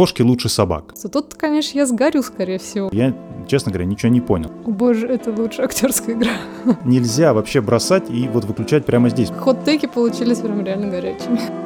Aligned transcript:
кошки 0.00 0.22
лучше 0.22 0.48
собак. 0.48 0.94
Тут, 1.12 1.34
конечно, 1.34 1.76
я 1.76 1.84
сгорю, 1.84 2.22
скорее 2.22 2.58
всего. 2.58 2.88
Я, 2.90 3.12
честно 3.46 3.70
говоря, 3.70 3.84
ничего 3.84 4.10
не 4.10 4.22
понял. 4.22 4.50
О 4.64 4.70
боже, 4.70 5.06
это 5.06 5.30
лучшая 5.30 5.66
актерская 5.66 6.14
игра. 6.14 6.30
Нельзя 6.86 7.34
вообще 7.34 7.60
бросать 7.60 8.08
и 8.08 8.26
вот 8.28 8.46
выключать 8.46 8.86
прямо 8.86 9.10
здесь. 9.10 9.28
Хот-теки 9.28 9.84
получились 9.84 10.38
прям 10.38 10.64
реально 10.64 10.88
горячими. 10.88 11.59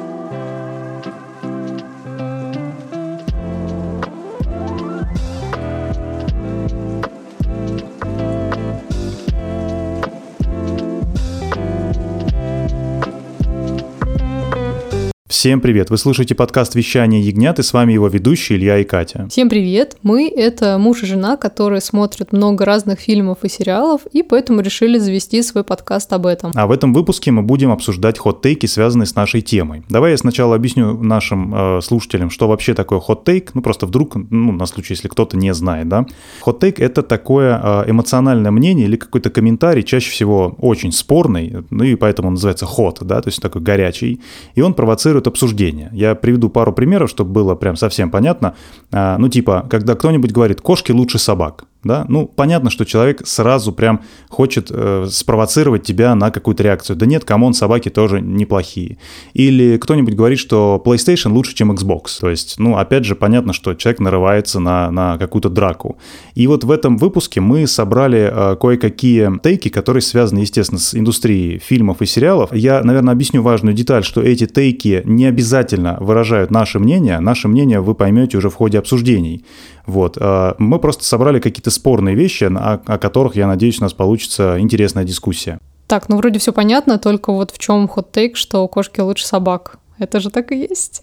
Всем 15.45 15.61
привет! 15.61 15.91
Вы 15.91 15.99
слушаете 15.99 16.33
подкаст 16.33 16.73
«Вещание 16.73 17.21
ягнят» 17.21 17.59
и 17.59 17.61
с 17.61 17.71
вами 17.71 17.93
его 17.93 18.07
ведущие 18.07 18.57
Илья 18.57 18.79
и 18.79 18.83
Катя. 18.83 19.27
Всем 19.29 19.47
привет! 19.47 19.95
Мы— 20.01 20.27
это 20.35 20.79
муж 20.79 21.03
и 21.03 21.05
жена, 21.05 21.37
которые 21.37 21.81
смотрят 21.81 22.31
много 22.31 22.65
разных 22.65 22.99
фильмов 22.99 23.43
и 23.43 23.47
сериалов, 23.47 24.07
и 24.11 24.23
поэтому 24.23 24.61
решили 24.61 24.97
завести 24.97 25.43
свой 25.43 25.63
подкаст 25.63 26.11
об 26.13 26.25
этом. 26.25 26.51
А 26.55 26.65
в 26.65 26.71
этом 26.71 26.95
выпуске 26.95 27.29
мы 27.29 27.43
будем 27.43 27.71
обсуждать 27.71 28.17
хот-тейки, 28.17 28.65
связанные 28.65 29.05
с 29.05 29.13
нашей 29.13 29.41
темой. 29.41 29.83
Давай 29.87 30.13
я 30.13 30.17
сначала 30.17 30.55
объясню 30.55 30.99
нашим 31.03 31.53
э, 31.77 31.81
слушателям, 31.83 32.31
что 32.31 32.47
вообще 32.47 32.73
такое 32.73 32.99
хот-тейк, 32.99 33.51
ну 33.53 33.61
просто 33.61 33.85
вдруг, 33.85 34.15
ну 34.15 34.51
на 34.51 34.65
случай, 34.65 34.93
если 34.93 35.09
кто-то 35.09 35.37
не 35.37 35.53
знает, 35.53 35.87
да. 35.87 36.07
Хот-тейк— 36.41 36.77
это 36.79 37.03
такое 37.03 37.61
э, 37.63 37.91
эмоциональное 37.91 38.49
мнение 38.49 38.87
или 38.87 38.95
какой-то 38.95 39.29
комментарий, 39.29 39.83
чаще 39.83 40.09
всего 40.09 40.55
очень 40.57 40.91
спорный, 40.91 41.57
ну 41.69 41.83
и 41.83 41.93
поэтому 41.93 42.29
он 42.29 42.33
называется 42.33 42.65
хот, 42.65 42.97
да, 43.03 43.21
то 43.21 43.27
есть 43.27 43.39
такой 43.43 43.61
горячий, 43.61 44.21
и 44.55 44.61
он 44.61 44.73
провоцирует 44.73 45.27
обсуждения. 45.35 45.89
Я 45.91 46.15
приведу 46.15 46.49
пару 46.49 46.71
примеров, 46.71 47.09
чтобы 47.09 47.31
было 47.31 47.55
прям 47.55 47.75
совсем 47.75 48.09
понятно. 48.09 48.55
А, 48.91 49.17
ну, 49.17 49.27
типа, 49.27 49.67
когда 49.69 49.95
кто-нибудь 49.95 50.31
говорит, 50.31 50.61
кошки 50.61 50.93
лучше 50.93 51.19
собак 51.19 51.65
да, 51.85 52.03
ну, 52.09 52.25
понятно, 52.25 52.71
что 52.71 52.83
человек 52.83 53.21
сразу 53.25 53.71
прям 53.71 54.01
хочет 54.27 54.71
э, 54.71 55.05
спровоцировать 55.09 55.83
тебя 55.83 56.15
на 56.15 56.31
какую-то 56.31 56.63
реакцию. 56.63 56.95
Да 56.95 57.05
нет, 57.05 57.25
come 57.25 57.41
on, 57.41 57.53
собаки 57.53 57.89
тоже 57.89 58.21
неплохие. 58.21 58.97
Или 59.33 59.77
кто-нибудь 59.77 60.15
говорит, 60.15 60.39
что 60.39 60.81
PlayStation 60.83 61.31
лучше, 61.31 61.53
чем 61.53 61.71
Xbox. 61.71 62.19
То 62.19 62.31
есть, 62.31 62.55
ну, 62.57 62.77
опять 62.77 63.05
же, 63.05 63.15
понятно, 63.15 63.53
что 63.53 63.75
человек 63.75 63.99
нарывается 63.99 64.59
на, 64.59 64.89
на 64.89 65.19
какую-то 65.19 65.49
драку. 65.49 65.97
И 66.33 66.47
вот 66.47 66.63
в 66.63 66.71
этом 66.71 66.97
выпуске 66.97 67.39
мы 67.39 67.67
собрали 67.67 68.31
э, 68.33 68.55
кое-какие 68.59 69.39
тейки, 69.43 69.69
которые 69.69 70.01
связаны, 70.01 70.39
естественно, 70.39 70.79
с 70.79 70.95
индустрией 70.95 71.59
фильмов 71.59 72.01
и 72.01 72.07
сериалов. 72.07 72.51
Я, 72.51 72.81
наверное, 72.83 73.13
объясню 73.13 73.43
важную 73.43 73.75
деталь, 73.75 74.03
что 74.03 74.21
эти 74.21 74.47
тейки 74.47 75.03
не 75.05 75.25
обязательно 75.25 75.97
выражают 75.99 76.49
наше 76.49 76.79
мнение. 76.79 77.19
Наше 77.19 77.47
мнение 77.47 77.79
вы 77.79 77.93
поймете 77.93 78.39
уже 78.39 78.49
в 78.49 78.55
ходе 78.55 78.79
обсуждений. 78.79 79.45
Вот. 79.85 80.17
Э, 80.19 80.55
мы 80.57 80.79
просто 80.79 81.03
собрали 81.03 81.39
какие-то 81.39 81.74
спорные 81.75 82.15
вещи, 82.15 82.45
о, 82.45 82.81
о 82.85 82.97
которых, 82.97 83.35
я 83.35 83.47
надеюсь, 83.47 83.79
у 83.79 83.83
нас 83.83 83.93
получится 83.93 84.57
интересная 84.59 85.03
дискуссия. 85.03 85.59
Так, 85.87 86.09
ну 86.09 86.17
вроде 86.17 86.39
все 86.39 86.51
понятно, 86.51 86.97
только 86.97 87.31
вот 87.31 87.51
в 87.51 87.59
чем 87.59 87.87
хот-тейк, 87.87 88.35
что 88.35 88.67
кошки 88.67 89.01
лучше 89.01 89.27
собак. 89.27 89.77
Это 89.97 90.19
же 90.19 90.29
так 90.29 90.51
и 90.51 90.57
есть. 90.57 91.01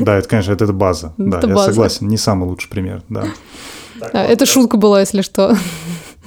Да, 0.00 0.16
это, 0.16 0.28
конечно, 0.28 0.52
это, 0.52 0.64
это 0.64 0.72
база. 0.72 1.14
Это 1.16 1.40
да, 1.40 1.48
база. 1.48 1.68
я 1.68 1.72
согласен, 1.72 2.08
не 2.08 2.16
самый 2.16 2.48
лучший 2.48 2.68
пример, 2.68 3.02
да. 3.08 3.24
Так, 4.00 4.12
да 4.12 4.24
это 4.24 4.44
шутка 4.44 4.76
была, 4.76 5.00
если 5.00 5.22
что. 5.22 5.56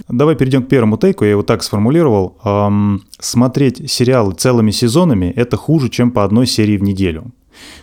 Давай 0.07 0.35
перейдем 0.35 0.63
к 0.63 0.69
первому 0.69 0.97
тейку, 0.97 1.25
я 1.25 1.31
его 1.31 1.43
так 1.43 1.63
сформулировал. 1.63 2.37
Эм, 2.43 3.03
смотреть 3.19 3.91
сериалы 3.91 4.33
целыми 4.33 4.71
сезонами– 4.71 5.33
это 5.35 5.57
хуже, 5.57 5.89
чем 5.89 6.11
по 6.11 6.23
одной 6.23 6.47
серии 6.47 6.77
в 6.77 6.83
неделю. 6.83 7.31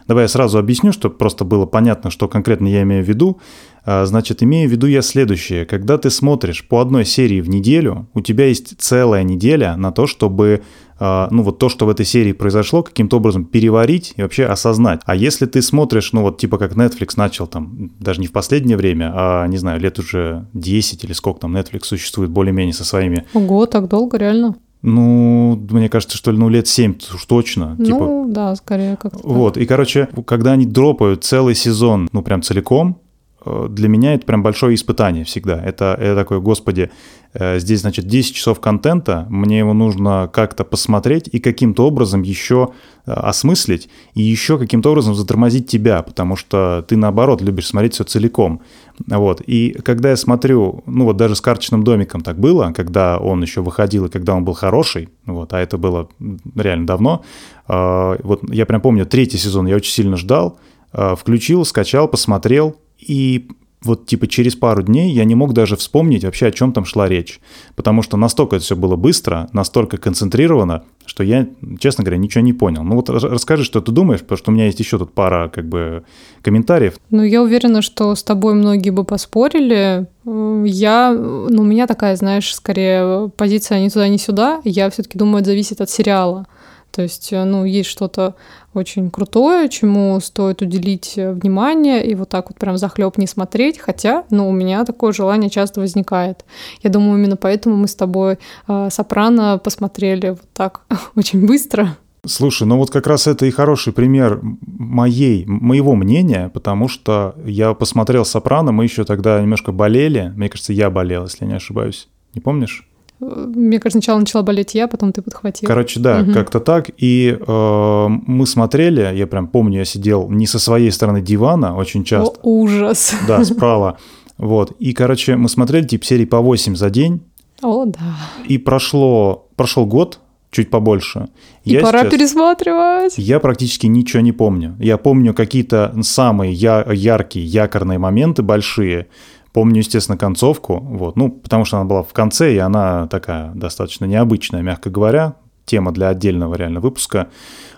Давай 0.06 0.24
я 0.24 0.28
сразу 0.28 0.58
объясню, 0.58 0.92
чтобы 0.92 1.16
просто 1.16 1.44
было 1.44 1.66
понятно, 1.66 2.10
что 2.10 2.28
конкретно 2.28 2.68
я 2.68 2.82
имею 2.82 3.04
в 3.04 3.08
виду. 3.08 3.40
А, 3.84 4.06
значит, 4.06 4.42
имею 4.42 4.68
в 4.68 4.72
виду 4.72 4.86
я 4.86 5.02
следующее. 5.02 5.66
Когда 5.66 5.98
ты 5.98 6.10
смотришь 6.10 6.66
по 6.66 6.80
одной 6.80 7.04
серии 7.04 7.40
в 7.40 7.48
неделю, 7.48 8.08
у 8.14 8.20
тебя 8.20 8.46
есть 8.46 8.80
целая 8.80 9.22
неделя 9.22 9.76
на 9.76 9.92
то, 9.92 10.06
чтобы 10.06 10.62
а, 10.98 11.28
ну 11.30 11.42
вот 11.42 11.58
то, 11.58 11.68
что 11.68 11.86
в 11.86 11.88
этой 11.88 12.06
серии 12.06 12.32
произошло, 12.32 12.82
каким-то 12.82 13.16
образом 13.16 13.44
переварить 13.44 14.14
и 14.16 14.22
вообще 14.22 14.46
осознать. 14.46 15.00
А 15.04 15.14
если 15.14 15.46
ты 15.46 15.60
смотришь, 15.60 16.12
ну 16.12 16.22
вот 16.22 16.38
типа 16.38 16.58
как 16.58 16.72
Netflix 16.72 17.14
начал 17.16 17.46
там, 17.46 17.90
даже 17.98 18.20
не 18.20 18.26
в 18.26 18.32
последнее 18.32 18.76
время, 18.76 19.12
а 19.14 19.46
не 19.46 19.56
знаю, 19.56 19.80
лет 19.80 19.98
уже 19.98 20.46
10 20.54 21.04
или 21.04 21.12
сколько 21.12 21.40
там 21.40 21.56
Netflix 21.56 21.84
существует 21.84 22.30
более-менее 22.30 22.74
со 22.74 22.84
своими... 22.84 23.24
Ого, 23.34 23.66
так 23.66 23.88
долго, 23.88 24.16
реально? 24.16 24.56
Ну, 24.86 25.58
мне 25.70 25.88
кажется, 25.88 26.18
что 26.18 26.30
ли, 26.30 26.36
ну, 26.36 26.50
лет 26.50 26.68
7 26.68 26.96
уж 27.14 27.24
точно. 27.24 27.74
Ну, 27.78 27.84
типа... 27.86 28.24
да, 28.28 28.54
скорее 28.54 28.96
как-то. 28.96 29.26
Вот, 29.26 29.56
и, 29.56 29.64
короче, 29.64 30.10
когда 30.26 30.52
они 30.52 30.66
дропают 30.66 31.24
целый 31.24 31.54
сезон, 31.54 32.06
ну, 32.12 32.22
прям 32.22 32.42
целиком, 32.42 33.00
для 33.44 33.88
меня 33.88 34.14
это 34.14 34.24
прям 34.24 34.42
большое 34.42 34.74
испытание 34.74 35.24
всегда. 35.24 35.62
Это, 35.62 35.96
это 36.00 36.16
такое, 36.16 36.38
господи, 36.38 36.90
э, 37.34 37.58
здесь, 37.58 37.80
значит, 37.80 38.06
10 38.06 38.34
часов 38.34 38.60
контента, 38.60 39.26
мне 39.28 39.58
его 39.58 39.74
нужно 39.74 40.30
как-то 40.32 40.64
посмотреть 40.64 41.28
и 41.30 41.40
каким-то 41.40 41.86
образом 41.86 42.22
еще 42.22 42.72
э, 43.06 43.12
осмыслить, 43.12 43.88
и 44.14 44.22
еще 44.22 44.58
каким-то 44.58 44.90
образом 44.90 45.14
затормозить 45.14 45.68
тебя, 45.68 46.02
потому 46.02 46.36
что 46.36 46.84
ты, 46.88 46.96
наоборот, 46.96 47.42
любишь 47.42 47.66
смотреть 47.66 47.94
все 47.94 48.04
целиком. 48.04 48.62
Вот. 49.06 49.42
И 49.46 49.76
когда 49.84 50.10
я 50.10 50.16
смотрю, 50.16 50.82
ну 50.86 51.04
вот 51.04 51.16
даже 51.16 51.34
с 51.34 51.40
«Карточным 51.40 51.84
домиком» 51.84 52.22
так 52.22 52.38
было, 52.38 52.72
когда 52.74 53.18
он 53.18 53.42
еще 53.42 53.60
выходил 53.60 54.06
и 54.06 54.10
когда 54.10 54.34
он 54.34 54.44
был 54.44 54.54
хороший, 54.54 55.10
вот, 55.26 55.52
а 55.52 55.60
это 55.60 55.76
было 55.76 56.08
реально 56.54 56.86
давно, 56.86 57.24
вот 57.66 58.40
я 58.50 58.66
прям 58.66 58.80
помню, 58.80 59.04
третий 59.04 59.38
сезон 59.38 59.66
я 59.66 59.74
очень 59.74 59.92
сильно 59.92 60.16
ждал, 60.16 60.58
включил, 60.92 61.64
скачал, 61.64 62.06
посмотрел, 62.06 62.76
и 63.06 63.48
вот 63.84 64.06
типа 64.06 64.26
через 64.26 64.56
пару 64.56 64.82
дней 64.82 65.12
я 65.12 65.24
не 65.24 65.34
мог 65.34 65.52
даже 65.52 65.76
вспомнить 65.76 66.24
вообще, 66.24 66.46
о 66.46 66.52
чем 66.52 66.72
там 66.72 66.84
шла 66.84 67.08
речь. 67.08 67.40
Потому 67.76 68.02
что 68.02 68.16
настолько 68.16 68.56
это 68.56 68.64
все 68.64 68.76
было 68.76 68.96
быстро, 68.96 69.48
настолько 69.52 69.98
концентрировано, 69.98 70.84
что 71.04 71.22
я, 71.22 71.46
честно 71.78 72.02
говоря, 72.02 72.16
ничего 72.16 72.42
не 72.42 72.54
понял. 72.54 72.82
Ну 72.82 72.96
вот 72.96 73.10
расскажи, 73.10 73.64
что 73.64 73.80
ты 73.80 73.92
думаешь, 73.92 74.20
потому 74.20 74.38
что 74.38 74.50
у 74.50 74.54
меня 74.54 74.66
есть 74.66 74.80
еще 74.80 74.98
тут 74.98 75.12
пара 75.12 75.48
как 75.48 75.68
бы 75.68 76.04
комментариев. 76.42 76.94
Ну 77.10 77.22
я 77.22 77.42
уверена, 77.42 77.82
что 77.82 78.14
с 78.14 78.22
тобой 78.22 78.54
многие 78.54 78.90
бы 78.90 79.04
поспорили. 79.04 80.06
Я, 80.24 81.12
ну 81.12 81.62
у 81.62 81.64
меня 81.64 81.86
такая, 81.86 82.16
знаешь, 82.16 82.54
скорее 82.54 83.28
позиция 83.36 83.84
ни 83.84 83.88
туда, 83.90 84.08
ни 84.08 84.16
сюда. 84.16 84.62
Я 84.64 84.88
все-таки 84.88 85.18
думаю, 85.18 85.42
это 85.42 85.50
зависит 85.50 85.80
от 85.80 85.90
сериала. 85.90 86.46
То 86.94 87.02
есть, 87.02 87.32
э, 87.32 87.44
ну, 87.44 87.64
есть 87.64 87.90
что-то 87.90 88.36
очень 88.72 89.10
крутое, 89.10 89.68
чему 89.68 90.20
стоит 90.20 90.62
уделить 90.62 91.14
э, 91.16 91.32
внимание 91.32 92.06
и 92.06 92.14
вот 92.14 92.28
так 92.28 92.50
вот 92.50 92.58
прям 92.58 92.78
захлеб 92.78 93.18
не 93.18 93.26
смотреть, 93.26 93.78
хотя, 93.78 94.24
ну, 94.30 94.48
у 94.48 94.52
меня 94.52 94.84
такое 94.84 95.12
желание 95.12 95.50
часто 95.50 95.80
возникает. 95.80 96.44
Я 96.82 96.90
думаю, 96.90 97.18
именно 97.18 97.36
поэтому 97.36 97.74
мы 97.74 97.88
с 97.88 97.96
тобой 97.96 98.38
э, 98.68 98.88
«Сопрано» 98.92 99.58
посмотрели 99.58 100.30
вот 100.30 100.48
так 100.52 100.82
очень 101.16 101.44
быстро. 101.44 101.96
Слушай, 102.26 102.66
ну 102.66 102.78
вот 102.78 102.90
как 102.90 103.06
раз 103.08 103.26
это 103.26 103.44
и 103.44 103.50
хороший 103.50 103.92
пример 103.92 104.40
моей, 104.62 105.44
моего 105.46 105.94
мнения, 105.96 106.48
потому 106.54 106.88
что 106.88 107.34
я 107.44 107.74
посмотрел 107.74 108.24
«Сопрано», 108.24 108.70
мы 108.70 108.84
еще 108.84 109.04
тогда 109.04 109.42
немножко 109.42 109.72
болели, 109.72 110.32
мне 110.36 110.48
кажется, 110.48 110.72
я 110.72 110.90
болел, 110.90 111.24
если 111.24 111.44
не 111.44 111.54
ошибаюсь. 111.54 112.08
Не 112.34 112.40
помнишь? 112.40 112.88
Мне 113.24 113.78
кажется, 113.78 113.98
сначала 113.98 114.18
начала 114.18 114.42
болеть 114.42 114.74
я, 114.74 114.88
потом 114.88 115.12
ты 115.12 115.22
подхватил. 115.22 115.66
Короче, 115.66 116.00
да, 116.00 116.20
угу. 116.20 116.32
как-то 116.32 116.60
так. 116.60 116.90
И 116.98 117.36
э, 117.38 118.06
мы 118.08 118.46
смотрели, 118.46 119.10
я 119.14 119.26
прям 119.26 119.48
помню, 119.48 119.78
я 119.78 119.84
сидел 119.84 120.28
не 120.30 120.46
со 120.46 120.58
своей 120.58 120.90
стороны 120.90 121.20
дивана 121.20 121.76
очень 121.76 122.04
часто. 122.04 122.38
О, 122.42 122.48
ужас. 122.48 123.14
Да, 123.26 123.44
справа. 123.44 123.98
Вот. 124.38 124.72
И, 124.78 124.92
короче, 124.92 125.36
мы 125.36 125.48
смотрели 125.48 125.86
типа 125.86 126.04
серии 126.04 126.24
по 126.24 126.40
8 126.40 126.76
за 126.76 126.90
день. 126.90 127.22
О, 127.62 127.84
да. 127.84 128.16
И 128.46 128.58
прошло, 128.58 129.46
прошел 129.56 129.86
год, 129.86 130.20
чуть 130.54 130.70
побольше. 130.70 131.28
И 131.64 131.72
я 131.72 131.80
пора 131.80 132.00
сейчас, 132.02 132.12
пересматривать. 132.12 133.14
Я 133.18 133.40
практически 133.40 133.86
ничего 133.86 134.20
не 134.20 134.32
помню. 134.32 134.76
Я 134.78 134.98
помню 134.98 135.34
какие-то 135.34 135.94
самые 136.02 136.52
я, 136.52 136.84
яркие, 136.92 137.44
якорные 137.44 137.98
моменты 137.98 138.42
большие. 138.42 139.08
Помню, 139.54 139.78
естественно, 139.78 140.18
концовку, 140.18 140.80
вот, 140.80 141.14
ну, 141.14 141.30
потому 141.30 141.64
что 141.64 141.76
она 141.76 141.86
была 141.86 142.02
в 142.02 142.12
конце, 142.12 142.52
и 142.52 142.58
она 142.58 143.06
такая 143.06 143.52
достаточно 143.54 144.04
необычная, 144.04 144.62
мягко 144.62 144.90
говоря, 144.90 145.36
тема 145.64 145.92
для 145.92 146.08
отдельного 146.08 146.56
реально 146.56 146.80
выпуска. 146.80 147.28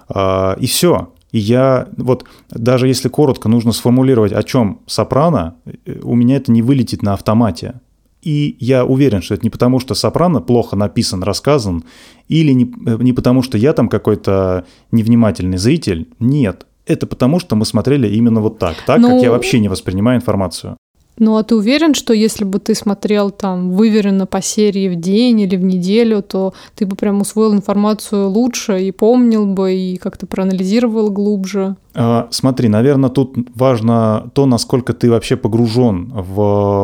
А, 0.09 0.57
и 0.59 0.67
все. 0.67 1.13
И 1.33 1.39
я, 1.39 1.87
вот 1.99 2.25
даже 2.49 2.89
если 2.89 3.11
коротко 3.11 3.51
нужно 3.51 3.73
сформулировать, 3.73 4.33
о 4.33 4.43
чем 4.43 4.81
«Сопрано», 4.87 5.57
у 6.03 6.15
меня 6.15 6.37
это 6.37 6.51
не 6.51 6.63
вылетит 6.63 7.03
на 7.03 7.13
автомате. 7.13 7.75
И 8.23 8.57
я 8.59 8.87
уверен, 8.87 9.21
что 9.21 9.35
это 9.35 9.43
не 9.43 9.51
потому, 9.51 9.79
что 9.79 9.95
«Сопрано» 9.95 10.41
плохо 10.41 10.77
написан, 10.77 11.23
рассказан, 11.23 11.85
или 12.27 12.53
не, 12.53 12.73
не 13.03 13.13
потому, 13.13 13.43
что 13.43 13.59
я 13.59 13.75
там 13.75 13.91
какой-то 13.91 14.65
невнимательный 14.93 15.59
зритель. 15.59 16.09
Нет, 16.21 16.67
это 16.87 17.07
потому, 17.07 17.39
что 17.39 17.55
мы 17.55 17.67
смотрели 17.67 18.09
именно 18.09 18.41
вот 18.41 18.59
так, 18.59 18.77
так, 18.87 18.99
ну, 18.99 19.11
как 19.11 19.23
я 19.23 19.31
вообще 19.31 19.61
не 19.61 19.69
воспринимаю 19.69 20.17
информацию. 20.17 20.76
Ну 21.19 21.37
а 21.37 21.43
ты 21.43 21.57
уверен, 21.57 21.95
что 21.95 22.13
если 22.13 22.45
бы 22.45 22.59
ты 22.59 22.75
смотрел 22.75 23.31
там 23.31 23.71
выверенно 23.73 24.27
по 24.27 24.43
серии 24.43 24.89
в 24.89 24.97
день 24.97 25.41
или 25.41 25.57
в 25.57 25.63
неделю, 25.63 26.23
то 26.23 26.53
ты 26.75 26.85
бы 26.85 26.95
прям 26.95 27.21
усвоил 27.21 27.55
информацию 27.55 28.29
лучше 28.29 28.83
и 28.83 28.91
помнил 28.91 29.47
бы, 29.47 29.75
и 29.75 29.97
как-то 29.97 30.27
проанализировал 30.27 31.11
глубже? 31.11 31.77
А, 31.95 32.29
смотри, 32.31 32.69
наверное, 32.69 33.09
тут 33.09 33.37
важно 33.55 34.31
то, 34.35 34.45
насколько 34.45 34.93
ты 34.93 35.11
вообще 35.11 35.37
погружен 35.37 36.13
в, 36.13 36.35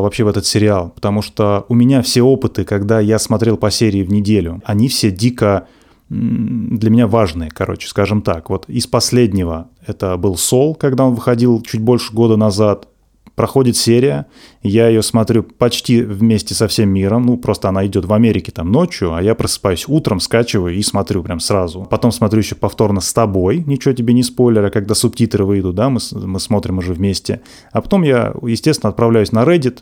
вообще 0.00 0.24
в 0.24 0.28
этот 0.28 0.46
сериал. 0.46 0.92
Потому 0.94 1.20
что 1.20 1.66
у 1.68 1.74
меня 1.74 2.00
все 2.00 2.22
опыты, 2.22 2.64
когда 2.64 3.00
я 3.00 3.18
смотрел 3.18 3.58
по 3.58 3.70
серии 3.70 4.02
в 4.02 4.10
неделю, 4.10 4.62
они 4.64 4.88
все 4.88 5.10
дико 5.10 5.66
для 6.08 6.90
меня 6.90 7.06
важные, 7.06 7.50
короче, 7.50 7.88
скажем 7.88 8.20
так. 8.20 8.50
Вот 8.50 8.68
из 8.68 8.86
последнего 8.86 9.68
это 9.86 10.16
был 10.18 10.36
Сол, 10.36 10.74
когда 10.74 11.06
он 11.06 11.14
выходил 11.14 11.62
чуть 11.62 11.80
больше 11.80 12.12
года 12.12 12.36
назад 12.36 12.88
проходит 13.34 13.76
серия, 13.76 14.26
я 14.62 14.88
ее 14.88 15.02
смотрю 15.02 15.42
почти 15.42 16.02
вместе 16.02 16.54
со 16.54 16.68
всем 16.68 16.90
миром, 16.90 17.26
ну, 17.26 17.36
просто 17.36 17.68
она 17.68 17.86
идет 17.86 18.04
в 18.04 18.12
Америке 18.12 18.52
там 18.52 18.70
ночью, 18.70 19.14
а 19.14 19.22
я 19.22 19.34
просыпаюсь 19.34 19.86
утром, 19.88 20.20
скачиваю 20.20 20.74
и 20.74 20.82
смотрю 20.82 21.22
прям 21.22 21.40
сразу. 21.40 21.86
Потом 21.90 22.12
смотрю 22.12 22.40
еще 22.40 22.54
повторно 22.54 23.00
с 23.00 23.12
тобой, 23.12 23.62
ничего 23.66 23.94
тебе 23.94 24.14
не 24.14 24.22
спойлера, 24.22 24.70
когда 24.70 24.94
субтитры 24.94 25.44
выйдут, 25.44 25.74
да, 25.74 25.88
мы, 25.88 26.00
мы 26.12 26.40
смотрим 26.40 26.78
уже 26.78 26.92
вместе. 26.92 27.40
А 27.72 27.80
потом 27.80 28.02
я, 28.02 28.34
естественно, 28.42 28.90
отправляюсь 28.90 29.32
на 29.32 29.44
Reddit, 29.44 29.80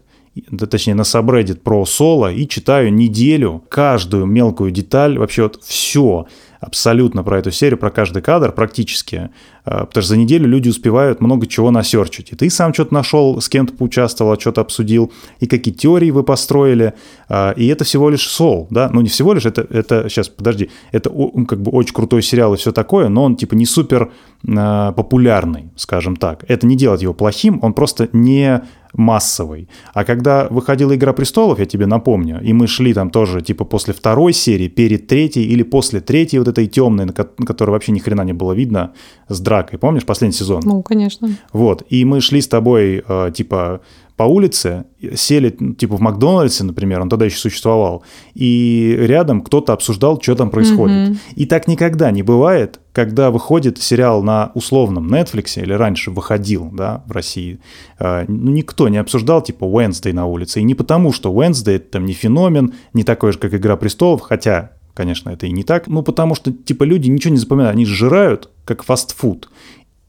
да, 0.50 0.66
точнее 0.66 0.94
на 0.94 1.02
subreddit 1.02 1.56
про 1.56 1.84
соло 1.84 2.32
и 2.32 2.46
читаю 2.46 2.92
неделю 2.92 3.64
каждую 3.68 4.26
мелкую 4.26 4.70
деталь, 4.70 5.18
вообще 5.18 5.42
вот 5.44 5.60
все 5.64 6.26
абсолютно 6.60 7.22
про 7.22 7.38
эту 7.38 7.50
серию, 7.50 7.78
про 7.78 7.90
каждый 7.90 8.22
кадр 8.22 8.52
практически, 8.52 9.30
а, 9.64 9.86
потому 9.86 10.02
что 10.02 10.10
за 10.10 10.16
неделю 10.16 10.46
люди 10.46 10.68
успевают 10.68 11.20
много 11.20 11.46
чего 11.46 11.70
насерчить. 11.70 12.32
И 12.32 12.36
ты 12.36 12.50
сам 12.50 12.74
что-то 12.74 12.92
нашел, 12.92 13.40
с 13.40 13.48
кем-то 13.48 13.72
поучаствовал, 13.72 14.38
что-то 14.38 14.60
обсудил, 14.60 15.12
и 15.40 15.46
какие 15.46 15.72
теории 15.72 16.10
вы 16.10 16.22
построили, 16.22 16.94
а, 17.28 17.52
и 17.52 17.66
это 17.66 17.84
всего 17.84 18.10
лишь 18.10 18.28
сол, 18.28 18.66
да, 18.70 18.90
ну 18.92 19.00
не 19.00 19.08
всего 19.08 19.32
лишь, 19.32 19.46
это, 19.46 19.66
это 19.70 20.08
сейчас, 20.08 20.28
подожди, 20.28 20.70
это 20.92 21.10
как 21.48 21.62
бы 21.62 21.70
очень 21.70 21.94
крутой 21.94 22.22
сериал 22.22 22.54
и 22.54 22.56
все 22.58 22.72
такое, 22.72 23.08
но 23.08 23.24
он 23.24 23.36
типа 23.36 23.54
не 23.54 23.64
супер 23.64 24.12
а, 24.46 24.92
популярный, 24.92 25.70
скажем 25.76 26.16
так. 26.16 26.44
Это 26.48 26.66
не 26.66 26.76
делает 26.76 27.00
его 27.00 27.14
плохим, 27.14 27.58
он 27.62 27.72
просто 27.72 28.10
не 28.12 28.62
массовый. 28.94 29.68
А 29.94 30.04
когда 30.04 30.46
выходила 30.50 30.94
«Игра 30.94 31.12
престолов», 31.12 31.58
я 31.58 31.66
тебе 31.66 31.86
напомню, 31.86 32.40
и 32.42 32.52
мы 32.52 32.66
шли 32.66 32.94
там 32.94 33.10
тоже 33.10 33.40
типа 33.40 33.64
после 33.64 33.94
второй 33.94 34.32
серии, 34.32 34.68
перед 34.68 35.06
третьей 35.06 35.44
или 35.44 35.62
после 35.62 36.00
третьей 36.00 36.38
вот 36.38 36.48
этой 36.48 36.66
темной, 36.66 37.06
на 37.06 37.12
которой 37.12 37.70
вообще 37.70 37.92
ни 37.92 37.98
хрена 37.98 38.22
не 38.22 38.32
было 38.32 38.52
видно, 38.52 38.92
с 39.28 39.40
дракой, 39.40 39.78
помнишь, 39.78 40.04
последний 40.04 40.36
сезон? 40.36 40.62
Ну, 40.64 40.82
конечно. 40.82 41.28
Вот, 41.52 41.84
и 41.88 42.04
мы 42.04 42.20
шли 42.20 42.40
с 42.40 42.48
тобой, 42.48 43.02
э, 43.06 43.30
типа, 43.34 43.80
по 44.20 44.24
улице, 44.24 44.84
сели, 45.14 45.48
типа, 45.48 45.96
в 45.96 46.00
Макдональдсе, 46.02 46.62
например, 46.62 47.00
он 47.00 47.08
тогда 47.08 47.24
еще 47.24 47.38
существовал, 47.38 48.04
и 48.34 48.94
рядом 48.98 49.40
кто-то 49.40 49.72
обсуждал, 49.72 50.20
что 50.20 50.34
там 50.34 50.50
происходит. 50.50 51.08
Mm-hmm. 51.08 51.16
И 51.36 51.46
так 51.46 51.66
никогда 51.66 52.10
не 52.10 52.22
бывает, 52.22 52.80
когда 52.92 53.30
выходит 53.30 53.80
сериал 53.80 54.22
на 54.22 54.52
условном 54.52 55.10
Netflix, 55.10 55.58
или 55.58 55.72
раньше 55.72 56.10
выходил, 56.10 56.68
да, 56.70 57.02
в 57.06 57.12
России, 57.12 57.60
э, 57.98 58.26
ну, 58.28 58.50
никто 58.50 58.90
не 58.90 58.98
обсуждал, 58.98 59.40
типа, 59.40 59.64
Wednesday 59.64 60.12
на 60.12 60.26
улице. 60.26 60.60
И 60.60 60.64
не 60.64 60.74
потому, 60.74 61.14
что 61.14 61.32
Wednesday 61.32 61.76
это 61.76 61.92
там 61.92 62.04
не 62.04 62.12
феномен, 62.12 62.74
не 62.92 63.04
такой 63.04 63.32
же, 63.32 63.38
как 63.38 63.54
«Игра 63.54 63.78
престолов», 63.78 64.20
хотя 64.20 64.72
Конечно, 64.92 65.30
это 65.30 65.46
и 65.46 65.52
не 65.52 65.62
так. 65.62 65.86
Ну, 65.86 66.02
потому 66.02 66.34
что, 66.34 66.52
типа, 66.52 66.82
люди 66.82 67.08
ничего 67.08 67.32
не 67.32 67.38
запоминают. 67.38 67.74
Они 67.74 67.86
сжирают, 67.86 68.50
как 68.66 68.82
фастфуд. 68.82 69.48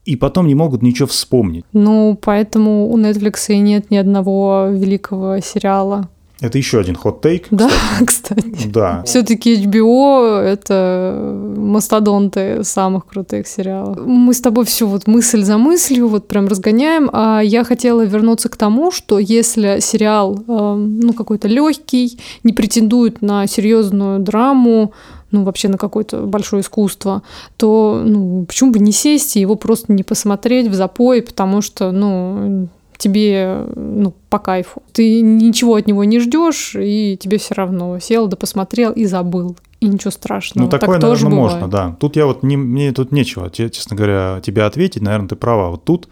И 0.04 0.16
потом 0.16 0.46
не 0.46 0.54
могут 0.54 0.82
ничего 0.82 1.06
вспомнить. 1.06 1.64
Ну, 1.72 2.18
поэтому 2.20 2.90
у 2.90 2.98
Netflix 2.98 3.46
и 3.48 3.58
нет 3.58 3.90
ни 3.90 3.96
одного 3.96 4.68
великого 4.70 5.38
сериала. 5.40 6.08
Это 6.42 6.58
еще 6.58 6.80
один 6.80 6.96
хот-тейк. 6.96 7.46
Да, 7.52 7.70
кстати. 8.04 8.40
кстати. 8.40 8.66
Да. 8.66 9.04
Все-таки 9.06 9.64
HBO 9.64 10.40
это 10.40 11.54
мастодонты 11.56 12.64
самых 12.64 13.06
крутых 13.06 13.46
сериалов. 13.46 14.04
Мы 14.04 14.34
с 14.34 14.40
тобой 14.40 14.64
все 14.64 14.88
вот 14.88 15.06
мысль 15.06 15.44
за 15.44 15.56
мыслью 15.56 16.08
вот 16.08 16.26
прям 16.26 16.48
разгоняем. 16.48 17.08
А 17.12 17.40
я 17.40 17.62
хотела 17.62 18.04
вернуться 18.04 18.48
к 18.48 18.56
тому, 18.56 18.90
что 18.90 19.20
если 19.20 19.78
сериал 19.80 20.36
э, 20.36 20.74
ну 20.74 21.12
какой-то 21.12 21.46
легкий, 21.46 22.18
не 22.42 22.52
претендует 22.52 23.22
на 23.22 23.46
серьезную 23.46 24.18
драму, 24.18 24.92
ну, 25.32 25.44
вообще 25.44 25.68
на 25.68 25.78
какое-то 25.78 26.20
большое 26.20 26.62
искусство, 26.62 27.22
то, 27.56 28.02
ну, 28.04 28.44
почему 28.46 28.72
бы 28.72 28.78
не 28.78 28.92
сесть 28.92 29.36
и 29.36 29.40
его 29.40 29.56
просто 29.56 29.92
не 29.92 30.02
посмотреть 30.02 30.68
в 30.68 30.74
запой, 30.74 31.22
потому 31.22 31.60
что, 31.60 31.90
ну, 31.90 32.68
тебе 33.02 33.66
ну, 33.74 34.14
по 34.30 34.38
кайфу. 34.38 34.82
Ты 34.92 35.20
ничего 35.20 35.74
от 35.74 35.86
него 35.88 36.04
не 36.04 36.20
ждешь, 36.20 36.76
и 36.78 37.18
тебе 37.20 37.38
все 37.38 37.54
равно 37.54 37.98
сел 37.98 38.28
да 38.28 38.36
посмотрел 38.36 38.92
и 38.92 39.04
забыл. 39.06 39.56
И 39.80 39.86
ничего 39.86 40.12
страшного. 40.12 40.66
Ну, 40.66 40.70
такое, 40.70 41.00
так 41.00 41.10
наверное, 41.10 41.30
можно, 41.30 41.68
да. 41.68 41.96
Тут 41.98 42.14
я 42.14 42.26
вот 42.26 42.44
не, 42.44 42.56
мне 42.56 42.92
тут 42.92 43.10
нечего, 43.10 43.50
честно 43.50 43.96
говоря, 43.96 44.40
тебе 44.40 44.62
ответить. 44.62 45.02
Наверное, 45.02 45.28
ты 45.28 45.34
права. 45.34 45.70
Вот 45.70 45.82
тут 45.82 46.08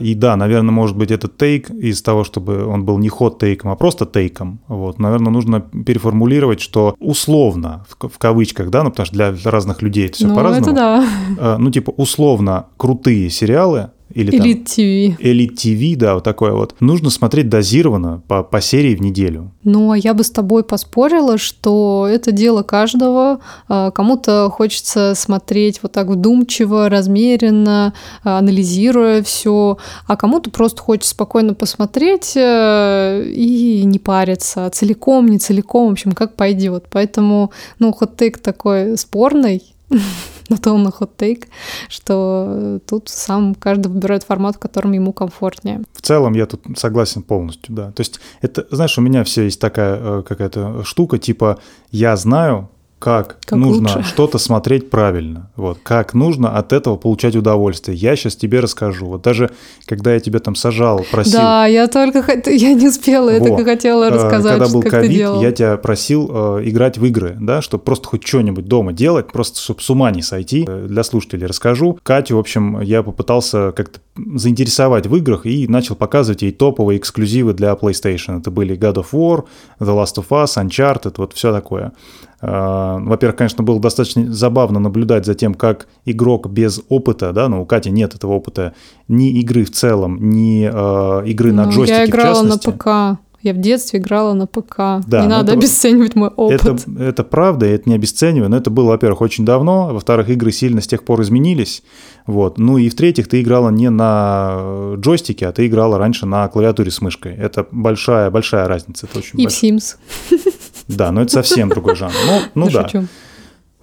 и 0.00 0.14
да, 0.14 0.36
наверное, 0.36 0.72
может 0.72 0.96
быть, 0.96 1.10
этот 1.10 1.36
тейк 1.36 1.70
из 1.70 2.02
того, 2.02 2.24
чтобы 2.24 2.64
он 2.66 2.84
был 2.84 2.98
не 2.98 3.08
ход-тейком, 3.08 3.70
а 3.70 3.76
просто 3.76 4.06
тейком. 4.06 4.60
Вот, 4.68 4.98
наверное, 4.98 5.30
нужно 5.30 5.60
переформулировать, 5.60 6.60
что 6.60 6.94
условно, 6.98 7.84
в, 7.88 8.18
кавычках, 8.18 8.70
да, 8.70 8.82
ну 8.82 8.90
потому 8.90 9.06
что 9.06 9.14
для 9.14 9.34
разных 9.44 9.82
людей 9.82 10.06
это 10.06 10.14
все 10.14 10.26
ну, 10.28 10.34
по-разному. 10.34 10.66
Это 10.66 10.74
да. 10.74 11.08
А, 11.38 11.58
ну, 11.58 11.70
типа, 11.70 11.90
условно 11.90 12.66
крутые 12.76 13.30
сериалы, 13.30 13.90
или 14.18 14.36
Элит 14.36 14.64
ТВ. 14.64 15.22
Элит 15.22 15.54
ТВ, 15.54 15.96
да, 15.96 16.14
вот 16.14 16.24
такое 16.24 16.52
вот. 16.52 16.74
Нужно 16.80 17.08
смотреть 17.08 17.48
дозированно 17.48 18.20
по, 18.26 18.42
по 18.42 18.60
серии 18.60 18.96
в 18.96 19.00
неделю. 19.00 19.52
Ну, 19.62 19.92
а 19.92 19.96
я 19.96 20.12
бы 20.12 20.24
с 20.24 20.30
тобой 20.30 20.64
поспорила, 20.64 21.38
что 21.38 22.08
это 22.10 22.32
дело 22.32 22.64
каждого. 22.64 23.38
А, 23.68 23.92
кому-то 23.92 24.50
хочется 24.50 25.14
смотреть 25.14 25.84
вот 25.84 25.92
так 25.92 26.08
вдумчиво, 26.08 26.88
размеренно, 26.88 27.94
а, 28.24 28.38
анализируя 28.38 29.22
все, 29.22 29.78
а 30.08 30.16
кому-то 30.16 30.50
просто 30.50 30.82
хочется 30.82 31.10
спокойно 31.10 31.54
посмотреть 31.54 32.32
э, 32.36 33.22
и 33.24 33.84
не 33.84 34.00
париться. 34.00 34.68
Целиком, 34.70 35.26
не 35.28 35.38
целиком, 35.38 35.90
в 35.90 35.92
общем, 35.92 36.10
как 36.10 36.34
пойдет. 36.34 36.86
Поэтому, 36.90 37.52
ну, 37.78 37.92
хот-тейк 37.92 38.38
такой 38.38 38.98
спорный, 38.98 39.62
на 40.48 40.56
то 40.56 40.72
он 40.72 40.90
хот-тейк, 40.90 41.48
что 41.88 42.80
тут 42.86 43.08
сам 43.08 43.54
каждый 43.54 43.88
выбирает 43.88 44.24
формат, 44.24 44.56
в 44.56 44.58
котором 44.58 44.92
ему 44.92 45.12
комфортнее. 45.12 45.82
В 45.92 46.02
целом 46.02 46.34
я 46.34 46.46
тут 46.46 46.62
согласен 46.76 47.22
полностью, 47.22 47.74
да. 47.74 47.92
То 47.92 48.00
есть 48.00 48.20
это, 48.40 48.66
знаешь, 48.70 48.98
у 48.98 49.02
меня 49.02 49.24
все 49.24 49.44
есть 49.44 49.60
такая 49.60 49.98
э, 50.00 50.22
какая-то 50.22 50.84
штука, 50.84 51.18
типа 51.18 51.58
я 51.90 52.16
знаю, 52.16 52.68
как, 52.98 53.38
как 53.44 53.58
нужно 53.58 54.02
что-то 54.02 54.38
смотреть 54.38 54.90
правильно, 54.90 55.50
вот, 55.56 55.78
как 55.82 56.14
нужно 56.14 56.56
от 56.56 56.72
этого 56.72 56.96
получать 56.96 57.36
удовольствие. 57.36 57.96
Я 57.96 58.16
сейчас 58.16 58.36
тебе 58.36 58.60
расскажу. 58.60 59.06
Вот 59.06 59.22
даже 59.22 59.50
когда 59.86 60.14
я 60.14 60.20
тебя 60.20 60.40
там 60.40 60.54
сажал, 60.54 61.04
просил... 61.10 61.38
Да, 61.38 61.66
я 61.66 61.86
только 61.86 62.24
я 62.50 62.74
не 62.74 62.88
успела, 62.88 63.30
я 63.30 63.38
вот. 63.38 63.48
только 63.48 63.64
хотела 63.64 64.04
э, 64.04 64.10
рассказать, 64.10 64.58
Когда 64.58 64.72
был 64.72 64.82
ковид, 64.82 65.28
я 65.40 65.52
тебя 65.52 65.76
просил 65.76 66.28
э, 66.58 66.62
играть 66.64 66.98
в 66.98 67.04
игры, 67.04 67.36
да, 67.40 67.62
чтобы 67.62 67.84
просто 67.84 68.08
хоть 68.08 68.26
что-нибудь 68.26 68.66
дома 68.66 68.92
делать, 68.92 69.28
просто 69.28 69.60
чтобы 69.60 69.80
с 69.80 69.90
ума 69.90 70.10
не 70.10 70.22
сойти. 70.22 70.64
Э, 70.66 70.86
для 70.88 71.04
слушателей 71.04 71.46
расскажу. 71.46 71.98
Катю, 72.02 72.36
в 72.36 72.40
общем, 72.40 72.80
я 72.80 73.02
попытался 73.02 73.72
как-то 73.72 74.00
заинтересовать 74.34 75.06
в 75.06 75.14
играх 75.16 75.46
и 75.46 75.68
начал 75.68 75.94
показывать 75.94 76.42
ей 76.42 76.52
топовые 76.52 76.98
эксклюзивы 76.98 77.54
для 77.54 77.72
PlayStation. 77.72 78.40
Это 78.40 78.50
были 78.50 78.76
God 78.76 78.94
of 78.94 79.06
War, 79.12 79.44
The 79.78 79.94
Last 79.94 80.16
of 80.16 80.28
Us, 80.30 80.56
Uncharted, 80.56 81.14
вот 81.16 81.32
все 81.32 81.52
такое. 81.52 81.92
А, 82.40 82.98
во-первых, 82.98 83.36
конечно, 83.36 83.64
было 83.64 83.80
достаточно 83.80 84.32
забавно 84.32 84.78
наблюдать 84.78 85.26
за 85.26 85.34
тем, 85.34 85.54
как 85.54 85.88
игрок 86.04 86.48
без 86.48 86.80
опыта, 86.88 87.32
да, 87.32 87.48
ну 87.48 87.62
у 87.62 87.66
Кати 87.66 87.90
нет 87.90 88.14
этого 88.14 88.32
опыта, 88.32 88.74
ни 89.08 89.30
игры 89.40 89.64
в 89.64 89.72
целом, 89.72 90.30
ни 90.30 90.70
э, 90.70 91.26
игры 91.26 91.52
ну, 91.52 91.64
на 91.64 91.70
джойстике 91.70 92.00
Я 92.00 92.06
играла 92.06 92.42
на 92.42 92.58
ПК. 92.58 93.20
Я 93.40 93.54
в 93.54 93.58
детстве 93.58 94.00
играла 94.00 94.34
на 94.34 94.48
ПК. 94.48 95.00
Да, 95.06 95.22
не 95.22 95.28
надо 95.28 95.52
это, 95.52 95.60
обесценивать 95.60 96.16
мой 96.16 96.28
опыт. 96.28 96.64
Это, 96.64 96.76
это 97.00 97.22
правда, 97.22 97.66
я 97.66 97.76
это 97.76 97.88
не 97.88 97.94
обесцениваю, 97.94 98.50
но 98.50 98.56
это 98.56 98.68
было, 98.68 98.88
во-первых, 98.88 99.20
очень 99.20 99.44
давно, 99.44 99.92
во-вторых, 99.92 100.28
игры 100.28 100.50
сильно 100.50 100.80
с 100.80 100.88
тех 100.88 101.04
пор 101.04 101.22
изменились. 101.22 101.84
Вот. 102.26 102.58
Ну 102.58 102.78
и 102.78 102.88
в-третьих, 102.88 103.28
ты 103.28 103.40
играла 103.40 103.70
не 103.70 103.90
на 103.90 104.94
джойстике, 104.96 105.46
а 105.46 105.52
ты 105.52 105.68
играла 105.68 105.98
раньше 105.98 106.26
на 106.26 106.48
клавиатуре 106.48 106.90
с 106.90 107.00
мышкой. 107.00 107.36
Это 107.36 107.64
большая, 107.70 108.30
большая 108.32 108.66
разница. 108.66 109.06
Это 109.06 109.20
очень 109.20 109.40
и 109.40 109.44
большая. 109.44 109.78
в 109.78 109.82
Sims. 109.82 109.96
Да, 110.88 111.12
но 111.12 111.22
это 111.22 111.32
совсем 111.32 111.68
другой 111.68 111.94
жанр. 111.94 112.14
Ну, 112.26 112.66
ну 112.66 112.70
да. 112.70 112.88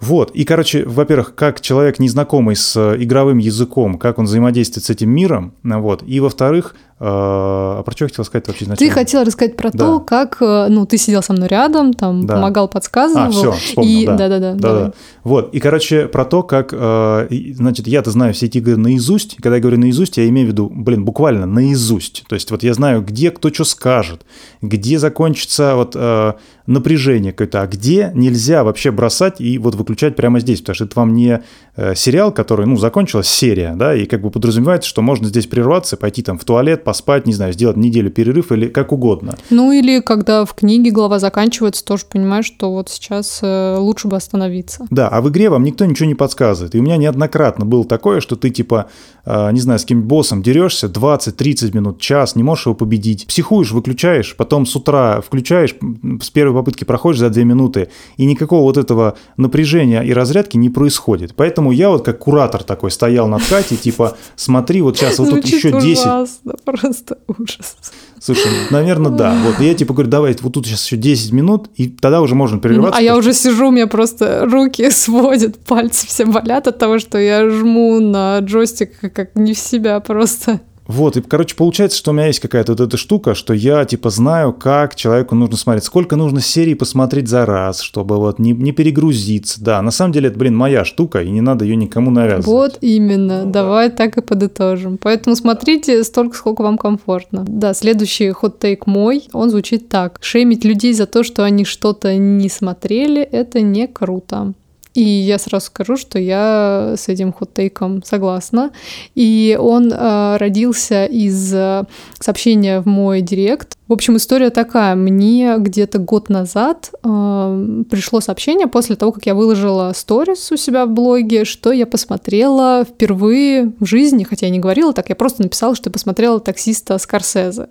Вот, 0.00 0.30
и, 0.32 0.44
короче, 0.44 0.84
во-первых, 0.84 1.34
как 1.34 1.60
человек, 1.60 1.98
незнакомый 1.98 2.54
с 2.54 2.76
игровым 2.96 3.38
языком, 3.38 3.98
как 3.98 4.18
он 4.18 4.26
взаимодействует 4.26 4.84
с 4.84 4.90
этим 4.90 5.10
миром, 5.10 5.54
вот, 5.62 6.02
и, 6.06 6.20
во-вторых, 6.20 6.74
а 6.98 7.82
про 7.82 7.92
что 7.92 8.04
я 8.04 8.08
хотел 8.08 8.24
сказать 8.24 8.48
вообще 8.48 8.64
изначально? 8.64 8.90
Ты 8.90 8.94
хотел 8.94 9.22
рассказать 9.22 9.56
про 9.56 9.70
да. 9.70 9.78
то, 9.78 10.00
как, 10.00 10.38
э, 10.40 10.68
ну, 10.70 10.86
ты 10.86 10.96
сидел 10.96 11.22
со 11.22 11.34
мной 11.34 11.46
рядом, 11.46 11.92
там, 11.92 12.26
да. 12.26 12.36
помогал, 12.36 12.68
подсказывал. 12.68 13.26
А, 13.26 13.30
все, 13.30 13.52
вспомнил, 13.52 14.00
и... 14.00 14.06
да. 14.06 14.16
Да-да-да. 14.16 14.54
Да-да. 14.54 14.92
Вот, 15.22 15.54
и, 15.54 15.60
короче, 15.60 16.08
про 16.08 16.24
то, 16.24 16.42
как, 16.42 16.70
э, 16.72 17.28
значит, 17.52 17.86
я-то 17.86 18.10
знаю 18.10 18.32
все 18.32 18.46
эти 18.46 18.58
игры 18.58 18.78
наизусть, 18.78 19.34
и 19.34 19.42
когда 19.42 19.56
я 19.56 19.60
говорю 19.60 19.78
наизусть, 19.78 20.16
я 20.16 20.26
имею 20.28 20.46
в 20.48 20.50
виду, 20.52 20.70
блин, 20.74 21.04
буквально 21.04 21.44
наизусть. 21.44 22.24
То 22.28 22.34
есть 22.34 22.50
вот 22.50 22.62
я 22.62 22.72
знаю, 22.72 23.02
где 23.02 23.30
кто 23.30 23.52
что 23.52 23.64
скажет, 23.64 24.24
где 24.62 24.98
закончится 24.98 25.74
вот 25.76 25.92
э, 25.94 26.32
напряжение 26.66 27.32
какое-то, 27.32 27.60
а 27.60 27.66
где 27.66 28.10
нельзя 28.14 28.64
вообще 28.64 28.90
бросать 28.90 29.38
и 29.42 29.58
вот 29.58 29.74
выключать 29.86 30.16
прямо 30.16 30.40
здесь, 30.40 30.60
потому 30.60 30.74
что 30.74 30.84
это 30.84 30.98
вам 30.98 31.14
не 31.14 31.42
э, 31.76 31.94
сериал, 31.94 32.32
который, 32.32 32.66
ну, 32.66 32.76
закончилась 32.76 33.28
серия, 33.28 33.74
да, 33.76 33.94
и 33.94 34.06
как 34.06 34.20
бы 34.20 34.30
подразумевается, 34.30 34.88
что 34.88 35.00
можно 35.00 35.28
здесь 35.28 35.46
прерваться, 35.46 35.96
пойти 35.96 36.22
там 36.22 36.38
в 36.38 36.44
туалет, 36.44 36.82
поспать, 36.82 37.26
не 37.26 37.32
знаю, 37.32 37.52
сделать 37.52 37.76
неделю 37.76 38.10
перерыв 38.10 38.50
или 38.50 38.66
как 38.66 38.92
угодно. 38.92 39.36
Ну, 39.50 39.70
или 39.70 40.00
когда 40.00 40.44
в 40.44 40.54
книге 40.54 40.90
глава 40.90 41.18
заканчивается, 41.18 41.84
тоже 41.84 42.04
понимаешь, 42.10 42.46
что 42.46 42.72
вот 42.72 42.88
сейчас 42.88 43.38
э, 43.42 43.76
лучше 43.78 44.08
бы 44.08 44.16
остановиться. 44.16 44.86
Да, 44.90 45.08
а 45.08 45.20
в 45.20 45.28
игре 45.28 45.48
вам 45.50 45.62
никто 45.62 45.84
ничего 45.84 46.08
не 46.08 46.14
подсказывает. 46.14 46.74
И 46.74 46.78
у 46.80 46.82
меня 46.82 46.96
неоднократно 46.96 47.64
было 47.64 47.84
такое, 47.84 48.20
что 48.20 48.34
ты 48.34 48.50
типа, 48.50 48.86
э, 49.24 49.52
не 49.52 49.60
знаю, 49.60 49.78
с 49.78 49.84
кем 49.84 50.02
боссом 50.02 50.42
дерешься 50.42 50.88
20-30 50.88 51.74
минут, 51.74 52.00
час, 52.00 52.34
не 52.34 52.42
можешь 52.42 52.66
его 52.66 52.74
победить, 52.74 53.26
психуешь, 53.26 53.70
выключаешь, 53.70 54.34
потом 54.36 54.66
с 54.66 54.74
утра 54.74 55.20
включаешь, 55.20 55.74
с 56.20 56.30
первой 56.30 56.54
попытки 56.54 56.84
проходишь 56.84 57.20
за 57.20 57.30
2 57.30 57.44
минуты, 57.44 57.88
и 58.16 58.24
никакого 58.24 58.62
вот 58.62 58.76
этого 58.76 59.16
напряжения 59.36 59.75
и 59.84 60.12
разрядки 60.12 60.56
не 60.56 60.70
происходит. 60.70 61.34
Поэтому 61.34 61.72
я 61.72 61.90
вот 61.90 62.04
как 62.04 62.18
куратор 62.18 62.62
такой 62.62 62.90
стоял 62.90 63.28
над 63.28 63.42
Катей, 63.44 63.76
типа, 63.76 64.16
смотри, 64.36 64.82
вот 64.82 64.96
сейчас 64.96 65.18
вот 65.18 65.30
тут 65.30 65.44
еще 65.44 65.72
10... 65.72 66.04
Ужасно, 66.04 66.54
просто 66.64 67.18
ужас. 67.26 67.76
Слушай, 68.20 68.50
наверное, 68.70 69.10
да. 69.10 69.36
Вот 69.44 69.60
я 69.60 69.74
типа 69.74 69.92
говорю, 69.92 70.10
давай, 70.10 70.36
вот 70.40 70.52
тут 70.52 70.66
сейчас 70.66 70.84
еще 70.84 70.96
10 70.96 71.32
минут, 71.32 71.68
и 71.76 71.88
тогда 71.88 72.20
уже 72.20 72.34
можно 72.34 72.58
прерываться. 72.58 72.98
А 72.98 73.02
я 73.02 73.16
уже 73.16 73.32
сижу, 73.32 73.68
у 73.68 73.70
меня 73.70 73.86
просто 73.86 74.46
руки 74.50 74.90
сводят, 74.90 75.58
пальцы 75.58 76.06
все 76.06 76.24
болят 76.24 76.66
от 76.66 76.78
того, 76.78 76.98
что 76.98 77.18
я 77.18 77.48
жму 77.48 78.00
на 78.00 78.38
джойстик 78.40 78.98
как 79.12 79.34
не 79.34 79.54
в 79.54 79.58
себя 79.58 80.00
просто. 80.00 80.60
Вот, 80.86 81.16
и, 81.16 81.20
короче, 81.20 81.56
получается, 81.56 81.98
что 81.98 82.10
у 82.10 82.14
меня 82.14 82.26
есть 82.26 82.40
какая-то 82.40 82.72
вот 82.72 82.80
эта 82.80 82.96
штука, 82.96 83.34
что 83.34 83.52
я, 83.52 83.84
типа, 83.84 84.10
знаю, 84.10 84.52
как 84.52 84.94
человеку 84.94 85.34
нужно 85.34 85.56
смотреть, 85.56 85.84
сколько 85.84 86.16
нужно 86.16 86.40
серий 86.40 86.74
посмотреть 86.74 87.28
за 87.28 87.44
раз, 87.44 87.80
чтобы 87.80 88.16
вот 88.16 88.38
не, 88.38 88.52
не 88.52 88.72
перегрузиться. 88.72 89.62
Да, 89.62 89.82
на 89.82 89.90
самом 89.90 90.12
деле 90.12 90.28
это, 90.28 90.38
блин, 90.38 90.56
моя 90.56 90.84
штука, 90.84 91.22
и 91.22 91.30
не 91.30 91.40
надо 91.40 91.64
ее 91.64 91.76
никому 91.76 92.10
навязывать. 92.10 92.46
Вот 92.46 92.78
именно, 92.80 93.44
ну, 93.44 93.50
давай 93.50 93.88
да. 93.88 93.96
так 93.96 94.16
и 94.18 94.22
подытожим. 94.22 94.98
Поэтому 95.00 95.36
смотрите 95.36 96.02
столько, 96.04 96.36
сколько 96.36 96.62
вам 96.62 96.78
комфортно. 96.78 97.44
Да, 97.46 97.74
следующий 97.74 98.30
хот-тейк 98.30 98.86
мой, 98.86 99.28
он 99.32 99.50
звучит 99.50 99.88
так. 99.88 100.18
Шеймить 100.20 100.64
людей 100.64 100.92
за 100.92 101.06
то, 101.06 101.22
что 101.22 101.44
они 101.44 101.64
что-то 101.64 102.16
не 102.16 102.48
смотрели, 102.48 103.22
это 103.22 103.60
не 103.60 103.86
круто. 103.88 104.54
И 104.96 105.02
я 105.02 105.38
сразу 105.38 105.66
скажу, 105.66 105.98
что 105.98 106.18
я 106.18 106.94
с 106.96 107.08
этим 107.08 107.30
хот-тейком 107.30 108.02
согласна. 108.02 108.70
И 109.14 109.54
он 109.60 109.92
э, 109.92 110.36
родился 110.38 111.04
из 111.04 111.52
э, 111.52 111.84
сообщения 112.18 112.80
в 112.80 112.86
мой 112.86 113.20
директ 113.20 113.76
в 113.88 113.92
общем, 113.92 114.16
история 114.16 114.50
такая. 114.50 114.96
Мне 114.96 115.54
где-то 115.58 115.98
год 115.98 116.28
назад 116.28 116.90
э, 117.04 117.84
пришло 117.88 118.20
сообщение 118.20 118.66
после 118.66 118.96
того, 118.96 119.12
как 119.12 119.26
я 119.26 119.34
выложила 119.36 119.92
сторис 119.94 120.50
у 120.50 120.56
себя 120.56 120.86
в 120.86 120.90
блоге, 120.90 121.44
что 121.44 121.70
я 121.70 121.86
посмотрела 121.86 122.84
впервые 122.84 123.72
в 123.78 123.86
жизни, 123.86 124.24
хотя 124.24 124.46
я 124.46 124.52
не 124.52 124.58
говорила 124.58 124.92
так, 124.92 125.08
я 125.08 125.14
просто 125.14 125.42
написала, 125.42 125.76
что 125.76 125.88
я 125.88 125.92
посмотрела 125.92 126.40
таксиста 126.40 126.98
Скорсезе. 126.98 127.68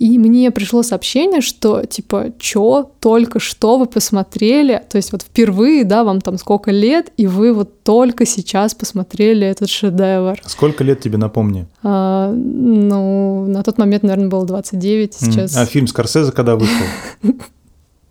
И 0.00 0.18
мне 0.18 0.50
пришло 0.50 0.82
сообщение, 0.82 1.40
что 1.40 1.84
типа, 1.84 2.32
чё, 2.38 2.90
только 2.98 3.38
что 3.38 3.78
вы 3.78 3.86
посмотрели, 3.86 4.82
то 4.90 4.96
есть 4.96 5.12
вот 5.12 5.22
впервые, 5.22 5.84
да, 5.84 6.02
вам 6.02 6.20
там 6.20 6.36
сколько 6.36 6.72
лет, 6.72 7.12
и 7.16 7.28
вы 7.28 7.52
вот 7.52 7.84
только 7.84 8.26
сейчас 8.26 8.74
посмотрели 8.74 9.46
этот 9.46 9.68
шедевр. 9.68 10.40
Сколько 10.46 10.82
лет 10.82 11.00
тебе, 11.00 11.18
напомни? 11.18 11.66
А, 11.82 12.32
ну, 12.32 13.46
на 13.46 13.62
тот 13.62 13.78
момент, 13.78 14.02
наверное, 14.02 14.28
было 14.28 14.46
29, 14.46 15.14
сейчас 15.14 15.43
сейчас. 15.48 15.62
А 15.62 15.66
фильм 15.66 15.86
Скорсезе 15.86 16.32
когда 16.32 16.56
вышел? 16.56 16.86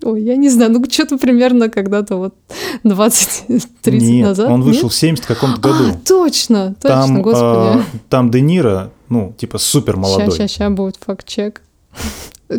Ой, 0.03 0.21
я 0.21 0.35
не 0.35 0.49
знаю, 0.49 0.71
ну 0.71 0.83
что-то 0.89 1.17
примерно 1.17 1.69
когда-то 1.69 2.17
вот 2.17 2.35
20-30 2.83 3.65
Нет, 3.91 4.27
назад. 4.27 4.49
он 4.49 4.61
вышел 4.61 4.83
Нет? 4.83 4.91
в 4.91 4.95
70 4.95 5.25
каком-то 5.25 5.61
году. 5.61 5.89
А, 5.89 5.93
точно, 6.05 6.75
точно, 6.75 6.75
там, 6.81 7.21
господи. 7.21 7.43
А, 7.43 7.83
там 8.09 8.29
Де 8.29 8.41
Ниро, 8.41 8.91
ну, 9.09 9.33
типа 9.37 9.57
супер 9.57 9.95
молодой. 9.95 10.25
Сейчас, 10.25 10.35
сейчас, 10.35 10.51
сейчас 10.51 10.73
будет 10.73 10.97
факт-чек. 10.99 11.61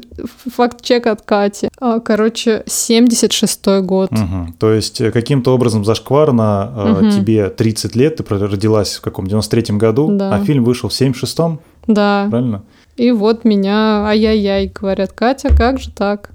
Факт-чек 0.56 1.06
от 1.06 1.22
Кати. 1.22 1.68
А, 1.78 2.00
короче, 2.00 2.64
76-й 2.66 3.82
год. 3.82 4.10
Угу. 4.12 4.54
То 4.58 4.72
есть 4.72 5.00
э, 5.00 5.12
каким-то 5.12 5.54
образом 5.54 5.84
зашкварно 5.84 6.98
угу. 7.00 7.10
тебе 7.10 7.50
30 7.50 7.94
лет, 7.94 8.16
ты 8.16 8.24
родилась 8.38 8.96
в 8.96 9.00
каком 9.02 9.26
93-м 9.26 9.78
году, 9.78 10.08
да. 10.10 10.34
а 10.34 10.44
фильм 10.44 10.64
вышел 10.64 10.88
в 10.88 10.92
76-м? 10.92 11.60
Да. 11.86 12.26
Правильно? 12.30 12.62
И 12.96 13.10
вот 13.10 13.44
меня 13.44 14.06
ай-яй-яй 14.06 14.72
говорят, 14.74 15.12
Катя, 15.12 15.48
как 15.56 15.80
же 15.80 15.90
так? 15.90 16.30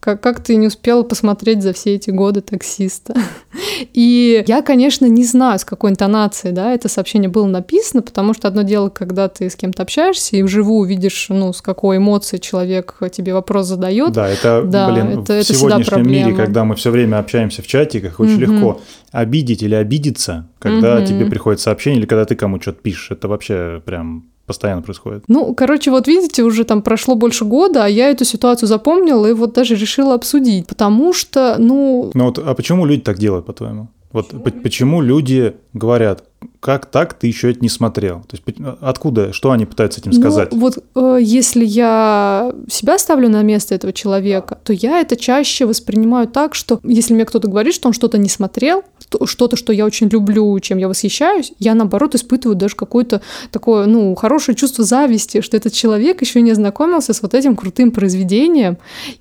Как, 0.00 0.22
как 0.22 0.40
ты 0.40 0.56
не 0.56 0.68
успела 0.68 1.02
посмотреть 1.02 1.62
за 1.62 1.74
все 1.74 1.96
эти 1.96 2.08
годы 2.10 2.40
таксиста? 2.40 3.14
И 3.92 4.42
я, 4.46 4.62
конечно, 4.62 5.04
не 5.04 5.24
знаю, 5.24 5.58
с 5.58 5.64
какой 5.66 5.90
интонацией 5.90 6.54
да, 6.54 6.72
это 6.72 6.88
сообщение 6.88 7.28
было 7.28 7.46
написано, 7.46 8.00
потому 8.00 8.32
что 8.32 8.48
одно 8.48 8.62
дело, 8.62 8.88
когда 8.88 9.28
ты 9.28 9.50
с 9.50 9.56
кем-то 9.56 9.82
общаешься 9.82 10.36
и 10.36 10.42
вживую 10.42 10.88
видишь, 10.88 11.26
ну, 11.28 11.52
с 11.52 11.60
какой 11.60 11.98
эмоцией 11.98 12.40
человек 12.40 12.98
тебе 13.12 13.34
вопрос 13.34 13.66
задает. 13.66 14.12
Да, 14.12 14.26
это, 14.26 14.62
да, 14.64 14.90
блин, 14.90 15.20
это, 15.20 15.20
в 15.20 15.36
это 15.36 15.54
сегодняшнем 15.54 16.10
мире, 16.10 16.34
когда 16.34 16.64
мы 16.64 16.76
все 16.76 16.90
время 16.90 17.18
общаемся 17.18 17.60
в 17.60 17.66
чатиках, 17.66 18.20
очень 18.20 18.42
угу. 18.42 18.52
легко 18.52 18.80
обидеть 19.12 19.62
или 19.62 19.74
обидеться, 19.74 20.48
когда 20.58 20.96
угу. 20.96 21.06
тебе 21.06 21.26
приходит 21.26 21.60
сообщение 21.60 22.00
или 22.00 22.06
когда 22.06 22.24
ты 22.24 22.36
кому 22.36 22.58
что-то 22.58 22.80
пишешь. 22.80 23.10
Это 23.10 23.28
вообще 23.28 23.82
прям 23.84 24.30
постоянно 24.50 24.82
происходит. 24.82 25.22
Ну, 25.28 25.54
короче, 25.54 25.90
вот 25.92 26.08
видите, 26.08 26.42
уже 26.42 26.64
там 26.64 26.82
прошло 26.82 27.14
больше 27.14 27.44
года, 27.44 27.84
а 27.84 27.88
я 27.88 28.10
эту 28.10 28.24
ситуацию 28.24 28.68
запомнила 28.68 29.26
и 29.26 29.32
вот 29.32 29.52
даже 29.52 29.76
решила 29.76 30.14
обсудить, 30.14 30.66
потому 30.66 31.12
что, 31.12 31.56
ну... 31.58 32.10
Ну 32.14 32.24
вот, 32.24 32.38
а 32.38 32.54
почему 32.54 32.84
люди 32.86 33.02
так 33.02 33.18
делают, 33.18 33.46
по-твоему? 33.46 33.86
Вот 34.12 34.28
почему, 34.42 34.62
почему 34.62 35.02
люди 35.02 35.54
говорят, 35.72 36.24
как 36.60 36.86
так 36.86 37.14
ты 37.14 37.26
еще 37.26 37.50
это 37.50 37.60
не 37.60 37.68
смотрел? 37.68 38.22
То 38.28 38.36
есть 38.36 38.76
откуда, 38.80 39.32
что 39.32 39.50
они 39.50 39.64
пытаются 39.64 40.00
этим 40.00 40.12
сказать? 40.12 40.52
Ну, 40.52 40.58
вот 40.58 40.78
э, 40.94 41.18
если 41.20 41.64
я 41.64 42.52
себя 42.68 42.98
ставлю 42.98 43.28
на 43.30 43.42
место 43.42 43.74
этого 43.74 43.92
человека, 43.92 44.58
то 44.62 44.72
я 44.72 45.00
это 45.00 45.16
чаще 45.16 45.64
воспринимаю 45.64 46.28
так, 46.28 46.54
что 46.54 46.80
если 46.84 47.14
мне 47.14 47.24
кто-то 47.24 47.48
говорит, 47.48 47.74
что 47.74 47.88
он 47.88 47.94
что-то 47.94 48.18
не 48.18 48.28
смотрел, 48.28 48.82
что-то, 49.24 49.56
что 49.56 49.72
я 49.72 49.86
очень 49.86 50.08
люблю, 50.08 50.58
чем 50.60 50.78
я 50.78 50.88
восхищаюсь, 50.88 51.52
я 51.58 51.74
наоборот 51.74 52.14
испытываю 52.14 52.56
даже 52.56 52.76
какое-то 52.76 53.22
такое, 53.50 53.86
ну, 53.86 54.14
хорошее 54.14 54.56
чувство 54.56 54.84
зависти, 54.84 55.40
что 55.40 55.56
этот 55.56 55.72
человек 55.72 56.20
еще 56.20 56.42
не 56.42 56.50
ознакомился 56.50 57.14
с 57.14 57.22
вот 57.22 57.34
этим 57.34 57.56
крутым 57.56 57.90
произведением, 57.90 58.78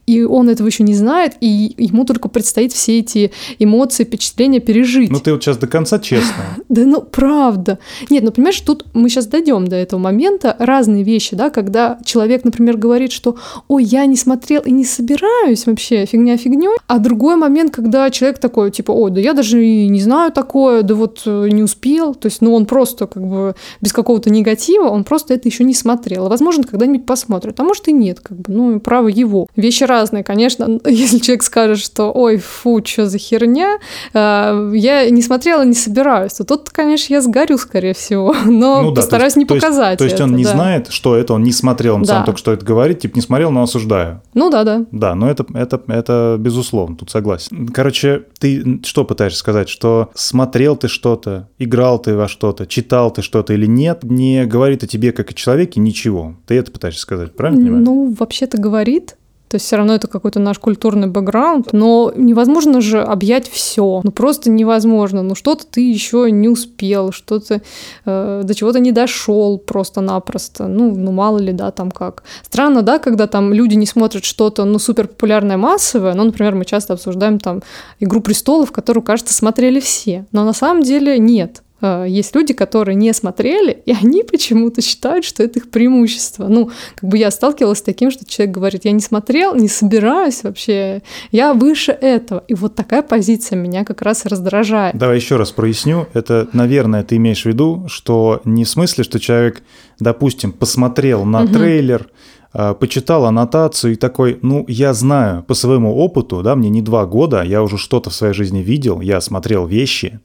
и 0.08 0.24
он 0.24 0.50
этого 0.50 0.68
еще 0.68 0.84
не 0.84 0.94
знает, 0.94 1.34
и 1.40 1.74
ему 1.78 2.06
только 2.06 2.28
предстоит 2.28 2.74
все 2.74 3.00
эти 3.00 3.32
эмоции, 3.60 4.04
впечатления 4.04 4.60
пережить. 4.60 5.10
Ну, 5.10 5.20
ты 5.20 5.32
вот 5.32 5.44
сейчас 5.44 5.58
до 5.58 5.68
конца 5.68 6.00
честно. 6.00 6.30
Да, 6.70 6.84
ну, 6.86 7.02
правда. 7.12 7.80
Нет, 8.10 8.24
ну, 8.24 8.32
понимаешь, 8.32 8.60
тут 8.62 8.86
мы 8.94 9.10
сейчас 9.10 9.28
дойдем 9.28 9.68
до 9.68 9.75
этого 9.75 10.00
момента, 10.00 10.56
разные 10.60 11.04
вещи, 11.04 11.36
да, 11.36 11.50
когда 11.50 12.00
человек, 12.06 12.44
например, 12.44 12.78
говорит, 12.78 13.12
что, 13.12 13.36
ой, 13.68 13.84
я 13.84 14.06
не 14.06 14.16
смотрел 14.16 14.62
и 14.62 14.72
не 14.72 14.86
собираюсь 14.86 15.66
вообще, 15.66 16.06
фигня 16.06 16.38
фигней, 16.38 16.70
а 16.88 17.00
другой 17.00 17.36
момент, 17.36 17.74
когда 17.74 18.10
человек 18.10 18.39
такой, 18.39 18.72
типа, 18.72 18.92
ой, 18.92 19.12
да 19.12 19.22
я 19.22 19.34
даже 19.34 19.63
и 19.63 19.88
не 19.88 20.00
знаю 20.00 20.32
такое, 20.32 20.84
да 20.84 20.96
вот 20.96 21.24
э, 21.25 21.50
не 21.51 21.63
успел. 21.63 22.16
То 22.16 22.28
есть, 22.28 22.42
ну, 22.42 22.54
он 22.54 22.66
просто 22.66 23.08
как 23.08 23.25
бы 23.25 23.56
без 23.82 23.94
какого-то 23.94 24.30
негатива, 24.30 24.88
он 24.89 25.04
просто 25.04 25.34
это 25.34 25.48
еще 25.48 25.63
не 25.63 25.74
смотрел. 25.74 26.25
А 26.25 26.30
возможно, 26.30 26.63
когда-нибудь 26.63 27.06
посмотрит. 27.06 27.60
А 27.60 27.63
может 27.63 27.88
и 27.88 27.92
нет, 27.92 28.20
как 28.20 28.38
бы, 28.38 28.54
ну, 28.54 28.80
право 28.80 29.08
его. 29.08 29.48
Вещи 29.56 29.84
разные, 29.84 30.24
конечно. 30.24 30.80
Если 30.86 31.20
человек 31.20 31.44
скажет, 31.44 31.80
что, 31.80 32.12
ой, 32.12 32.38
фу, 32.38 32.82
что 32.84 33.08
за 33.08 33.18
херня, 33.18 33.80
э, 34.13 34.72
я 34.75 35.10
не 35.10 35.22
смотрела, 35.22 35.63
не 35.63 35.74
собираюсь, 35.74 36.34
то 36.34 36.44
тут, 36.44 36.70
конечно, 36.70 36.99
я 37.08 37.22
сгорю, 37.22 37.58
скорее 37.58 37.94
всего. 37.94 38.34
Но 38.46 38.82
ну, 38.82 38.91
да, 38.91 39.01
постараюсь 39.01 39.36
есть, 39.36 39.38
не 39.38 39.46
показать 39.46 39.98
То 39.98 40.03
есть, 40.03 40.18
то 40.18 40.24
есть 40.24 40.32
он 40.32 40.38
не 40.38 40.44
да. 40.44 40.51
знает, 40.51 40.88
что 40.91 41.15
это, 41.15 41.34
он 41.34 41.44
не 41.44 41.51
смотрел, 41.51 41.96
он 41.96 42.03
да. 42.03 42.15
сам 42.15 42.25
только 42.25 42.38
что 42.38 42.51
это 42.51 42.65
говорит, 42.65 43.00
типа 43.00 43.15
не 43.15 43.22
смотрел, 43.22 43.51
но 43.51 43.63
осуждаю. 43.63 44.22
Ну 44.34 44.50
да, 44.50 44.63
да. 44.63 44.86
Да, 44.91 45.15
но 45.15 45.29
это, 45.29 45.46
это, 45.53 45.82
это 45.88 46.36
безусловно, 46.39 46.96
тут 46.96 47.10
согласен. 47.10 47.68
Короче, 47.70 48.24
ты 48.39 48.82
что 48.84 49.06
пытаешься 49.06 49.39
сказать? 49.39 49.70
что 49.70 50.10
смотрел 50.13 50.75
ты 50.75 50.88
что-то, 50.88 51.48
играл 51.58 52.00
ты 52.00 52.15
во 52.15 52.27
что-то, 52.27 52.65
читал 52.65 53.12
ты 53.12 53.22
что-то 53.22 53.53
или 53.53 53.65
нет, 53.65 54.03
не 54.03 54.46
говорит 54.46 54.84
о 54.84 54.88
тебе 54.88 55.12
как 55.12 55.32
о 55.32 55.34
человеке 55.34 55.79
ничего. 55.79 56.36
Ты 56.48 56.56
это 56.56 56.72
пытаешься 56.72 57.01
сказать, 57.01 57.36
правильно 57.36 57.62
понимаю? 57.62 57.84
Ну, 57.86 58.15
вообще-то 58.18 58.58
говорит, 58.58 59.15
То 59.50 59.56
есть 59.56 59.65
все 59.65 59.77
равно 59.77 59.96
это 59.96 60.08
какой-то 60.08 60.39
наш 60.39 60.60
культурный 60.60 61.08
бэкграунд, 61.08 61.74
но 61.74 62.13
невозможно 62.15 62.82
же 62.82 63.01
объять 63.01 63.50
все. 63.50 64.01
Ну 64.03 64.12
просто 64.12 64.51
невозможно. 64.51 65.24
Ну 65.24 65.34
что-то 65.34 65.65
ты 65.65 65.89
еще 65.89 66.29
не 66.32 66.48
успел, 66.48 67.12
что-то 67.12 67.62
э, 68.06 68.41
до 68.44 68.56
чего-то 68.56 68.79
не 68.79 68.91
дошел 68.91 69.58
просто-напросто. 69.58 70.68
Ну, 70.68 70.96
ну 70.96 71.12
мало 71.12 71.39
ли, 71.39 71.51
да, 71.51 71.72
там 71.72 71.89
как. 71.89 72.24
Странно, 72.44 72.84
да, 72.84 73.00
когда 73.00 73.25
там 73.25 73.51
люди 73.51 73.74
не 73.74 73.88
смотрят 73.88 74.24
что-то, 74.24 74.65
ну, 74.65 74.77
супер 74.77 75.08
популярное, 75.08 75.58
массовое. 75.58 76.13
Ну, 76.13 76.25
например, 76.25 76.53
мы 76.53 76.65
часто 76.65 76.94
обсуждаем 76.94 77.39
там 77.39 77.63
«Игру 78.00 78.22
престолов», 78.22 78.72
которую, 78.72 79.03
кажется, 79.03 79.34
смотрели 79.34 79.79
все. 79.79 80.27
Но 80.32 80.46
на 80.46 80.53
самом 80.53 80.84
деле 80.84 81.18
нет. 81.18 81.63
Э, 81.82 82.06
есть 82.08 82.36
люди, 82.36 82.54
которые 82.54 82.96
не 82.96 83.14
смотрели, 83.14 83.82
и 83.86 83.92
они 83.92 84.24
почему-то 84.24 84.82
считают, 84.82 85.26
что 85.26 85.44
это 85.44 85.60
их 85.60 85.70
преимущество. 85.70 86.48
Ну, 86.48 86.72
как 86.96 87.10
бы 87.10 87.18
я 87.18 87.32
сталкивалась 87.32 87.80
с 87.80 87.82
таким, 87.82 88.12
что 88.12 88.26
человек 88.26 88.56
говорит, 88.56 88.86
я 88.86 88.92
не 88.92 89.00
смотрел, 89.00 89.56
не 89.56 89.68
собираюсь 89.68 90.44
вообще, 90.44 91.02
я 91.32 91.54
выше 91.54 91.92
этого. 91.92 92.44
И 92.48 92.54
вот 92.54 92.76
такая 92.76 93.02
позиция 93.02 93.58
меня 93.58 93.86
как 93.86 94.02
раз 94.02 94.26
раздражает. 94.26 94.98
Давай 94.98 95.18
еще 95.18 95.38
раз 95.38 95.52
проясню. 95.52 96.08
Это, 96.14 96.48
наверное, 96.54 97.04
ты 97.04 97.16
имеешь 97.16 97.44
в 97.44 97.46
виду, 97.46 97.86
что 97.88 98.42
не 98.46 98.64
в 98.64 98.70
смысле, 98.70 99.04
что 99.04 99.20
человек, 99.20 99.62
допустим, 100.00 100.52
посмотрел 100.52 101.26
на 101.26 101.44
угу. 101.44 101.54
трейлер, 101.54 102.10
э, 102.54 102.74
почитал 102.74 103.26
аннотацию 103.26 103.94
и 103.94 103.96
такой, 103.96 104.40
ну, 104.42 104.66
я 104.68 104.94
знаю 104.94 105.44
по 105.44 105.54
своему 105.54 105.96
опыту, 105.96 106.42
да, 106.44 106.56
мне 106.56 106.70
не 106.70 106.82
два 106.82 107.06
года, 107.06 107.44
я 107.44 107.64
уже 107.64 107.78
что-то 107.78 108.10
в 108.10 108.14
своей 108.14 108.34
жизни 108.34 108.60
видел, 108.60 109.02
я 109.02 109.22
смотрел 109.22 109.66
вещи, 109.66 110.20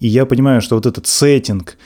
и 0.00 0.08
я 0.08 0.26
понимаю, 0.26 0.60
что 0.60 0.76
вот 0.76 0.86
этот 0.86 1.06
сеттинг, 1.06 1.76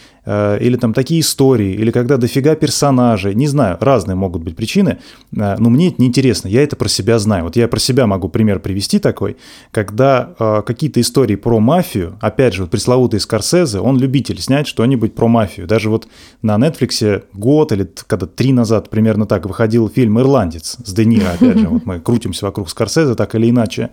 или 0.60 0.76
там 0.76 0.92
такие 0.92 1.20
истории, 1.20 1.74
или 1.74 1.90
когда 1.90 2.16
дофига 2.16 2.54
персонажей, 2.56 3.34
не 3.34 3.46
знаю, 3.46 3.76
разные 3.80 4.16
могут 4.16 4.42
быть 4.42 4.56
причины, 4.56 4.98
э, 5.34 5.56
но 5.58 5.70
мне 5.70 5.88
это 5.88 6.02
неинтересно, 6.02 6.48
я 6.48 6.62
это 6.62 6.76
про 6.76 6.88
себя 6.88 7.18
знаю. 7.18 7.44
Вот 7.44 7.56
я 7.56 7.68
про 7.68 7.78
себя 7.78 8.06
могу 8.06 8.28
пример 8.28 8.60
привести 8.60 8.98
такой, 8.98 9.36
когда 9.70 10.34
э, 10.38 10.62
какие-то 10.66 11.00
истории 11.00 11.36
про 11.36 11.60
мафию, 11.60 12.18
опять 12.20 12.54
же, 12.54 12.62
вот 12.62 12.70
пресловутый 12.70 13.20
Скорсезе, 13.20 13.80
он 13.80 13.98
любитель 13.98 14.40
снять 14.40 14.66
что-нибудь 14.66 15.14
про 15.14 15.28
мафию. 15.28 15.66
Даже 15.66 15.90
вот 15.90 16.08
на 16.42 16.56
Netflix 16.56 17.22
год 17.32 17.72
или 17.72 17.88
когда 18.06 18.26
три 18.26 18.52
назад 18.52 18.90
примерно 18.90 19.26
так 19.26 19.46
выходил 19.46 19.88
фильм 19.88 20.18
«Ирландец» 20.20 20.76
с 20.84 20.92
Де 20.92 21.04
Ниро, 21.04 21.30
опять 21.34 21.58
же, 21.58 21.68
вот 21.68 21.86
мы 21.86 22.00
крутимся 22.06 22.46
вокруг 22.46 22.68
Скорсезе 22.68 23.14
так 23.14 23.34
или 23.34 23.50
иначе. 23.50 23.90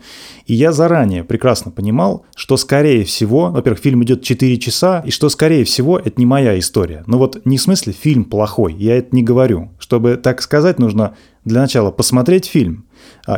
И 0.47 0.53
я 0.53 0.71
заранее 0.71 1.23
прекрасно 1.23 1.71
понимал, 1.71 2.25
что 2.35 2.57
скорее 2.57 3.03
всего, 3.03 3.49
во-первых, 3.49 3.81
фильм 3.81 4.03
идет 4.03 4.23
4 4.23 4.57
часа, 4.57 5.03
и 5.05 5.11
что 5.11 5.29
скорее 5.29 5.63
всего 5.63 5.99
это 5.99 6.19
не 6.23 6.25
моя 6.25 6.57
история. 6.57 7.03
Ну 7.05 7.17
вот 7.17 7.45
не 7.45 7.57
в 7.57 7.61
смысле 7.61 7.91
фильм 7.91 8.23
плохой, 8.23 8.73
я 8.73 8.97
это 8.97 9.13
не 9.13 9.23
говорю. 9.23 9.71
Чтобы 9.77 10.15
так 10.15 10.41
сказать, 10.41 10.79
нужно 10.79 11.15
для 11.43 11.59
начала 11.59 11.91
посмотреть 11.91 12.45
фильм, 12.45 12.85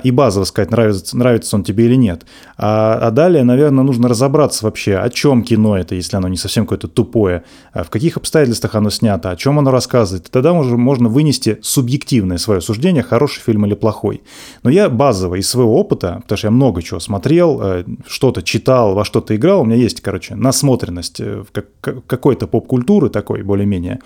и 0.03 0.11
базово 0.11 0.45
сказать, 0.45 0.71
нравится, 0.71 1.15
нравится 1.15 1.55
он 1.55 1.63
тебе 1.63 1.85
или 1.85 1.95
нет. 1.95 2.25
А, 2.57 2.97
а 3.01 3.11
далее, 3.11 3.43
наверное, 3.43 3.83
нужно 3.83 4.07
разобраться 4.07 4.65
вообще, 4.65 4.97
о 4.97 5.09
чем 5.09 5.43
кино 5.43 5.77
это, 5.77 5.95
если 5.95 6.17
оно 6.17 6.27
не 6.27 6.37
совсем 6.37 6.65
какое-то 6.65 6.87
тупое, 6.87 7.43
а 7.71 7.83
в 7.83 7.89
каких 7.89 8.17
обстоятельствах 8.17 8.75
оно 8.75 8.89
снято, 8.89 9.29
о 9.29 9.35
чем 9.35 9.59
оно 9.59 9.71
рассказывает. 9.71 10.29
Тогда 10.31 10.53
уже 10.53 10.75
можно 10.77 11.07
вынести 11.07 11.59
субъективное 11.61 12.37
свое 12.37 12.61
суждение, 12.61 13.03
хороший 13.03 13.41
фильм 13.41 13.65
или 13.65 13.75
плохой. 13.75 14.23
Но 14.63 14.69
я 14.69 14.89
базово 14.89 15.35
из 15.35 15.47
своего 15.47 15.79
опыта, 15.79 16.19
потому 16.23 16.37
что 16.37 16.47
я 16.47 16.51
много 16.51 16.81
чего 16.81 16.99
смотрел, 16.99 17.61
э, 17.61 17.83
что-то 18.07 18.41
читал, 18.41 18.95
во 18.95 19.05
что-то 19.05 19.35
играл, 19.35 19.61
у 19.61 19.65
меня 19.65 19.75
есть, 19.75 20.01
короче, 20.01 20.35
насмотренность 20.35 21.19
э, 21.19 21.43
какой-то 21.81 22.47
поп-культуры 22.47 23.09
такой, 23.09 23.43
более-менее, 23.43 23.99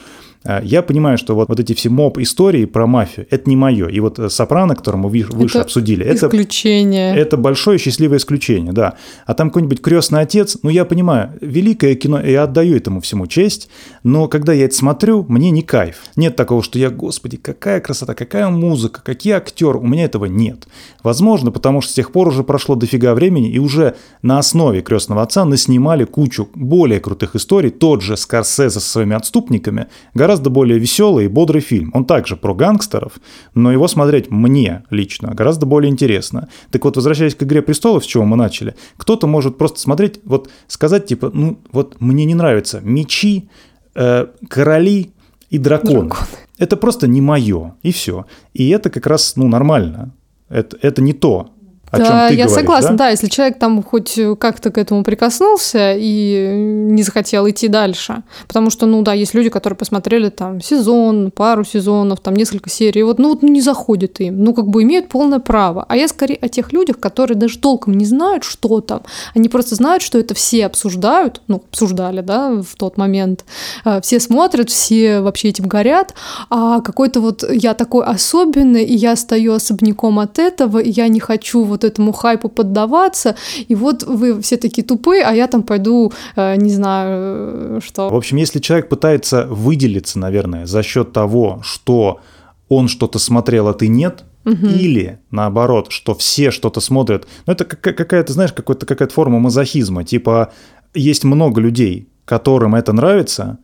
я 0.63 0.81
понимаю, 0.81 1.17
что 1.17 1.35
вот, 1.35 1.49
вот 1.49 1.59
эти 1.59 1.73
все 1.73 1.89
моб-истории 1.89 2.63
про 2.63 2.87
мафию– 2.87 3.27
это 3.29 3.49
не 3.49 3.57
мое. 3.57 3.87
И 3.87 3.99
вот 3.99 4.19
э, 4.19 4.29
«Сопрано», 4.29 4.73
который 4.73 4.95
мы 4.95 5.09
выше 5.09 5.57
это 5.57 5.61
обсудили, 5.61 6.05
это, 6.05 6.27
исключение. 6.27 7.13
это 7.13 7.35
большое 7.35 7.77
счастливое 7.77 8.19
исключение, 8.19 8.71
да. 8.71 8.95
А 9.25 9.33
там 9.33 9.49
какой-нибудь 9.49 9.81
«Крестный 9.81 10.21
отец», 10.21 10.57
ну, 10.63 10.69
я 10.69 10.85
понимаю, 10.85 11.33
великое 11.41 11.95
кино, 11.95 12.21
я 12.21 12.43
отдаю 12.43 12.77
этому 12.77 13.01
всему 13.01 13.27
честь, 13.27 13.69
но 14.03 14.29
когда 14.29 14.53
я 14.53 14.65
это 14.65 14.75
смотрю, 14.75 15.25
мне 15.27 15.51
не 15.51 15.61
кайф. 15.61 15.97
Нет 16.15 16.37
такого, 16.37 16.63
что 16.63 16.79
я, 16.79 16.89
господи, 16.89 17.35
какая 17.35 17.81
красота, 17.81 18.13
какая 18.13 18.47
музыка, 18.47 19.01
какие 19.03 19.33
актеры, 19.33 19.77
у 19.77 19.85
меня 19.85 20.05
этого 20.05 20.23
нет. 20.25 20.67
Возможно, 21.03 21.51
потому 21.51 21.81
что 21.81 21.91
с 21.91 21.95
тех 21.95 22.13
пор 22.13 22.29
уже 22.29 22.45
прошло 22.45 22.75
дофига 22.75 23.13
времени, 23.13 23.51
и 23.51 23.59
уже 23.59 23.95
на 24.21 24.39
основе 24.39 24.81
«Крестного 24.81 25.21
отца» 25.21 25.43
наснимали 25.43 26.05
кучу 26.05 26.47
более 26.55 27.01
крутых 27.01 27.35
историй, 27.35 27.71
тот 27.71 28.01
же 28.01 28.15
Скорсезе 28.15 28.79
со 28.79 28.89
своими 28.89 29.17
отступниками, 29.17 29.87
гораздо 30.13 30.28
более 30.37 30.77
веселый 30.77 31.25
и 31.25 31.27
бодрый 31.27 31.61
фильм. 31.61 31.91
Он 31.93 32.05
также 32.05 32.35
про 32.35 32.53
гангстеров, 32.53 33.13
но 33.55 33.71
его 33.71 33.87
смотреть 33.87 34.29
мне 34.29 34.83
лично 34.89 35.33
гораздо 35.33 35.65
более 35.65 35.89
интересно. 35.89 36.49
Так 36.71 36.85
вот, 36.85 36.95
возвращаясь 36.95 37.35
к 37.35 37.43
«Игре 37.43 37.61
престолов», 37.61 38.03
с 38.03 38.07
чего 38.07 38.25
мы 38.25 38.37
начали, 38.37 38.75
кто-то 38.97 39.27
может 39.27 39.57
просто 39.57 39.79
смотреть, 39.79 40.19
вот 40.25 40.49
сказать 40.67 41.07
типа, 41.07 41.31
ну 41.33 41.59
вот 41.71 41.99
мне 41.99 42.25
не 42.25 42.35
нравятся 42.35 42.81
мечи, 42.83 43.49
э, 43.95 44.27
короли 44.47 45.11
и 45.49 45.57
драконы. 45.57 46.09
Дракон. 46.09 46.27
Это 46.59 46.77
просто 46.77 47.07
не 47.07 47.21
мое, 47.21 47.75
и 47.81 47.91
все. 47.91 48.25
И 48.53 48.69
это 48.69 48.89
как 48.89 49.07
раз, 49.07 49.35
ну, 49.37 49.47
нормально. 49.47 50.13
Это, 50.49 50.77
это 50.81 51.01
не 51.01 51.13
то, 51.13 51.51
о 51.91 51.97
да, 51.97 52.05
чем 52.05 52.13
ты 52.13 52.35
я 52.35 52.45
говоришь, 52.45 52.51
согласна, 52.51 52.91
да? 52.91 52.95
да, 52.97 53.09
если 53.09 53.27
человек 53.27 53.59
там 53.59 53.83
хоть 53.83 54.19
как-то 54.39 54.71
к 54.71 54.77
этому 54.77 55.03
прикоснулся 55.03 55.95
и 55.97 56.53
не 56.55 57.03
захотел 57.03 57.49
идти 57.49 57.67
дальше. 57.67 58.23
Потому 58.47 58.69
что, 58.69 58.85
ну 58.85 59.01
да, 59.01 59.13
есть 59.13 59.33
люди, 59.33 59.49
которые 59.49 59.77
посмотрели 59.77 60.29
там 60.29 60.61
сезон, 60.61 61.31
пару 61.31 61.63
сезонов, 61.63 62.19
там 62.19 62.35
несколько 62.35 62.69
серий, 62.69 63.03
вот, 63.03 63.19
ну 63.19 63.29
вот 63.29 63.43
не 63.43 63.61
заходит 63.61 64.19
им, 64.19 64.43
ну 64.43 64.53
как 64.53 64.67
бы 64.67 64.83
имеют 64.83 65.09
полное 65.09 65.39
право. 65.39 65.85
А 65.87 65.95
я 65.95 66.07
скорее 66.07 66.35
о 66.35 66.47
тех 66.47 66.73
людях, 66.73 66.99
которые 66.99 67.37
даже 67.37 67.57
толком 67.57 67.93
не 67.93 68.05
знают, 68.05 68.43
что 68.43 68.81
там, 68.81 69.01
они 69.35 69.49
просто 69.49 69.75
знают, 69.75 70.03
что 70.03 70.19
это 70.19 70.33
все 70.33 70.65
обсуждают, 70.65 71.41
ну, 71.47 71.57
обсуждали, 71.57 72.21
да, 72.21 72.61
в 72.61 72.75
тот 72.75 72.97
момент, 72.97 73.45
э, 73.85 74.01
все 74.01 74.19
смотрят, 74.19 74.69
все 74.69 75.21
вообще 75.21 75.49
этим 75.49 75.67
горят, 75.67 76.13
а 76.49 76.81
какой-то 76.81 77.21
вот 77.21 77.43
я 77.49 77.73
такой 77.73 78.05
особенный, 78.05 78.83
и 78.83 78.95
я 78.95 79.15
стою 79.15 79.53
особняком 79.53 80.19
от 80.19 80.39
этого, 80.39 80.79
и 80.79 80.89
я 80.89 81.07
не 81.07 81.19
хочу 81.19 81.63
вот 81.63 81.78
вот 81.83 81.91
этому 81.91 82.11
хайпу 82.11 82.49
поддаваться, 82.49 83.35
и 83.67 83.75
вот 83.75 84.03
вы 84.03 84.41
все 84.41 84.57
такие 84.57 84.85
тупые, 84.85 85.23
а 85.23 85.33
я 85.33 85.47
там 85.47 85.63
пойду, 85.63 86.11
э, 86.35 86.55
не 86.55 86.71
знаю, 86.71 87.77
э, 87.77 87.79
что. 87.83 88.09
В 88.09 88.15
общем, 88.15 88.37
если 88.37 88.59
человек 88.59 88.89
пытается 88.89 89.45
выделиться, 89.45 90.19
наверное, 90.19 90.65
за 90.65 90.83
счет 90.83 91.13
того, 91.13 91.61
что 91.63 92.19
он 92.67 92.87
что-то 92.87 93.19
смотрел, 93.19 93.67
а 93.67 93.73
ты 93.73 93.87
нет, 93.87 94.23
Угу. 94.45 94.67
Или 94.67 95.19
наоборот, 95.31 95.91
что 95.91 96.15
все 96.15 96.49
что-то 96.49 96.79
смотрят. 96.79 97.27
Ну, 97.45 97.53
это 97.53 97.65
какая-то, 97.65 98.31
знаешь, 98.31 98.53
какая-то 98.53 98.85
какая 98.85 99.09
форма 99.09 99.37
мазохизма. 99.37 100.05
Типа, 100.05 100.53
есть 100.93 101.25
много 101.25 101.59
людей, 101.59 102.07
которым 102.25 102.73
это 102.73 102.93
нравится, 102.93 103.59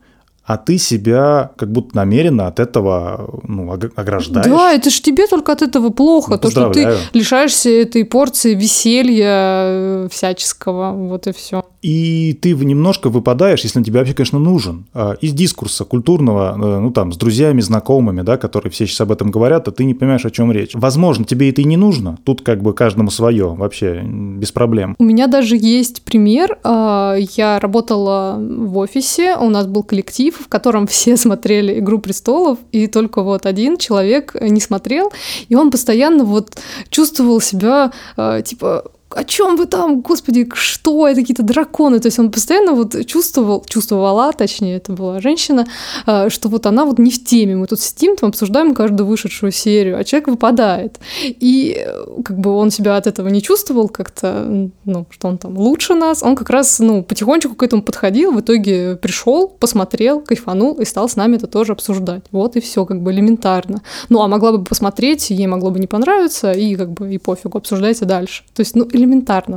а 0.46 0.58
ты 0.58 0.78
себя 0.78 1.52
как 1.58 1.72
будто 1.72 1.96
намеренно 1.96 2.48
от 2.48 2.60
этого 2.60 3.42
ну, 3.44 3.72
ограждаешь. 3.72 4.46
Да, 4.46 4.74
это 4.74 4.92
же 4.92 5.02
тебе 5.02 5.26
только 5.28 5.52
от 5.52 5.64
этого 5.64 5.90
плохо, 5.90 6.34
ну, 6.34 6.38
то, 6.38 6.52
что 6.52 6.70
ты 6.70 6.98
лишаешься 7.14 7.70
этой 7.70 8.06
порции 8.06 8.54
веселья 8.54 9.26
э, 9.26 10.08
всяческого, 10.12 10.92
вот 10.94 11.26
и 11.26 11.34
все. 11.34 11.66
И 11.86 12.34
ты 12.42 12.56
немножко 12.56 13.12
выпадаешь, 13.12 13.62
если 13.62 13.78
он 13.78 13.86
тебе 13.86 14.00
вообще, 14.00 14.16
конечно, 14.16 14.40
нужен, 14.40 14.86
а, 14.96 15.14
из 15.22 15.34
дискурса 15.34 15.86
культурного, 15.86 16.56
э, 16.56 16.80
ну 16.80 16.90
там, 16.90 17.14
с 17.14 17.18
друзьями, 17.18 17.62
знакомыми, 17.62 18.24
да, 18.24 18.38
которые 18.38 18.72
все 18.72 18.88
сейчас 18.88 19.02
об 19.02 19.12
этом 19.12 19.30
говорят, 19.30 19.68
а 19.68 19.72
ты 19.72 19.86
не 19.86 19.94
понимаешь, 19.94 20.26
о 20.26 20.32
чем 20.32 20.52
речь. 20.52 20.72
Возможно, 20.74 21.26
тебе 21.26 21.48
это 21.52 21.62
и 21.62 21.64
не 21.64 21.78
нужно, 21.78 22.18
тут 22.24 22.42
как 22.42 22.64
бы 22.64 22.74
каждому 22.74 23.12
свое, 23.12 23.54
вообще 23.54 24.02
без 24.02 24.52
проблем. 24.52 24.96
У 24.98 25.04
меня 25.04 25.28
даже 25.28 25.58
есть 25.58 26.02
пример, 26.02 26.58
а, 26.64 27.18
я 27.36 27.60
работала 27.60 28.36
в 28.40 28.76
офисе, 28.80 29.38
у 29.40 29.52
нас 29.52 29.68
был 29.68 29.84
коллектив, 29.84 30.36
в 30.36 30.48
котором 30.48 30.88
все 30.88 31.18
смотрели 31.18 31.78
«Игру 31.78 32.00
престолов», 32.00 32.58
и 32.72 32.88
только 32.88 33.22
вот 33.22 33.46
один 33.46 33.78
человек 33.78 34.36
не 34.42 34.60
смотрел, 34.60 35.12
и 35.50 35.54
он 35.54 35.70
постоянно 35.70 36.24
вот 36.24 36.58
чувствовал 36.90 37.40
себя, 37.42 37.92
э, 38.18 38.42
типа, 38.44 38.86
о 39.16 39.24
чем 39.24 39.56
вы 39.56 39.66
там, 39.66 40.02
господи, 40.02 40.48
что, 40.54 41.08
это 41.08 41.22
какие-то 41.22 41.44
драконы. 41.44 42.00
То 42.00 42.08
есть 42.08 42.20
он 42.20 42.32
постоянно 42.32 42.74
вот 42.74 43.06
чувствовал, 43.06 43.64
чувствовала, 43.66 44.34
точнее, 44.34 44.76
это 44.76 44.92
была 44.92 45.22
женщина, 45.22 45.66
э, 46.06 46.30
что 46.30 46.50
вот 46.50 46.66
она 46.66 46.86
вот 46.86 47.00
не 47.00 47.12
в 47.12 47.24
теме. 47.24 47.56
Мы 47.56 47.68
тут 47.68 47.80
сидим, 47.80 48.18
там 48.18 48.30
обсуждаем 48.30 48.76
каждую 48.76 49.08
вышедшую 49.08 49.52
серию, 49.52 49.98
а 49.98 50.04
человек 50.04 50.28
выпадает. 50.28 51.00
И 51.24 51.76
э, 51.78 52.22
как 52.24 52.38
бы 52.38 52.52
он 52.52 52.72
себя 52.72 52.98
от 52.98 53.08
этого 53.08 53.30
не 53.30 53.42
чувствовал 53.42 53.88
как-то, 53.88 54.70
ну, 54.84 55.06
что 55.10 55.28
он 55.30 55.38
там 55.38 55.58
лучше 55.58 55.94
нас. 55.94 56.22
Он 56.22 56.36
как 56.36 56.50
раз, 56.50 56.80
ну, 56.80 57.02
потихонечку 57.02 57.56
к 57.56 57.64
этому 57.64 57.84
подходил, 57.84 58.32
в 58.32 58.42
итоге 58.42 58.98
пришел, 58.98 59.48
посмотрел, 59.48 60.20
кайфанул 60.20 60.74
и 60.74 60.86
стал 60.86 61.08
с 61.08 61.16
нами 61.16 61.38
это 61.38 61.48
тоже 61.48 61.72
обсуждать. 61.72 62.24
Вот 62.32 62.58
и 62.58 62.60
все, 62.60 62.86
как 62.86 63.02
бы 63.02 63.12
элементарно. 63.12 63.82
Ну, 64.10 64.22
а 64.22 64.28
могла 64.28 64.52
бы 64.52 64.64
посмотреть, 64.64 65.30
ей 65.30 65.48
могло 65.48 65.72
бы 65.72 65.80
не 65.80 65.88
понравиться, 65.88 66.52
и 66.52 66.76
как 66.76 66.92
бы 66.92 67.14
и 67.14 67.18
пофигу, 67.18 67.58
обсуждайте 67.58 68.04
дальше. 68.06 68.44
То 68.54 68.62
есть, 68.62 68.76
ну, 68.76 68.86
элементарно. 68.92 69.05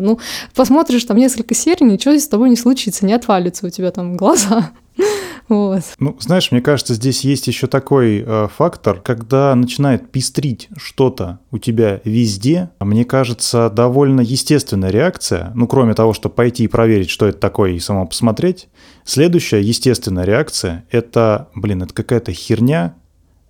Ну, 0.01 0.19
посмотришь 0.55 1.05
там 1.05 1.17
несколько 1.17 1.55
серий, 1.55 1.87
ничего 1.87 2.15
с 2.15 2.29
тобой 2.29 2.51
не 2.51 2.57
случится, 2.57 3.07
не 3.07 3.13
отвалится 3.13 3.67
у 3.67 3.71
тебя 3.71 3.91
там 3.91 4.17
глаза. 4.17 4.71
Вот. 5.49 5.83
Ну, 5.99 6.15
знаешь, 6.21 6.53
мне 6.53 6.61
кажется, 6.61 6.93
здесь 6.93 7.23
есть 7.23 7.47
еще 7.47 7.69
такой 7.69 8.23
э, 8.27 8.49
фактор, 8.55 9.01
когда 9.01 9.55
начинает 9.55 10.11
пестрить 10.11 10.69
что-то 10.77 11.39
у 11.51 11.59
тебя 11.59 12.03
везде, 12.05 12.69
мне 12.81 13.07
кажется, 13.07 13.71
довольно 13.71 14.21
естественная 14.21 14.91
реакция, 14.91 15.53
ну, 15.55 15.67
кроме 15.67 15.95
того, 15.95 16.13
чтобы 16.13 16.35
пойти 16.35 16.65
и 16.65 16.69
проверить, 16.69 17.09
что 17.09 17.27
это 17.27 17.39
такое, 17.39 17.73
и 17.73 17.79
само 17.79 18.07
посмотреть. 18.07 18.69
Следующая 19.05 19.63
естественная 19.63 20.25
реакция— 20.25 20.85
это, 20.91 21.49
блин, 21.55 21.83
это 21.83 21.95
какая-то 21.95 22.33
херня, 22.33 22.95
а, 22.95 22.99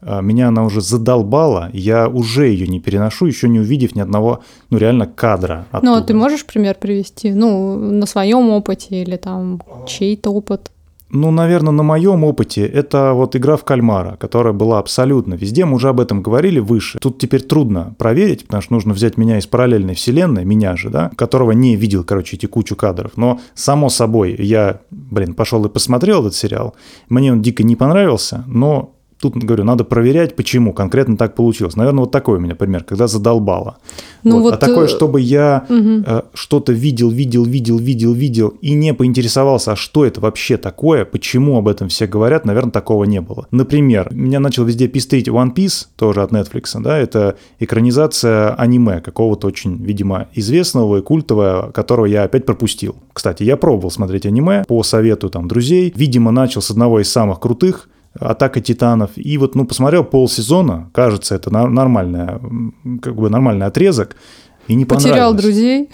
меня 0.03 0.49
она 0.49 0.65
уже 0.65 0.81
задолбала, 0.81 1.71
я 1.73 2.09
уже 2.09 2.49
ее 2.49 2.67
не 2.67 2.81
переношу, 2.81 3.27
еще 3.27 3.49
не 3.49 3.61
увидев 3.61 3.95
ни 3.95 4.01
одного, 4.01 4.43
ну, 4.71 4.79
реально 4.79 5.07
кадра. 5.07 5.67
Оттуда. 5.71 5.93
Ну, 5.93 5.99
а 5.99 6.03
ты 6.03 6.15
можешь 6.15 6.47
пример 6.47 6.77
привести? 6.77 7.33
Ну, 7.33 7.77
на 7.77 8.07
своем 8.07 8.51
опыте 8.51 9.03
или 9.03 9.17
там 9.17 9.63
чей-то 9.87 10.31
опыт? 10.31 10.71
Ну, 11.11 11.31
наверное, 11.31 11.73
на 11.73 11.83
моем 11.83 12.23
опыте 12.23 12.67
это 12.67 13.13
вот 13.15 13.35
игра 13.35 13.57
в 13.57 13.65
кальмара, 13.65 14.17
которая 14.17 14.53
была 14.53 14.79
абсолютно 14.79 15.35
везде. 15.35 15.65
Мы 15.65 15.77
уже 15.77 15.89
об 15.89 16.01
этом 16.01 16.23
говорили 16.23 16.59
выше. 16.59 16.99
Тут 16.99 17.19
теперь 17.19 17.43
трудно 17.43 17.95
проверить, 17.97 18.45
потому 18.45 18.63
что 18.63 18.75
нужно 18.75 18.93
взять 18.93 19.17
меня 19.17 19.39
из 19.39 19.47
параллельной 19.47 19.95
вселенной, 19.95 20.45
меня 20.45 20.77
же, 20.77 20.91
да, 20.91 21.11
которого 21.17 21.53
не 21.53 21.77
видел, 21.77 22.05
короче, 22.05 22.37
эти 22.37 22.45
кучу 22.45 22.77
кадров. 22.77 23.13
Но, 23.17 23.41
само 23.55 23.89
собой, 23.89 24.37
я, 24.39 24.81
блин, 24.91 25.33
пошел 25.33 25.65
и 25.65 25.71
посмотрел 25.71 26.21
этот 26.21 26.35
сериал. 26.35 26.75
Мне 27.09 27.33
он 27.33 27.41
дико 27.41 27.63
не 27.63 27.75
понравился, 27.75 28.45
но 28.47 28.95
Тут, 29.21 29.37
говорю, 29.37 29.65
надо 29.65 29.85
проверять, 29.85 30.37
почему 30.37 30.73
конкретно 30.73 31.17
так 31.17 31.35
получилось. 31.35 31.77
Наверное, 31.77 32.01
вот 32.01 32.13
такой 32.13 32.39
у 32.39 32.41
меня 32.41 32.55
пример, 32.55 32.85
когда 32.85 33.07
задолбало. 33.09 33.79
Ну 34.25 34.41
вот. 34.41 34.49
Вот, 34.49 34.55
а 34.55 34.57
такое, 34.57 34.85
э, 34.87 34.89
чтобы 34.89 35.21
я 35.21 35.67
угу. 35.69 36.05
э, 36.07 36.23
что-то 36.35 36.73
видел, 36.73 37.11
видел, 37.11 37.45
видел, 37.45 37.79
видел, 37.79 38.13
видел 38.13 38.49
и 38.61 38.73
не 38.73 38.95
поинтересовался, 38.95 39.73
а 39.73 39.77
что 39.77 40.05
это 40.05 40.21
вообще 40.21 40.57
такое, 40.57 41.05
почему 41.05 41.59
об 41.59 41.69
этом 41.69 41.89
все 41.89 42.07
говорят, 42.07 42.45
наверное, 42.45 42.71
такого 42.71 43.05
не 43.05 43.21
было. 43.21 43.47
Например, 43.51 44.09
меня 44.13 44.41
начал 44.41 44.65
везде 44.65 44.89
пестрить 44.89 45.29
One 45.29 45.55
Piece, 45.55 45.87
тоже 45.97 46.23
от 46.23 46.33
Netflix, 46.33 46.81
да, 46.81 46.97
это 46.97 47.37
экранизация 47.59 48.55
аниме 48.55 49.01
какого-то 49.01 49.47
очень, 49.47 49.83
видимо, 49.85 50.29
известного 50.35 50.99
и 50.99 51.03
культового, 51.03 51.71
которого 51.73 52.07
я 52.07 52.23
опять 52.23 52.47
пропустил. 52.47 52.97
Кстати, 53.13 53.43
я 53.43 53.57
пробовал 53.57 53.91
смотреть 53.91 54.27
аниме 54.27 54.65
по 54.67 54.83
совету 54.83 55.29
там 55.29 55.49
друзей, 55.49 55.93
видимо, 55.95 56.31
начал 56.31 56.63
с 56.63 56.71
одного 56.71 57.01
из 57.01 57.11
самых 57.11 57.41
крутых, 57.41 57.89
Атака 58.19 58.61
титанов. 58.61 59.11
И 59.17 59.39
вот, 59.39 59.55
ну, 59.55 59.65
посмотрел 59.65 60.05
полсезона, 60.05 60.91
кажется, 60.93 61.35
это 61.35 61.51
нормальная, 61.51 62.41
как 63.03 63.17
бы 63.17 63.31
нормальный 63.31 63.67
отрезок, 63.67 64.17
и 64.67 64.75
не 64.75 64.85
Потерял 64.85 65.35
друзей 65.35 65.89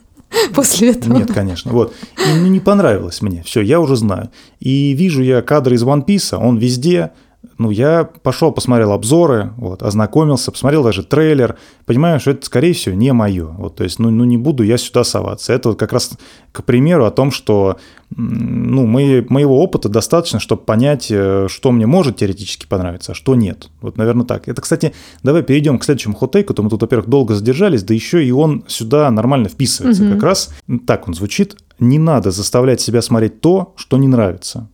после 0.54 0.90
этого. 0.90 1.16
Нет, 1.16 1.32
конечно. 1.32 1.72
Вот. 1.72 1.94
И 2.16 2.38
ну, 2.38 2.46
не 2.46 2.60
понравилось 2.60 3.22
мне. 3.22 3.42
Все, 3.44 3.60
я 3.60 3.80
уже 3.80 3.96
знаю. 3.96 4.30
И 4.60 4.92
вижу 4.92 5.22
я 5.22 5.42
кадры 5.42 5.76
из 5.76 5.84
One 5.84 6.04
Piece, 6.04 6.36
он 6.36 6.58
везде, 6.58 7.12
ну, 7.56 7.70
я 7.70 8.04
пошел, 8.04 8.52
посмотрел 8.52 8.92
обзоры, 8.92 9.52
вот, 9.56 9.82
ознакомился, 9.82 10.52
посмотрел 10.52 10.82
даже 10.82 11.02
трейлер, 11.04 11.56
понимаю, 11.86 12.20
что 12.20 12.32
это, 12.32 12.46
скорее 12.46 12.72
всего, 12.72 12.94
не 12.94 13.12
мое. 13.12 13.46
Вот, 13.46 13.76
то 13.76 13.84
есть, 13.84 13.98
ну, 13.98 14.10
ну, 14.10 14.24
не 14.24 14.36
буду 14.36 14.62
я 14.62 14.76
сюда 14.76 15.04
соваться. 15.04 15.52
Это 15.52 15.70
вот 15.70 15.78
как 15.78 15.92
раз 15.92 16.12
к 16.52 16.62
примеру 16.64 17.04
о 17.04 17.10
том, 17.10 17.30
что 17.30 17.78
ну, 18.16 18.86
мои, 18.86 19.22
моего 19.28 19.62
опыта 19.62 19.88
достаточно, 19.88 20.40
чтобы 20.40 20.62
понять, 20.62 21.08
э, 21.10 21.46
что 21.48 21.72
мне 21.72 21.86
может 21.86 22.16
теоретически 22.16 22.66
понравиться, 22.66 23.12
а 23.12 23.14
что 23.14 23.34
нет. 23.34 23.70
Вот, 23.80 23.98
наверное, 23.98 24.24
так. 24.24 24.48
Это, 24.48 24.62
кстати, 24.62 24.94
давай 25.22 25.42
перейдем 25.42 25.78
к 25.78 25.84
следующему 25.84 26.14
хот-тейку, 26.14 26.54
то 26.54 26.62
мы 26.62 26.70
тут, 26.70 26.82
во-первых, 26.82 27.08
долго 27.08 27.34
задержались, 27.34 27.82
да 27.82 27.92
еще 27.92 28.24
и 28.24 28.30
он 28.30 28.64
сюда 28.66 29.10
нормально 29.10 29.48
вписывается. 29.48 30.04
Угу. 30.04 30.12
Как 30.14 30.22
раз 30.22 30.50
так 30.86 31.06
он 31.06 31.14
звучит. 31.14 31.56
Не 31.78 31.98
надо 31.98 32.30
заставлять 32.30 32.80
себя 32.80 33.02
смотреть 33.02 33.40
то, 33.40 33.74
что 33.76 33.96
не 33.96 34.08
нравится. 34.08 34.68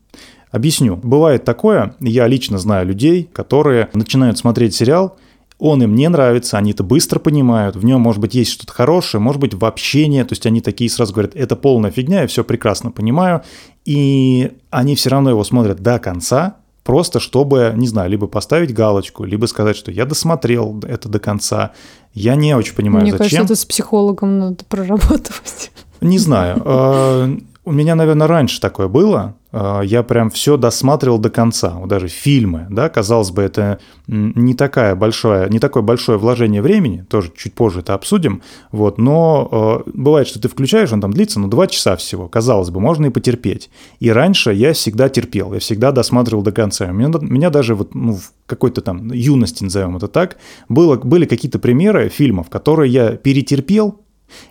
Объясню. 0.54 1.00
Бывает 1.02 1.44
такое, 1.44 1.96
я 1.98 2.28
лично 2.28 2.58
знаю 2.58 2.86
людей, 2.86 3.28
которые 3.32 3.88
начинают 3.92 4.38
смотреть 4.38 4.72
сериал, 4.72 5.16
он 5.58 5.82
им 5.82 5.96
не 5.96 6.08
нравится, 6.08 6.58
они 6.58 6.70
это 6.70 6.84
быстро 6.84 7.18
понимают, 7.18 7.74
в 7.74 7.84
нем, 7.84 8.00
может 8.00 8.20
быть, 8.20 8.36
есть 8.36 8.52
что-то 8.52 8.72
хорошее, 8.72 9.20
может 9.20 9.40
быть, 9.40 9.52
в 9.52 9.64
общении, 9.64 10.22
то 10.22 10.30
есть 10.30 10.46
они 10.46 10.60
такие 10.60 10.88
сразу 10.88 11.12
говорят, 11.12 11.34
это 11.34 11.56
полная 11.56 11.90
фигня, 11.90 12.20
я 12.20 12.28
все 12.28 12.44
прекрасно 12.44 12.92
понимаю, 12.92 13.42
и 13.84 14.52
они 14.70 14.94
все 14.94 15.10
равно 15.10 15.30
его 15.30 15.42
смотрят 15.42 15.80
до 15.80 15.98
конца, 15.98 16.58
просто 16.84 17.18
чтобы, 17.18 17.72
не 17.74 17.88
знаю, 17.88 18.08
либо 18.08 18.28
поставить 18.28 18.72
галочку, 18.72 19.24
либо 19.24 19.46
сказать, 19.46 19.76
что 19.76 19.90
я 19.90 20.04
досмотрел 20.04 20.80
это 20.86 21.08
до 21.08 21.18
конца. 21.18 21.72
Я 22.12 22.36
не 22.36 22.54
очень 22.54 22.76
понимаю, 22.76 23.02
Мне 23.02 23.10
зачем. 23.10 23.24
Мне 23.24 23.30
кажется, 23.30 23.54
это 23.54 23.60
с 23.60 23.64
психологом 23.64 24.38
надо 24.38 24.64
прорабатывать. 24.66 25.72
Не 26.00 26.18
знаю. 26.18 27.42
А, 27.64 27.68
у 27.68 27.72
меня, 27.72 27.94
наверное, 27.94 28.26
раньше 28.26 28.60
такое 28.60 28.88
было. 28.88 29.36
А, 29.52 29.82
я 29.82 30.02
прям 30.02 30.30
все 30.30 30.56
досматривал 30.56 31.18
до 31.18 31.30
конца. 31.30 31.70
Вот 31.70 31.88
даже 31.88 32.08
фильмы, 32.08 32.66
да, 32.70 32.88
казалось 32.88 33.30
бы, 33.30 33.42
это 33.42 33.78
не, 34.06 34.54
такая 34.54 34.94
большая, 34.94 35.48
не 35.48 35.58
такое 35.58 35.82
большое 35.82 36.18
вложение 36.18 36.60
времени, 36.60 37.06
тоже 37.08 37.32
чуть 37.36 37.54
позже 37.54 37.80
это 37.80 37.94
обсудим, 37.94 38.42
вот, 38.72 38.98
но 38.98 39.82
э, 39.86 39.90
бывает, 39.94 40.28
что 40.28 40.40
ты 40.40 40.48
включаешь, 40.48 40.92
он 40.92 41.00
там 41.00 41.12
длится, 41.12 41.40
ну, 41.40 41.48
два 41.48 41.66
часа 41.66 41.96
всего, 41.96 42.28
казалось 42.28 42.70
бы, 42.70 42.80
можно 42.80 43.06
и 43.06 43.10
потерпеть. 43.10 43.70
И 44.00 44.10
раньше 44.10 44.52
я 44.52 44.72
всегда 44.72 45.08
терпел, 45.08 45.54
я 45.54 45.60
всегда 45.60 45.92
досматривал 45.92 46.42
до 46.42 46.52
конца. 46.52 46.86
У 46.86 46.92
меня, 46.92 47.10
меня 47.20 47.50
даже 47.50 47.74
вот, 47.74 47.94
ну, 47.94 48.14
в 48.14 48.32
какой-то 48.46 48.80
там 48.80 49.10
юности, 49.12 49.64
назовем 49.64 49.96
это 49.96 50.08
так, 50.08 50.36
было, 50.68 50.96
были 50.96 51.24
какие-то 51.26 51.58
примеры 51.58 52.08
фильмов, 52.08 52.50
которые 52.50 52.92
я 52.92 53.10
перетерпел, 53.12 54.03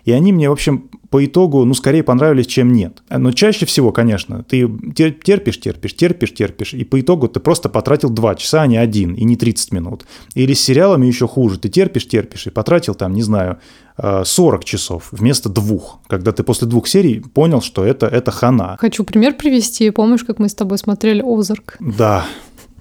и 0.04 0.12
они 0.12 0.32
мне, 0.32 0.48
в 0.48 0.52
общем, 0.52 0.90
по 1.10 1.24
итогу, 1.24 1.64
ну, 1.64 1.74
скорее 1.74 2.02
понравились, 2.02 2.46
чем 2.46 2.72
нет. 2.72 3.02
Но 3.08 3.30
чаще 3.32 3.66
всего, 3.66 3.92
конечно, 3.92 4.42
ты 4.42 4.68
терпишь, 4.94 5.60
терпишь, 5.60 5.94
терпишь, 5.94 6.34
терпишь, 6.34 6.74
и 6.74 6.84
по 6.84 7.00
итогу 7.00 7.28
ты 7.28 7.38
просто 7.40 7.68
потратил 7.68 8.10
2 8.10 8.34
часа, 8.34 8.62
а 8.62 8.66
не 8.66 8.76
один, 8.76 9.14
и 9.14 9.24
не 9.24 9.36
30 9.36 9.72
минут. 9.72 10.06
Или 10.34 10.54
с 10.54 10.60
сериалами 10.60 11.06
еще 11.06 11.28
хуже. 11.28 11.58
Ты 11.58 11.68
терпишь, 11.68 12.08
терпишь, 12.08 12.46
и 12.46 12.50
потратил 12.50 12.94
там, 12.94 13.14
не 13.14 13.22
знаю, 13.22 13.58
40 13.96 14.60
э, 14.60 14.64
часов 14.64 15.08
вместо 15.12 15.48
двух, 15.48 16.00
когда 16.08 16.32
ты 16.32 16.42
после 16.42 16.66
двух 16.66 16.88
серий 16.88 17.20
понял, 17.20 17.60
что 17.60 17.84
это, 17.84 18.06
это 18.06 18.32
хана. 18.32 18.76
Хочу 18.80 19.04
пример 19.04 19.34
привести. 19.34 19.90
Помнишь, 19.90 20.24
как 20.24 20.38
мы 20.40 20.48
с 20.48 20.54
тобой 20.54 20.78
смотрели 20.78 21.22
«Озарк»? 21.24 21.76
Да, 21.78 22.26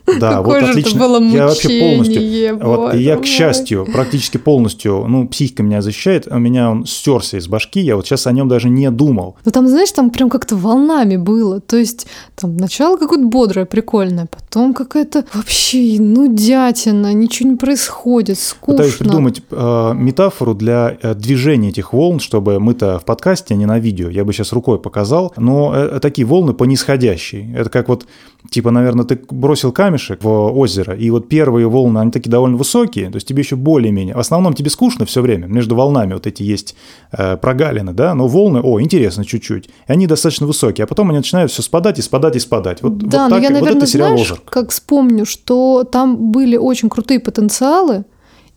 да, 0.06 0.38
Какое 0.38 0.62
вот 0.62 0.70
отлично. 0.70 1.00
было 1.00 1.20
мучение, 1.20 1.38
я 1.38 1.48
вообще 1.48 1.80
полностью, 1.80 2.60
вот, 2.62 2.94
я, 2.96 3.18
к 3.18 3.26
счастью, 3.26 3.88
практически 3.92 4.38
полностью, 4.38 5.06
ну, 5.08 5.28
психика 5.28 5.64
меня 5.64 5.82
защищает, 5.82 6.28
у 6.28 6.40
меня 6.40 6.70
он 6.70 6.86
стерся 6.86 7.38
из 7.38 7.48
башки, 7.48 7.80
я 7.80 7.96
вот 7.96 8.06
сейчас 8.06 8.28
о 8.28 8.32
нем 8.32 8.48
даже 8.48 8.70
не 8.70 8.92
думал. 8.92 9.38
Ну, 9.46 9.52
там, 9.52 9.68
знаешь, 9.68 9.92
там 9.92 10.10
прям 10.10 10.30
как-то 10.30 10.56
волнами 10.56 11.16
было, 11.16 11.62
то 11.62 11.78
есть 11.78 12.08
там 12.36 12.58
начало 12.58 12.98
какое-то 12.98 13.26
бодрое, 13.26 13.66
прикольное, 13.66 14.28
потом 14.30 14.74
какая-то 14.74 15.26
вообще 15.34 16.00
нудятина, 16.00 17.14
ничего 17.14 17.52
не 17.52 17.56
происходит, 17.56 18.38
скучно. 18.40 18.74
Пытаюсь 18.74 18.96
придумать 18.96 19.42
э, 19.50 19.94
метафору 19.96 20.54
для 20.54 20.98
э, 21.02 21.14
движения 21.16 21.70
этих 21.70 21.94
волн, 21.94 22.20
чтобы 22.20 22.60
мы-то 22.60 23.00
в 23.00 23.06
подкасте, 23.06 23.54
а 23.54 23.58
не 23.58 23.66
на 23.66 23.80
видео, 23.80 24.10
я 24.10 24.26
бы 24.26 24.34
сейчас 24.34 24.52
рукой 24.52 24.80
показал, 24.80 25.34
но 25.38 25.74
э, 25.74 26.00
такие 26.02 26.26
волны 26.26 26.54
по 26.54 26.66
нисходящей. 26.66 27.54
Это 27.56 27.70
как 27.70 27.88
вот, 27.88 28.06
типа, 28.50 28.72
наверное, 28.72 29.06
ты 29.06 29.20
бросил 29.30 29.72
камень, 29.72 29.93
камешек 29.94 30.24
в 30.24 30.58
озеро, 30.58 30.96
и 30.96 31.10
вот 31.10 31.30
первые 31.30 31.68
волны, 31.68 32.00
они 32.00 32.12
такие 32.12 32.30
довольно 32.30 32.58
высокие, 32.58 33.10
то 33.10 33.16
есть 33.16 33.28
тебе 33.28 33.42
еще 33.42 33.56
более-менее. 33.56 34.16
В 34.16 34.20
основном 34.20 34.54
тебе 34.54 34.70
скучно 34.70 35.06
все 35.06 35.22
время, 35.22 35.46
между 35.48 35.76
волнами 35.76 36.14
вот 36.14 36.28
эти 36.28 36.44
есть 36.44 36.76
э, 37.12 37.38
прогалины, 37.38 37.94
да, 37.94 38.14
но 38.16 38.28
волны, 38.28 38.60
о, 38.62 38.82
интересно 38.82 39.26
чуть-чуть, 39.26 39.68
и 39.68 39.92
они 39.92 40.08
достаточно 40.08 40.48
высокие, 40.48 40.84
а 40.84 40.88
потом 40.88 41.10
они 41.10 41.18
начинают 41.18 41.52
все 41.52 41.62
спадать 41.62 42.00
и 42.00 42.02
спадать 42.02 42.36
и 42.36 42.40
спадать. 42.40 42.82
Вот, 42.82 42.98
да, 42.98 43.24
вот 43.24 43.30
но 43.30 43.36
так, 43.36 43.44
я, 43.44 43.50
наверное, 43.50 43.74
вот 43.74 43.78
это 43.78 43.88
сериал 43.88 44.10
знаешь, 44.10 44.32
«Озарк». 44.32 44.50
как 44.50 44.72
вспомню, 44.72 45.26
что 45.26 45.84
там 45.84 46.32
были 46.32 46.58
очень 46.58 46.90
крутые 46.90 47.20
потенциалы, 47.20 48.06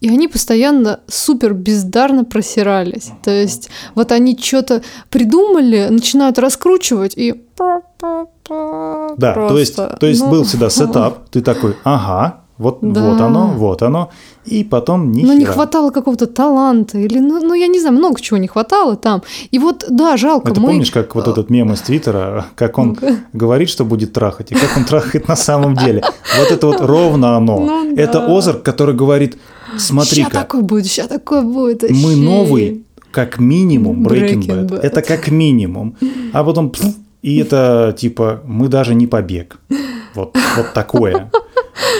и 0.00 0.08
они 0.08 0.28
постоянно 0.28 1.00
супер 1.06 1.54
бездарно 1.54 2.24
просирались. 2.24 3.10
То 3.24 3.30
есть 3.30 3.70
вот 3.94 4.12
они 4.12 4.38
что-то 4.38 4.82
придумали, 5.10 5.88
начинают 5.90 6.38
раскручивать 6.38 7.14
и... 7.16 7.34
Да, 8.00 9.32
Просто. 9.32 9.48
то 9.48 9.58
есть, 9.58 9.76
то 9.76 10.06
есть 10.06 10.22
ну... 10.22 10.30
был 10.30 10.44
всегда 10.44 10.70
сетап, 10.70 11.28
ты 11.30 11.40
такой, 11.40 11.76
ага, 11.84 12.40
вот, 12.58 12.78
да. 12.80 13.10
вот 13.10 13.20
оно, 13.20 13.48
вот 13.48 13.82
оно. 13.82 14.10
И 14.46 14.64
потом 14.64 15.12
ни 15.12 15.22
Ну, 15.24 15.34
не 15.34 15.44
хватало 15.44 15.90
какого-то 15.90 16.26
таланта. 16.26 16.98
Или, 16.98 17.18
ну, 17.18 17.40
ну, 17.40 17.52
я 17.52 17.66
не 17.66 17.80
знаю, 17.80 17.96
много 17.96 18.18
чего 18.20 18.38
не 18.38 18.48
хватало 18.48 18.96
там. 18.96 19.22
И 19.50 19.58
вот, 19.58 19.84
да, 19.90 20.16
жалко. 20.16 20.52
Это 20.52 20.60
мы... 20.60 20.68
помнишь, 20.68 20.90
как 20.90 21.14
вот 21.14 21.28
этот 21.28 21.50
мем 21.50 21.72
из 21.72 21.80
Твиттера, 21.80 22.46
как 22.54 22.78
он 22.78 22.96
говорит, 23.34 23.68
что 23.68 23.84
будет 23.84 24.14
трахать, 24.14 24.52
и 24.52 24.54
как 24.54 24.74
он 24.76 24.84
трахает 24.84 25.28
на 25.28 25.36
самом 25.36 25.76
деле. 25.76 26.02
Вот 26.38 26.50
это 26.50 26.66
вот 26.66 26.80
ровно 26.80 27.36
оно. 27.36 27.58
Ну, 27.58 27.94
это 27.94 28.20
да. 28.20 28.36
Озарк, 28.36 28.62
который 28.62 28.94
говорит, 28.94 29.36
смотри-ка. 29.76 30.30
Сейчас 30.30 30.42
такое 30.42 30.62
будет, 30.62 30.86
сейчас 30.86 31.08
такое 31.08 31.42
будет. 31.42 31.90
Мы 31.90 32.16
новый, 32.16 32.86
как 33.10 33.38
минимум, 33.38 34.06
Breaking. 34.06 34.46
Bad. 34.46 34.80
Это 34.80 35.02
как 35.02 35.28
минимум. 35.30 35.94
А 36.32 36.42
потом, 36.42 36.72
и 37.26 37.38
это 37.38 37.92
типа, 37.98 38.40
мы 38.44 38.68
даже 38.68 38.94
не 38.94 39.08
побег. 39.08 39.58
Вот, 40.14 40.36
вот 40.56 40.72
такое. 40.74 41.28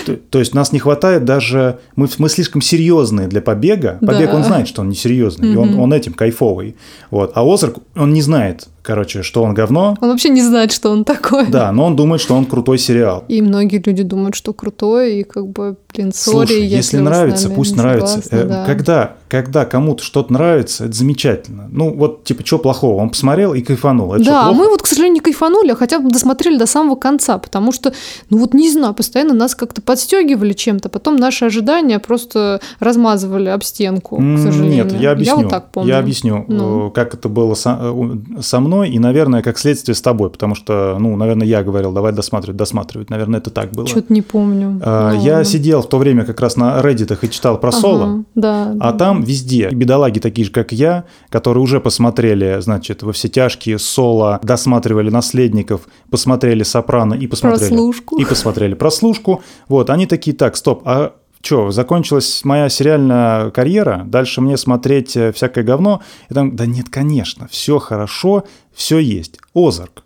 То, 0.07 0.17
то 0.17 0.39
есть 0.39 0.55
нас 0.55 0.71
не 0.71 0.79
хватает 0.79 1.25
даже... 1.25 1.81
Мы, 1.97 2.07
мы 2.19 2.29
слишком 2.29 2.63
серьезные 2.63 3.27
для 3.27 3.43
побега. 3.43 3.99
Побег, 4.07 4.31
да. 4.31 4.37
он 4.37 4.45
знает, 4.45 4.69
что 4.69 4.83
он 4.83 4.89
несерьезный, 4.89 5.49
mm-hmm. 5.49 5.55
и 5.55 5.57
он, 5.57 5.81
он 5.81 5.93
этим 5.93 6.13
кайфовый. 6.13 6.77
Вот. 7.11 7.33
А 7.35 7.43
Озарк, 7.43 7.79
он 7.97 8.13
не 8.13 8.23
знает, 8.23 8.69
короче, 8.87 9.23
что 9.23 9.43
он 9.43 9.53
говно. 9.55 9.97
Он 10.01 10.09
вообще 10.11 10.29
не 10.29 10.43
знает, 10.43 10.71
что 10.73 10.91
он 10.91 11.05
такой. 11.05 11.47
Да, 11.49 11.73
но 11.73 11.87
он 11.87 11.97
думает, 11.97 12.21
что 12.23 12.35
он 12.37 12.45
крутой 12.47 12.79
сериал. 12.79 13.25
И 13.29 13.43
многие 13.43 13.83
люди 13.85 14.03
думают, 14.03 14.35
что 14.37 14.53
крутой, 14.53 15.17
и 15.21 15.23
как 15.25 15.49
бы, 15.49 15.77
блин, 15.93 16.13
сори, 16.15 16.47
Слушай, 16.47 16.61
если, 16.63 16.77
если 16.77 16.99
нравится, 16.99 17.51
пусть 17.51 17.77
нравится. 17.77 18.23
согласны, 18.23 18.37
Э, 18.37 18.45
да. 18.45 18.65
Когда, 18.67 19.13
когда 19.29 19.65
кому-то 19.65 20.05
что-то 20.05 20.33
нравится, 20.33 20.85
это 20.85 20.95
замечательно. 20.95 21.69
Ну, 21.71 21.93
вот, 21.97 22.25
типа, 22.25 22.47
что 22.47 22.59
плохого? 22.59 23.01
Он 23.03 23.11
посмотрел 23.11 23.55
и 23.55 23.61
кайфанул. 23.63 24.15
Это 24.15 24.25
да, 24.25 24.47
а 24.49 24.53
мы 24.53 24.69
вот, 24.71 24.83
к 24.83 24.87
сожалению, 24.87 25.15
не 25.15 25.21
кайфанули, 25.21 25.71
а 25.73 25.75
хотя 25.75 25.99
бы 25.99 26.11
досмотрели 26.11 26.57
до 26.59 26.67
самого 26.67 26.95
конца, 26.97 27.39
потому 27.39 27.73
что, 27.73 27.93
ну 28.31 28.39
вот 28.39 28.55
не 28.55 28.71
знаю, 28.71 28.95
постоянно 28.95 29.35
нас 29.35 29.55
как-то 29.55 29.83
подстегивали 29.83 30.53
чем-то, 30.53 30.89
потом 30.89 31.17
наши 31.17 31.45
ожидания 31.45 31.99
просто 31.99 32.61
размазывали 32.79 33.49
об 33.49 33.63
стенку, 33.65 34.17
к 34.17 34.39
сожалению. 34.39 34.85
Нет, 34.85 35.01
я 35.01 35.11
объясню. 35.13 35.37
вот 35.39 35.49
так 35.51 35.73
помню. 35.73 35.89
Я 35.89 35.99
объясню, 35.99 36.45
Ну. 36.49 36.89
э, 36.89 36.91
как 36.93 37.15
это 37.15 37.29
было 37.29 37.55
со, 37.55 37.79
э, 37.81 38.41
со 38.43 38.61
мной 38.61 38.76
и, 38.85 38.99
наверное, 38.99 39.43
как 39.43 39.59
следствие 39.59 39.95
с 39.95 40.03
тобой, 40.03 40.31
потому 40.31 40.55
что, 40.55 40.97
ну, 40.99 41.17
наверное, 41.17 41.47
я 41.47 41.63
говорил, 41.63 41.93
давай 41.93 42.13
досматривать, 42.13 42.57
досматривать. 42.57 43.11
Наверное, 43.11 43.41
это 43.41 43.51
так 43.51 43.73
было. 43.73 43.87
Что-то 43.87 44.13
не 44.13 44.23
помню. 44.23 44.81
А, 44.85 45.13
Ну, 45.13 45.23
я 45.23 45.45
сидел 45.45 45.83
в 45.83 45.89
то 45.89 45.99
время 45.99 46.25
как 46.25 46.41
раз 46.41 46.57
на 46.57 46.81
Reddit 46.81 47.17
и 47.21 47.31
читал 47.31 47.59
про 47.59 47.69
Ага, 47.69 47.79
соло. 47.79 48.25
Да. 48.35 48.73
А 48.81 48.93
да. 48.93 48.99
там 48.99 49.23
везде 49.23 49.71
бедолаги 49.71 50.19
такие 50.19 50.45
же, 50.45 50.51
как 50.51 50.73
я, 50.73 51.05
которые 51.29 51.63
уже 51.63 51.81
посмотрели, 51.81 52.59
значит, 52.61 53.03
во 53.03 53.13
все 53.13 53.29
тяжкие 53.29 53.79
соло, 53.79 54.41
досматривали 54.43 55.11
наследников, 55.11 55.83
посмотрели 56.11 56.63
Сопрано 56.63 57.15
и 57.15 57.27
посмотрели 57.27 57.69
Прослушку. 57.71 58.19
и 58.19 58.25
посмотрели 58.25 58.75
прослушку. 58.75 59.43
Вот, 59.69 59.91
они 59.91 60.07
такие, 60.07 60.37
так, 60.37 60.57
стоп, 60.57 60.83
а 60.85 61.13
что, 61.47 61.71
закончилась 61.71 62.45
моя 62.45 62.69
сериальная 62.69 63.51
карьера, 63.51 64.03
дальше 64.07 64.41
мне 64.41 64.57
смотреть 64.57 65.17
э, 65.17 65.33
всякое 65.33 65.65
говно, 65.65 66.03
и 66.29 66.35
там, 66.35 66.57
да 66.57 66.67
нет, 66.67 66.89
конечно, 66.91 67.47
все 67.51 67.79
хорошо, 67.79 68.45
все 68.75 68.99
есть. 68.99 69.39
Озарк. 69.55 70.03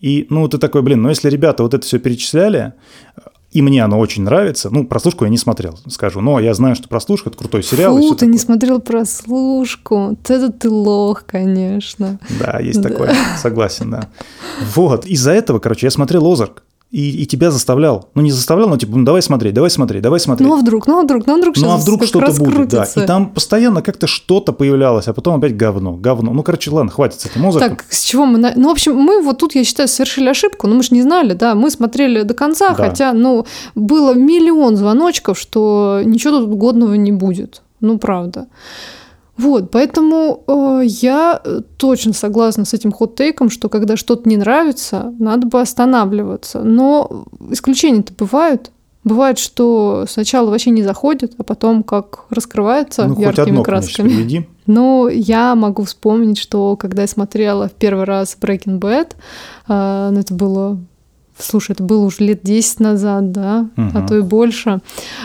И, 0.00 0.26
ну, 0.30 0.46
ты 0.48 0.58
такой, 0.58 0.82
блин, 0.82 1.02
ну, 1.02 1.08
если 1.08 1.30
ребята 1.30 1.62
вот 1.62 1.72
это 1.74 1.86
все 1.86 1.98
перечисляли, 1.98 2.72
и 3.52 3.62
мне 3.62 3.84
оно 3.84 3.98
очень 4.00 4.24
нравится, 4.24 4.68
ну, 4.68 4.84
прослушку 4.84 5.24
я 5.24 5.30
не 5.30 5.38
смотрел, 5.38 5.78
скажу, 5.88 6.20
но 6.20 6.40
я 6.40 6.52
знаю, 6.54 6.74
что 6.74 6.88
прослушка– 6.88 7.28
это 7.30 7.38
крутой 7.38 7.62
сериал. 7.62 7.96
Фу, 7.96 8.14
ты 8.16 8.26
не 8.26 8.32
такое. 8.32 8.44
смотрел 8.44 8.80
прослушку. 8.80 10.08
Вот 10.08 10.28
это 10.30 10.50
ты 10.52 10.68
лох, 10.68 11.24
конечно. 11.24 12.18
Да, 12.40 12.58
есть 12.60 12.80
Да. 12.82 12.88
такое, 12.88 13.14
согласен, 13.40 13.90
да. 13.92 14.08
Вот, 14.74 15.06
из-за 15.06 15.30
этого, 15.30 15.60
короче, 15.60 15.86
я 15.86 15.90
смотрел 15.92 16.26
«Озарк», 16.30 16.64
и, 16.94 17.22
и 17.22 17.26
тебя 17.26 17.50
заставлял. 17.50 18.08
Ну, 18.14 18.22
не 18.22 18.30
заставлял, 18.30 18.68
но 18.68 18.76
типа, 18.76 18.96
ну, 18.96 19.04
давай 19.04 19.20
смотреть, 19.20 19.52
давай 19.52 19.68
смотреть, 19.68 20.00
давай 20.00 20.20
смотреть. 20.20 20.48
Ну 20.48 20.54
а 20.54 20.58
вдруг, 20.58 20.86
ну 20.86 21.00
а 21.00 21.02
вдруг, 21.02 21.26
ну 21.26 21.34
а 21.34 21.38
вдруг 21.38 21.56
Ну, 21.56 21.70
а 21.72 21.76
вдруг 21.76 22.04
что-то 22.04 22.32
будет, 22.32 22.68
да. 22.68 22.84
И 22.84 23.00
там 23.00 23.30
постоянно 23.30 23.82
как-то 23.82 24.06
что-то 24.06 24.52
появлялось, 24.52 25.08
а 25.08 25.12
потом 25.12 25.34
опять 25.34 25.56
говно, 25.56 25.96
говно. 25.96 26.32
Ну, 26.32 26.44
короче, 26.44 26.70
ладно, 26.70 26.92
хватит 26.92 27.20
с 27.20 27.26
этим 27.26 27.44
«Озарком». 27.48 27.76
Так, 27.76 27.86
с 27.90 28.04
чего 28.04 28.26
мы... 28.26 28.38
Ну, 28.54 28.68
в 28.68 28.70
общем, 28.70 28.94
мы 28.94 29.20
вот 29.22 29.38
тут, 29.38 29.56
я 29.56 29.64
считаю, 29.64 29.88
совершили 29.88 30.28
ошибку, 30.28 30.68
но 30.68 30.76
мы 30.76 30.84
же 30.84 30.90
не 30.92 31.02
знали, 31.02 31.32
да, 31.32 31.56
мы 31.56 31.68
смотрели 31.70 32.22
до 32.22 32.34
конца, 32.34 32.68
Да. 32.68 32.74
хотя, 32.74 33.12
ну, 33.12 33.44
было 33.74 34.14
миллион 34.14 34.76
звоночков, 34.76 35.36
что 35.36 36.00
ничего 36.04 36.38
тут 36.38 36.48
годного 36.50 36.94
не 36.94 37.10
будет. 37.10 37.62
Ну, 37.80 37.98
правда. 37.98 38.46
Вот, 39.36 39.70
поэтому 39.72 40.44
э, 40.46 40.82
я 40.84 41.40
э, 41.44 41.60
точно 41.76 42.12
согласна 42.12 42.64
с 42.64 42.72
этим 42.72 42.92
хот-тейком, 42.92 43.50
что 43.50 43.68
когда 43.68 43.96
что-то 43.96 44.28
не 44.28 44.36
нравится, 44.36 45.12
надо 45.18 45.46
бы 45.48 45.60
останавливаться. 45.60 46.62
Но 46.62 47.24
исключения-то 47.50 48.12
бывают. 48.16 48.70
Бывает, 49.02 49.38
что 49.38 50.06
сначала 50.08 50.48
вообще 50.50 50.70
не 50.70 50.82
заходит, 50.82 51.34
а 51.36 51.42
потом 51.42 51.82
как 51.82 52.24
раскрывается 52.30 53.06
Ну, 53.06 53.20
яркими 53.20 53.48
одно, 53.50 53.62
конечно, 53.62 53.64
красками. 53.64 54.08
приведи. 54.08 54.48
Ну, 54.66 55.08
я 55.08 55.54
могу 55.54 55.82
вспомнить, 55.84 56.38
что 56.38 56.76
когда 56.76 57.02
я 57.02 57.08
смотрела 57.08 57.68
в 57.68 57.72
первый 57.72 58.04
раз 58.06 58.38
Breaking 58.40 58.78
Bad, 58.78 59.08
а, 59.68 60.10
ну, 60.10 60.20
это 60.20 60.32
было 60.32 60.78
Слушай, 61.36 61.72
это 61.72 61.82
было 61.82 62.04
уже 62.04 62.22
лет 62.22 62.40
10 62.44 62.78
назад, 62.78 63.32
да, 63.32 63.68
а 63.76 63.80
Мгм. 63.80 64.06
то 64.06 64.16
и 64.16 64.20
больше. 64.20 64.80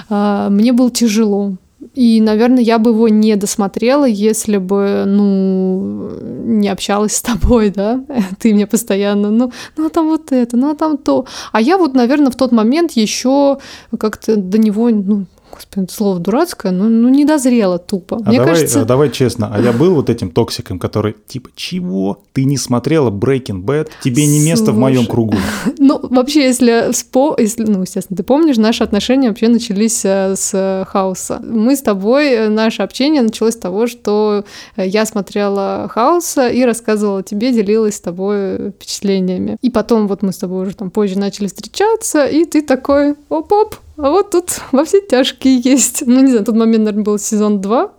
А, 0.09 0.49
Мне 0.49 0.73
было 0.73 0.89
тяжело. 0.89 1.53
И, 1.95 2.19
наверное, 2.19 2.61
я 2.61 2.77
бы 2.77 2.91
его 2.91 3.07
не 3.07 3.35
досмотрела, 3.35 4.05
если 4.05 4.57
бы, 4.57 5.05
ну, 5.07 6.11
не 6.21 6.67
общалась 6.67 7.15
с 7.15 7.21
тобой, 7.21 7.69
да, 7.69 8.03
ты 8.39 8.53
мне 8.53 8.67
постоянно, 8.67 9.29
ну, 9.31 9.51
ну, 9.77 9.87
а 9.87 9.89
там 9.89 10.07
вот 10.07 10.31
это, 10.31 10.57
ну, 10.57 10.71
а 10.71 10.75
там 10.75 10.97
то. 10.97 11.25
А 11.53 11.61
я 11.61 11.77
вот, 11.77 11.93
наверное, 11.93 12.31
в 12.31 12.35
тот 12.35 12.51
момент 12.51 12.91
еще 12.91 13.59
как-то 13.97 14.35
до 14.35 14.57
него, 14.57 14.89
ну, 14.89 15.25
господи, 15.59 15.91
слово 15.91 16.19
дурацкое, 16.19 16.71
ну, 16.71 16.87
ну 16.89 17.09
не 17.09 17.25
дозрела 17.25 17.77
тупо. 17.77 18.17
А 18.23 18.29
Мне 18.29 18.37
давай, 18.37 18.53
кажется, 18.53 18.81
а 18.81 18.85
давай 18.85 19.09
честно, 19.09 19.51
а 19.53 19.61
я 19.61 19.71
был 19.71 19.95
вот 19.95 20.09
этим 20.09 20.31
токсиком, 20.31 20.79
который 20.79 21.15
типа, 21.27 21.49
чего? 21.55 22.19
Ты 22.33 22.45
не 22.45 22.57
смотрела 22.57 23.09
Breaking 23.09 23.63
Bad? 23.63 23.89
Тебе 24.03 24.25
не 24.25 24.39
место 24.39 24.71
в 24.71 24.77
моем 24.77 25.03
Слушай. 25.03 25.11
кругу. 25.11 25.37
Ну, 25.77 25.99
вообще, 26.09 26.43
если, 26.43 26.91
вспо... 26.91 27.35
если, 27.37 27.63
ну, 27.63 27.81
естественно, 27.81 28.17
ты 28.17 28.23
помнишь, 28.23 28.57
наши 28.57 28.83
отношения 28.83 29.29
вообще 29.29 29.47
начались 29.47 30.03
э, 30.03 30.35
с 30.35 30.85
Хауса. 30.89 31.41
Мы 31.43 31.75
с 31.75 31.81
тобой, 31.81 32.31
э, 32.31 32.49
наше 32.49 32.83
общение 32.83 33.21
началось 33.21 33.53
с 33.55 33.57
того, 33.57 33.87
что 33.87 34.45
э, 34.75 34.87
я 34.87 35.05
смотрела 35.05 35.89
Хауса 35.89 36.49
и 36.49 36.63
рассказывала 36.63 37.23
тебе, 37.23 37.51
делилась 37.51 37.95
с 37.95 38.01
тобой 38.01 38.71
впечатлениями. 38.71 39.57
И 39.61 39.69
потом 39.69 40.07
вот 40.07 40.21
мы 40.21 40.31
с 40.31 40.37
тобой 40.37 40.63
уже 40.63 40.75
там 40.75 40.91
позже 40.91 41.17
начали 41.17 41.47
встречаться, 41.47 42.25
и 42.25 42.45
ты 42.45 42.61
такой, 42.61 43.15
оп-оп, 43.29 43.75
а 44.01 44.09
вот 44.09 44.31
тут 44.31 44.61
во 44.71 44.83
все 44.85 45.01
тяжкие 45.01 45.59
есть. 45.59 46.03
Ну, 46.05 46.21
не 46.21 46.27
знаю, 46.31 46.45
тот 46.45 46.55
момент, 46.55 46.85
наверное, 46.85 47.03
был 47.03 47.19
сезон 47.19 47.61
2. 47.61 47.91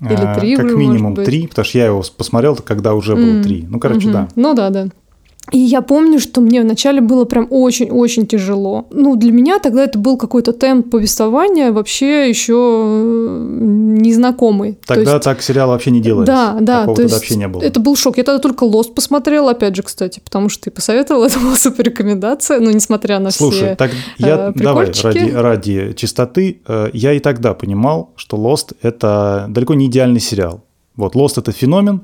Или 0.00 0.12
А, 0.14 0.34
три 0.38 0.56
Как 0.56 0.66
уже, 0.66 0.76
минимум 0.76 1.02
может 1.02 1.16
быть. 1.16 1.24
три, 1.26 1.46
потому 1.46 1.64
что 1.64 1.78
я 1.78 1.86
его 1.86 2.02
посмотрел, 2.18 2.54
когда 2.56 2.94
уже 2.94 3.16
было 3.16 3.22
М, 3.38 3.42
три. 3.42 3.64
Ну, 3.68 3.80
короче, 3.80 4.08
Мгм. 4.08 4.12
да. 4.12 4.28
Ну 4.36 4.54
да, 4.54 4.68
да. 4.70 4.88
И 5.52 5.58
я 5.58 5.80
помню, 5.80 6.18
что 6.18 6.40
мне 6.40 6.60
вначале 6.60 7.00
было 7.00 7.24
прям 7.24 7.46
очень-очень 7.50 8.26
тяжело. 8.26 8.86
Ну, 8.90 9.14
для 9.14 9.30
меня 9.30 9.60
тогда 9.60 9.84
это 9.84 9.96
был 9.98 10.16
какой-то 10.16 10.52
темп 10.52 10.90
повествования 10.90 11.70
вообще 11.70 12.28
еще 12.28 12.54
э, 12.54 13.46
незнакомый. 13.50 14.72
То 14.72 14.94
Тогда 14.94 15.12
есть- 15.12 15.24
так 15.24 15.42
сериал 15.42 15.68
вообще 15.68 15.92
не 15.92 16.00
делается. 16.00 16.32
да, 16.32 16.56
да, 16.60 16.80
Такого 16.80 16.96
то 16.96 17.02
есть 17.02 17.14
вообще 17.14 17.36
не 17.36 17.46
было. 17.46 17.62
это 17.62 17.78
был 17.78 17.94
шок. 17.94 18.16
Я 18.18 18.24
тогда 18.24 18.40
только 18.40 18.64
Лост 18.64 18.94
посмотрела, 18.94 19.52
опять 19.52 19.76
же, 19.76 19.82
кстати, 19.82 20.20
потому 20.20 20.48
что 20.48 20.64
ты 20.64 20.70
посоветовал, 20.72 21.22
это 21.24 21.38
была 21.38 21.54
супер 21.54 21.84
рекомендация, 21.84 22.58
ну, 22.58 22.70
несмотря 22.70 23.20
на 23.20 23.30
Слушай, 23.30 23.58
все... 23.58 23.76
так 23.76 23.92
я 24.18 24.48
э, 24.48 24.52
давай 24.58 24.90
ради, 25.02 25.30
ради 25.30 25.92
чистоты, 25.96 26.60
э, 26.66 26.90
я 26.92 27.12
и 27.12 27.20
тогда 27.20 27.54
понимал, 27.54 28.10
что 28.16 28.36
Lost 28.36 28.74
это 28.82 29.46
далеко 29.48 29.74
не 29.74 29.86
идеальный 29.86 30.20
сериал. 30.20 30.64
Вот 30.96 31.14
Lost 31.14 31.34
это 31.36 31.52
феномен. 31.52 32.02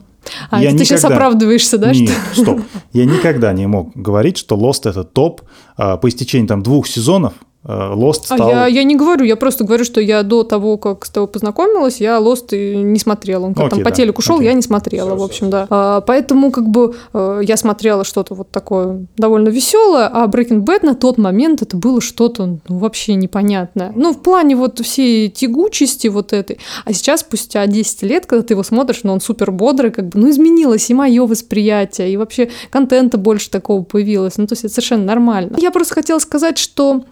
А, 0.50 0.62
я 0.62 0.70
ты 0.72 0.78
сейчас 0.78 1.00
никогда- 1.00 1.16
оправдываешься, 1.16 1.78
да? 1.78 1.92
Нет, 1.92 2.10
что- 2.32 2.42
стоп. 2.42 2.60
Я 2.92 3.04
никогда 3.06 3.52
не 3.52 3.66
мог 3.66 3.90
говорить, 3.94 4.36
что 4.38 4.56
Lost 4.56 4.88
это 4.88 5.04
топ. 5.04 5.42
А, 5.76 5.96
По 5.96 6.08
истечении 6.08 6.46
там 6.46 6.62
двух 6.62 6.86
сезонов 6.86 7.34
э, 7.64 7.68
Lost 7.68 8.26
А 8.30 8.36
стал... 8.36 8.48
я, 8.48 8.66
я 8.66 8.84
не 8.84 8.96
говорю, 8.96 9.24
я 9.24 9.36
просто 9.36 9.64
говорю, 9.64 9.84
что 9.84 10.00
я 10.00 10.22
до 10.22 10.42
того, 10.44 10.76
как 10.78 11.04
с 11.04 11.10
тобой 11.10 11.28
познакомилась, 11.28 12.00
я 12.00 12.18
Лост 12.18 12.52
не 12.52 12.98
смотрела. 12.98 13.46
Он 13.46 13.54
как 13.54 13.66
Окей, 13.66 13.70
там 13.70 13.84
по 13.84 13.90
да, 13.90 13.96
телеку 13.96 14.22
шел, 14.22 14.36
окей. 14.36 14.46
я 14.46 14.54
не 14.54 14.62
смотрела, 14.62 15.14
в 15.14 15.22
общем, 15.22 15.50
да. 15.50 15.66
А, 15.70 16.00
поэтому 16.00 16.50
как 16.50 16.68
бы 16.68 16.94
э, 17.12 17.40
я 17.42 17.56
смотрела 17.56 18.04
что-то 18.04 18.34
вот 18.34 18.50
такое 18.50 19.06
довольно 19.16 19.48
веселое, 19.48 20.08
а 20.12 20.26
Breaking 20.26 20.64
Bad 20.64 20.84
на 20.84 20.94
тот 20.94 21.18
момент 21.18 21.62
это 21.62 21.76
было 21.76 22.00
что-то 22.00 22.46
ну, 22.46 22.78
вообще 22.78 23.14
непонятное. 23.14 23.92
Ну, 23.94 24.12
в 24.12 24.22
плане 24.22 24.56
вот 24.56 24.80
всей 24.80 25.28
тягучести 25.28 26.08
вот 26.08 26.32
этой. 26.32 26.58
А 26.84 26.92
сейчас, 26.92 27.20
спустя 27.20 27.66
10 27.66 28.02
лет, 28.02 28.26
когда 28.26 28.42
ты 28.42 28.54
его 28.54 28.62
смотришь, 28.62 29.00
ну, 29.02 29.12
он 29.12 29.20
супер 29.20 29.50
бодрый, 29.50 29.90
как 29.90 30.08
бы, 30.08 30.18
ну, 30.18 30.30
изменилось 30.30 30.90
и 30.90 30.94
мое 30.94 31.26
восприятие, 31.26 32.12
и 32.12 32.16
вообще 32.16 32.50
контента 32.70 33.18
больше 33.18 33.50
такого 33.50 33.82
появилось. 33.82 34.36
Ну, 34.36 34.46
то 34.46 34.52
есть 34.52 34.64
это 34.64 34.74
совершенно 34.74 35.04
нормально. 35.04 35.56
Я 35.58 35.70
просто 35.70 35.94
хотела 35.94 36.18
сказать, 36.18 36.58
что 36.58 37.04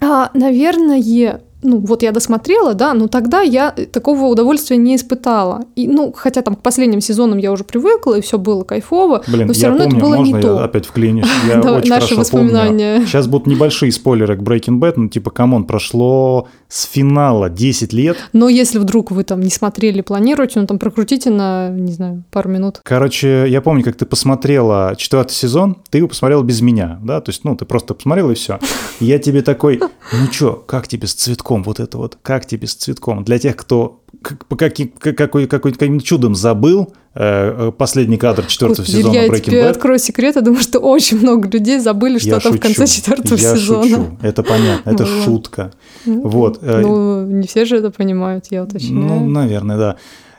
а, 0.00 0.30
наверное, 0.34 1.42
ну 1.62 1.78
вот 1.78 2.02
я 2.02 2.12
досмотрела, 2.12 2.74
да, 2.74 2.94
но 2.94 3.08
тогда 3.08 3.40
я 3.40 3.70
такого 3.92 4.26
удовольствия 4.26 4.76
не 4.76 4.96
испытала. 4.96 5.64
И, 5.74 5.88
ну, 5.88 6.12
хотя 6.14 6.42
там 6.42 6.54
к 6.54 6.62
последним 6.62 7.00
сезонам 7.00 7.38
я 7.38 7.50
уже 7.50 7.64
привыкла, 7.64 8.18
и 8.18 8.20
все 8.20 8.38
было 8.38 8.62
кайфово, 8.62 9.22
Блин, 9.26 9.48
но 9.48 9.52
все 9.52 9.68
равно 9.68 9.84
помню, 9.84 9.96
это 9.96 10.06
было 10.06 10.16
можно 10.16 10.36
не 10.36 10.42
я 10.42 10.42
то. 10.42 10.64
опять 10.64 10.86
вклинюсь? 10.86 11.26
Я 11.48 11.56
Давай, 11.62 11.80
очень 11.80 11.90
наши 11.90 12.14
хорошо 12.14 12.20
воспоминания. 12.20 12.94
помню. 12.94 13.06
Сейчас 13.06 13.26
будут 13.26 13.46
небольшие 13.46 13.90
спойлеры 13.90 14.36
к 14.36 14.40
Breaking 14.40 14.78
Bad, 14.78 14.94
ну 14.96 15.08
типа, 15.08 15.30
come 15.30 15.49
on, 15.49 15.64
прошло 15.64 16.48
с 16.68 16.84
финала 16.84 17.48
10 17.48 17.92
лет. 17.92 18.16
Но 18.32 18.48
если 18.48 18.78
вдруг 18.78 19.10
вы 19.10 19.24
там 19.24 19.40
не 19.40 19.50
смотрели, 19.50 20.02
планируете, 20.02 20.60
ну 20.60 20.66
там 20.66 20.78
прокрутите 20.78 21.30
на, 21.30 21.70
не 21.70 21.92
знаю, 21.92 22.24
пару 22.30 22.50
минут. 22.50 22.80
Короче, 22.82 23.46
я 23.48 23.60
помню, 23.60 23.82
как 23.82 23.96
ты 23.96 24.04
посмотрела 24.04 24.94
четвертый 24.96 25.32
сезон, 25.32 25.78
ты 25.90 25.98
его 25.98 26.08
посмотрела 26.08 26.42
без 26.42 26.60
меня, 26.60 26.98
да, 27.02 27.20
то 27.20 27.30
есть, 27.30 27.44
ну, 27.44 27.56
ты 27.56 27.64
просто 27.64 27.94
посмотрела 27.94 28.30
и 28.30 28.34
все. 28.34 28.58
Я 29.00 29.18
тебе 29.18 29.42
такой, 29.42 29.80
ну 30.12 30.28
чё, 30.30 30.62
как 30.66 30.88
тебе 30.88 31.06
с 31.06 31.14
цветком 31.14 31.45
вот 31.62 31.80
это 31.80 31.98
вот, 31.98 32.18
как 32.22 32.46
тебе 32.46 32.66
с 32.66 32.74
цветком? 32.74 33.24
Для 33.24 33.38
тех, 33.38 33.56
кто 33.56 34.02
по 34.48 34.56
каким, 34.56 34.88
как- 34.98 35.16
какой, 35.16 35.46
какой, 35.46 35.72
каким 35.72 36.00
чудом 36.00 36.34
забыл 36.34 36.92
э, 37.14 37.68
э, 37.68 37.72
последний 37.72 38.16
кадр 38.16 38.44
четвертого 38.46 38.82
Господи, 38.84 38.96
сезона 39.02 39.14
я 39.14 39.26
Breaking 39.28 39.40
тебе 39.40 39.62
Bad. 39.62 39.68
открою 39.70 39.98
секрет, 39.98 40.36
я 40.36 40.42
думаю, 40.42 40.62
что 40.62 40.80
очень 40.80 41.18
много 41.20 41.48
людей 41.48 41.78
забыли 41.78 42.14
Я 42.14 42.40
что-то 42.40 42.56
в 42.56 42.60
конце 42.60 42.86
четвертого 42.86 43.38
я 43.38 43.54
сезона. 43.56 43.82
шучу, 43.84 44.18
это 44.22 44.42
понятно, 44.42 44.90
это 44.90 45.04
Ну, 45.06 45.22
шутка. 45.22 45.72
Вот. 46.04 46.58
э, 46.62 46.80
Ну, 46.80 47.24
не 47.26 47.46
все 47.46 47.64
же 47.64 47.76
это 47.76 47.90
понимают, 47.90 48.46
я 48.50 48.64
уточняю. 48.64 48.94
Ну, 49.04 49.26
наверное, 49.28 49.76
да. 49.78 49.96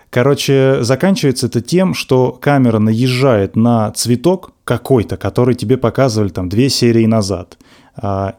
Короче, 0.09 0.79
заканчивается 0.81 1.47
это 1.47 1.61
тем, 1.61 1.93
что 1.93 2.31
камера 2.31 2.79
наезжает 2.79 3.55
на 3.55 3.91
цветок 3.91 4.51
какой-то, 4.63 5.17
который 5.17 5.53
тебе 5.53 5.77
показывали 5.77 6.29
там 6.29 6.47
две 6.49 6.69
серии 6.69 7.05
назад, 7.05 7.57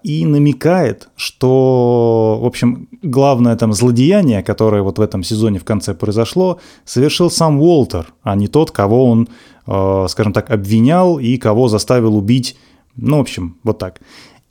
и 0.04 0.24
намекает, 0.24 1.08
что, 1.16 2.38
в 2.40 2.46
общем, 2.46 2.88
главное 3.02 3.56
там 3.56 3.72
злодеяние, 3.72 4.42
которое 4.42 4.82
вот 4.82 4.98
в 4.98 5.00
этом 5.00 5.24
сезоне 5.24 5.58
в 5.58 5.64
конце 5.64 5.94
произошло, 5.94 6.60
совершил 6.84 7.30
сам 7.30 7.60
Уолтер, 7.60 8.12
а 8.22 8.36
не 8.36 8.46
тот, 8.46 8.70
кого 8.70 9.06
он, 9.06 9.28
а, 9.66 10.06
скажем 10.08 10.32
так, 10.32 10.50
обвинял 10.50 11.18
и 11.18 11.36
кого 11.38 11.68
заставил 11.68 12.16
убить. 12.16 12.56
Ну, 12.96 13.18
в 13.18 13.20
общем, 13.20 13.56
вот 13.64 13.78
так. 13.78 14.00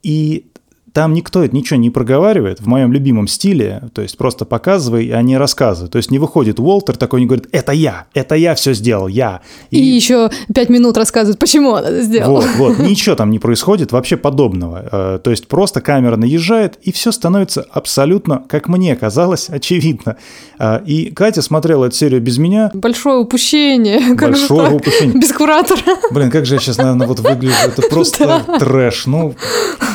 И 0.03 0.47
там 0.97 1.13
никто 1.13 1.43
это 1.43 1.55
ничего 1.55 1.77
не 1.77 1.91
проговаривает 1.91 2.59
в 2.59 2.65
моем 2.65 2.91
любимом 2.91 3.27
стиле, 3.27 3.83
то 3.93 4.01
есть 4.01 4.17
просто 4.17 4.45
показывай, 4.45 5.11
а 5.11 5.21
не 5.21 5.37
рассказывай. 5.37 5.91
То 5.91 5.99
есть 5.99 6.09
не 6.09 6.17
выходит 6.17 6.59
Уолтер 6.59 6.97
такой, 6.97 7.19
не 7.19 7.27
говорит, 7.27 7.47
это 7.51 7.71
я, 7.71 8.07
это 8.15 8.33
я 8.33 8.55
все 8.55 8.73
сделал, 8.73 9.07
я. 9.07 9.41
И, 9.69 9.77
и 9.77 9.83
еще 9.83 10.31
пять 10.55 10.69
минут 10.69 10.97
рассказывает, 10.97 11.37
почему 11.37 11.69
он 11.69 11.83
это 11.83 12.01
сделал. 12.01 12.41
Вот, 12.41 12.47
вот, 12.55 12.79
ничего 12.89 13.13
там 13.13 13.29
не 13.29 13.37
происходит 13.37 13.91
вообще 13.91 14.17
подобного. 14.17 14.89
Э, 14.91 15.19
то 15.23 15.29
есть 15.29 15.47
просто 15.47 15.81
камера 15.81 16.15
наезжает, 16.15 16.79
и 16.81 16.91
все 16.91 17.11
становится 17.11 17.61
абсолютно, 17.69 18.43
как 18.49 18.67
мне 18.67 18.95
казалось, 18.95 19.51
очевидно. 19.51 20.17
Э, 20.57 20.79
и 20.83 21.11
Катя 21.11 21.43
смотрела 21.43 21.85
эту 21.85 21.95
серию 21.95 22.21
без 22.21 22.39
меня. 22.39 22.71
Большое 22.73 23.17
упущение. 23.17 24.15
Большое 24.19 24.71
упущение. 24.71 25.19
Без 25.19 25.31
куратора. 25.31 25.79
Блин, 26.09 26.31
как 26.31 26.47
же 26.47 26.55
я 26.55 26.59
сейчас, 26.59 26.77
наверное, 26.77 27.05
вот 27.05 27.19
выгляжу, 27.19 27.67
это 27.67 27.81
просто 27.91 28.43
трэш. 28.57 29.05
Ну, 29.05 29.35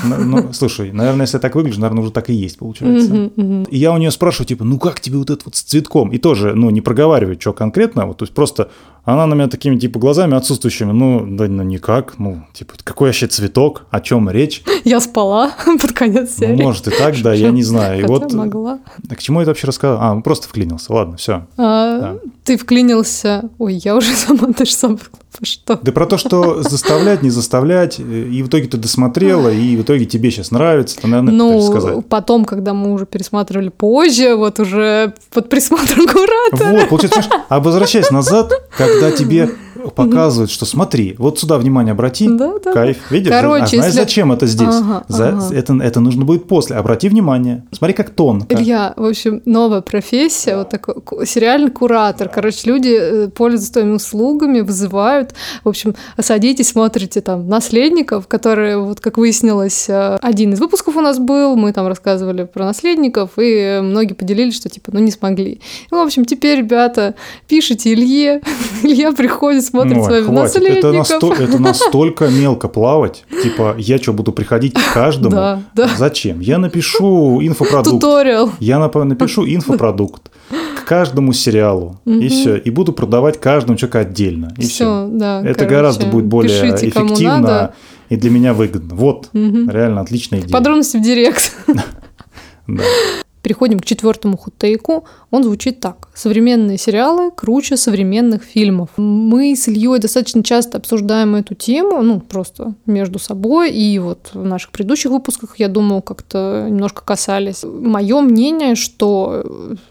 ну, 0.04 0.52
слушай, 0.52 0.91
наверное, 0.92 1.22
если 1.22 1.36
я 1.36 1.40
так 1.40 1.54
выгляжу, 1.54 1.80
наверное, 1.80 2.02
уже 2.02 2.12
так 2.12 2.30
и 2.30 2.34
есть, 2.34 2.58
получается. 2.58 3.12
Mm-hmm, 3.12 3.34
mm-hmm. 3.34 3.68
И 3.70 3.78
я 3.78 3.92
у 3.92 3.98
нее 3.98 4.10
спрашиваю, 4.10 4.46
типа, 4.46 4.64
ну 4.64 4.78
как 4.78 5.00
тебе 5.00 5.18
вот 5.18 5.30
это 5.30 5.42
вот 5.44 5.54
с 5.56 5.62
цветком? 5.62 6.10
И 6.10 6.18
тоже, 6.18 6.54
ну, 6.54 6.70
не 6.70 6.80
проговаривать, 6.80 7.40
что 7.40 7.52
конкретно, 7.52 8.06
вот, 8.06 8.18
то 8.18 8.24
есть 8.24 8.34
просто 8.34 8.70
она 9.04 9.26
на 9.26 9.34
меня 9.34 9.48
такими, 9.48 9.76
типа, 9.76 9.98
глазами 9.98 10.36
отсутствующими, 10.36 10.92
ну, 10.92 11.26
да, 11.26 11.46
ну, 11.48 11.62
никак, 11.62 12.18
ну, 12.18 12.44
типа, 12.52 12.74
какой 12.84 13.08
вообще 13.08 13.26
цветок, 13.26 13.86
о 13.90 14.00
чем 14.00 14.30
речь? 14.30 14.62
Я 14.84 15.00
спала 15.00 15.52
под 15.80 15.92
конец 15.92 16.36
серии. 16.36 16.56
Ну, 16.56 16.62
может 16.64 16.86
и 16.86 16.90
так, 16.90 17.20
да, 17.22 17.32
я 17.32 17.50
не 17.50 17.62
знаю. 17.62 18.00
И 18.00 18.04
вот, 18.04 18.32
могла. 18.32 18.78
А 19.08 19.14
к 19.14 19.20
чему 19.20 19.40
я 19.40 19.42
это 19.42 19.50
вообще 19.50 19.66
рассказал? 19.66 19.98
А, 20.00 20.14
ну, 20.14 20.22
просто 20.22 20.48
вклинился, 20.48 20.92
ладно, 20.92 21.16
все. 21.16 21.46
А, 21.56 21.98
да. 21.98 22.16
Ты 22.44 22.56
вклинился, 22.56 23.50
ой, 23.58 23.74
я 23.74 23.96
уже 23.96 24.12
сама, 24.14 24.52
ты 24.52 24.64
же 24.64 24.72
сам 24.72 24.98
что? 25.40 25.78
Да 25.82 25.92
про 25.92 26.06
то, 26.06 26.18
что 26.18 26.62
заставлять, 26.62 27.22
не 27.22 27.30
заставлять, 27.30 27.98
и 27.98 28.42
в 28.42 28.48
итоге 28.48 28.68
ты 28.68 28.76
досмотрела, 28.76 29.48
и 29.48 29.76
в 29.76 29.82
итоге 29.82 30.04
тебе 30.04 30.30
сейчас 30.30 30.50
нравится, 30.50 31.00
то, 31.00 31.08
наверное, 31.08 31.32
ну, 31.32 31.62
сказать. 31.62 32.06
потом, 32.06 32.44
когда 32.44 32.74
мы 32.74 32.92
уже 32.92 33.06
пересматривали 33.06 33.70
позже, 33.70 34.36
вот 34.36 34.60
уже 34.60 35.14
под 35.32 35.48
присмотром 35.48 36.06
куратора. 36.06 36.80
Вот, 36.80 36.88
получается, 36.88 37.22
а 37.48 37.60
возвращаясь 37.60 38.10
назад, 38.10 38.52
когда 38.92 39.10
тебе 39.10 39.48
показывают, 39.90 40.50
что 40.50 40.64
смотри, 40.64 41.14
вот 41.18 41.38
сюда 41.38 41.58
внимание 41.58 41.92
обрати, 41.92 42.28
да, 42.28 42.54
да. 42.62 42.72
кайф, 42.72 43.10
видишь? 43.10 43.32
Короче, 43.32 43.64
а 43.64 43.66
знаешь, 43.66 43.86
если... 43.86 43.98
зачем 43.98 44.32
это 44.32 44.46
здесь? 44.46 44.68
Ага, 44.68 45.04
За... 45.08 45.28
ага. 45.28 45.54
Это, 45.54 45.74
это 45.74 46.00
нужно 46.00 46.24
будет 46.24 46.46
после. 46.48 46.76
Обрати 46.76 47.08
внимание. 47.08 47.64
Смотри, 47.72 47.94
как 47.94 48.10
тонко. 48.10 48.54
Илья, 48.54 48.94
в 48.96 49.04
общем, 49.04 49.42
новая 49.44 49.80
профессия, 49.80 50.56
вот 50.56 50.70
такой 50.70 51.26
сериальный 51.26 51.70
куратор. 51.70 52.28
Короче, 52.28 52.68
люди 52.68 52.96
э, 52.98 53.28
пользуются 53.28 53.72
твоими 53.74 53.92
услугами, 53.92 54.60
вызывают. 54.60 55.34
В 55.64 55.68
общем, 55.68 55.94
садитесь, 56.18 56.68
смотрите 56.68 57.20
там 57.20 57.48
наследников, 57.48 58.26
которые, 58.28 58.78
вот 58.78 59.00
как 59.00 59.18
выяснилось, 59.18 59.88
э, 59.88 60.18
один 60.20 60.52
из 60.52 60.60
выпусков 60.60 60.96
у 60.96 61.00
нас 61.00 61.18
был, 61.18 61.56
мы 61.56 61.72
там 61.72 61.86
рассказывали 61.86 62.44
про 62.44 62.64
наследников, 62.64 63.30
и 63.36 63.80
многие 63.82 64.14
поделились, 64.14 64.56
что 64.56 64.68
типа, 64.68 64.90
ну 64.92 65.00
не 65.00 65.10
смогли. 65.10 65.60
И, 65.90 65.94
в 65.94 65.98
общем, 65.98 66.24
теперь, 66.24 66.58
ребята, 66.58 67.14
пишите 67.48 67.92
Илье, 67.92 68.42
Илья 68.82 69.12
приходит, 69.12 69.64
смотрит 69.64 69.98
Ой, 69.98 70.04
своих 70.04 70.26
хватит. 70.26 70.62
Это, 70.62 70.92
насто... 70.92 71.32
это 71.32 71.58
настолько 71.58 72.28
мелко 72.28 72.68
плавать. 72.68 73.24
Типа, 73.42 73.74
я 73.78 73.98
что, 73.98 74.12
буду 74.12 74.32
приходить 74.32 74.74
к 74.74 74.92
каждому? 74.92 75.36
Да, 75.36 75.62
да. 75.74 75.90
Зачем? 75.96 76.40
Я 76.40 76.58
напишу 76.58 77.40
инфопродукт. 77.42 78.00
Туториал. 78.00 78.50
Я 78.60 78.78
напишу 78.78 79.46
инфопродукт 79.46 80.30
к 80.76 80.84
каждому 80.84 81.32
сериалу. 81.32 82.00
И 82.04 82.28
все. 82.28 82.56
И 82.56 82.70
буду 82.70 82.92
продавать 82.92 83.40
каждому 83.40 83.76
человеку 83.78 83.98
отдельно. 83.98 84.54
И 84.56 84.62
все. 84.62 85.08
Да, 85.10 85.42
это 85.44 85.66
гораздо 85.66 86.06
будет 86.06 86.26
более 86.26 86.74
эффективно 86.74 87.72
и 88.12 88.16
для 88.16 88.30
меня 88.30 88.52
выгодно. 88.52 88.94
Вот, 88.94 89.30
реально 89.32 90.02
отличная 90.02 90.40
идея. 90.40 90.52
Подробности 90.52 90.96
в 90.98 91.02
директ. 91.02 91.52
Да. 92.68 92.82
Переходим 93.42 93.80
к 93.80 93.84
четвертому 93.84 94.36
хуттейку. 94.36 95.04
Он 95.32 95.42
звучит 95.42 95.80
так. 95.80 96.08
Современные 96.14 96.78
сериалы 96.78 97.32
круче 97.32 97.76
современных 97.76 98.44
фильмов. 98.44 98.90
Мы 98.96 99.56
с 99.56 99.66
Ильей 99.66 99.98
достаточно 99.98 100.44
часто 100.44 100.78
обсуждаем 100.78 101.34
эту 101.34 101.56
тему, 101.56 102.02
ну, 102.02 102.20
просто 102.20 102.74
между 102.86 103.18
собой. 103.18 103.72
И 103.72 103.98
вот 103.98 104.30
в 104.32 104.44
наших 104.44 104.70
предыдущих 104.70 105.10
выпусках, 105.10 105.58
я 105.58 105.66
думаю, 105.66 106.02
как-то 106.02 106.68
немножко 106.68 107.02
касались. 107.04 107.64
Мое 107.64 108.20
мнение, 108.20 108.76
что 108.76 109.44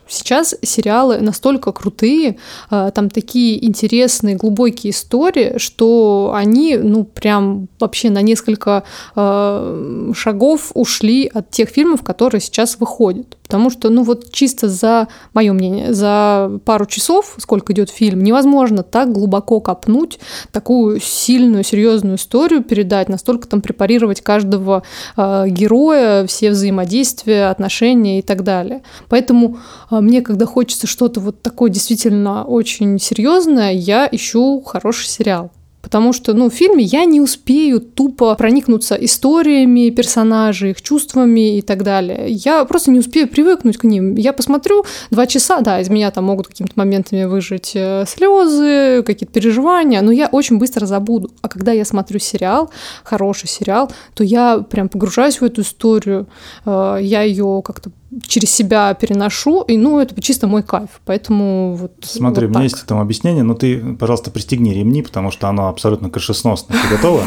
сейчас 0.08 0.56
сериалы 0.62 1.20
настолько 1.20 1.74
крутые, 1.74 2.38
а, 2.70 2.92
там 2.92 3.10
такие 3.10 3.66
интересные, 3.66 4.38
глубокие 4.38 4.92
истории, 4.92 5.58
что 5.58 6.32
они, 6.34 6.78
ну, 6.78 7.04
прям 7.04 7.68
вообще 7.82 8.10
на 8.10 8.22
несколько 8.22 8.84
а, 9.16 10.12
шагов 10.16 10.72
ушли 10.74 11.30
от 11.34 11.52
тех 11.52 11.68
фильмов, 11.68 12.02
которые 12.04 12.40
сейчас 12.40 12.78
выходят. 12.80 13.38
Потому 13.52 13.70
что, 13.70 13.90
ну, 13.90 14.04
вот 14.04 14.32
чисто 14.32 14.70
за 14.70 15.10
мое 15.34 15.52
мнение, 15.52 15.94
за 15.94 16.50
пару 16.64 16.86
часов, 16.86 17.36
сколько 17.38 17.74
идет 17.74 17.90
фильм, 17.90 18.24
невозможно 18.24 18.82
так 18.82 19.12
глубоко 19.12 19.60
копнуть, 19.60 20.20
такую 20.54 21.02
сильную, 21.02 21.66
серьезную 21.66 22.16
историю 22.16 22.64
передать, 22.64 23.10
настолько 23.10 23.50
там 23.50 23.60
препарировать 23.60 24.22
каждого 24.22 24.84
э, 25.18 25.48
героя, 25.50 26.26
все 26.28 26.52
взаимодействия, 26.52 27.48
отношения 27.48 28.20
и 28.20 28.22
так 28.22 28.46
далее. 28.46 28.84
Поэтому 29.10 29.58
э, 29.92 30.00
мне, 30.00 30.22
когда 30.22 30.46
хочется 30.46 30.88
что-то 30.88 31.20
вот 31.20 31.42
такое 31.42 31.70
действительно 31.70 32.46
очень 32.46 33.00
серьезное, 33.00 33.74
я 33.74 34.08
ищу 34.10 34.62
хороший 34.62 35.08
сериал. 35.08 35.52
Потому 35.92 36.14
что, 36.14 36.34
ну, 36.34 36.50
в 36.50 36.54
фильме 36.54 36.86
я 36.86 37.04
не 37.04 37.20
успею 37.20 37.82
тупо 37.82 38.34
проникнуться 38.36 38.96
историями 38.96 39.90
персонажей, 39.90 40.72
их 40.72 40.82
чувствами 40.82 41.58
и 41.58 41.62
так 41.62 41.84
далее. 41.84 42.28
Я 42.30 42.64
просто 42.64 42.92
не 42.92 43.00
успею 43.00 43.28
привыкнуть 43.28 43.78
к 43.78 43.84
ним. 43.84 44.16
Я 44.16 44.32
посмотрю 44.32 44.86
два 45.10 45.28
часа, 45.28 45.60
да, 45.60 45.82
из 45.82 45.90
меня 45.90 46.10
там 46.12 46.24
могут 46.24 46.48
какими-то 46.48 46.76
моментами 46.78 47.26
выжить 47.26 47.74
э, 47.76 48.06
слезы, 48.08 49.04
какие-то 49.04 49.34
переживания, 49.34 50.02
но 50.02 50.14
я 50.14 50.28
очень 50.28 50.60
быстро 50.60 50.86
забуду. 50.86 51.30
А 51.42 51.50
когда 51.50 51.74
я 51.74 51.84
смотрю 51.84 52.20
сериал, 52.20 52.72
хороший 53.04 53.50
сериал, 53.50 53.92
то 54.14 54.24
я 54.24 54.60
прям 54.60 54.88
погружаюсь 54.88 55.42
в 55.42 55.44
эту 55.44 55.62
историю, 55.62 56.28
э, 56.66 57.00
я 57.02 57.24
ее 57.24 57.62
как-то 57.66 57.92
через 58.28 58.52
себя 58.52 58.94
переношу, 58.94 59.62
и 59.62 59.78
ну 59.78 60.00
это 60.00 60.20
чисто 60.22 60.48
мой 60.48 60.64
кайф, 60.64 61.02
поэтому 61.06 61.76
вот. 61.76 61.94
Смотри, 62.02 62.48
вот 62.48 62.52
у 62.52 62.54
меня 62.56 62.64
есть 62.64 62.86
там 62.86 63.00
объяснение, 63.00 63.44
но 63.44 63.54
ты, 63.54 63.96
пожалуйста, 63.96 64.32
пристегни 64.32 64.74
ремни, 64.74 65.02
потому 65.02 65.32
что 65.32 65.48
оно 65.48 65.70
абсолютно 65.70 66.10
крышесносно. 66.10 66.76
Ты 66.76 66.96
готова? 66.96 67.24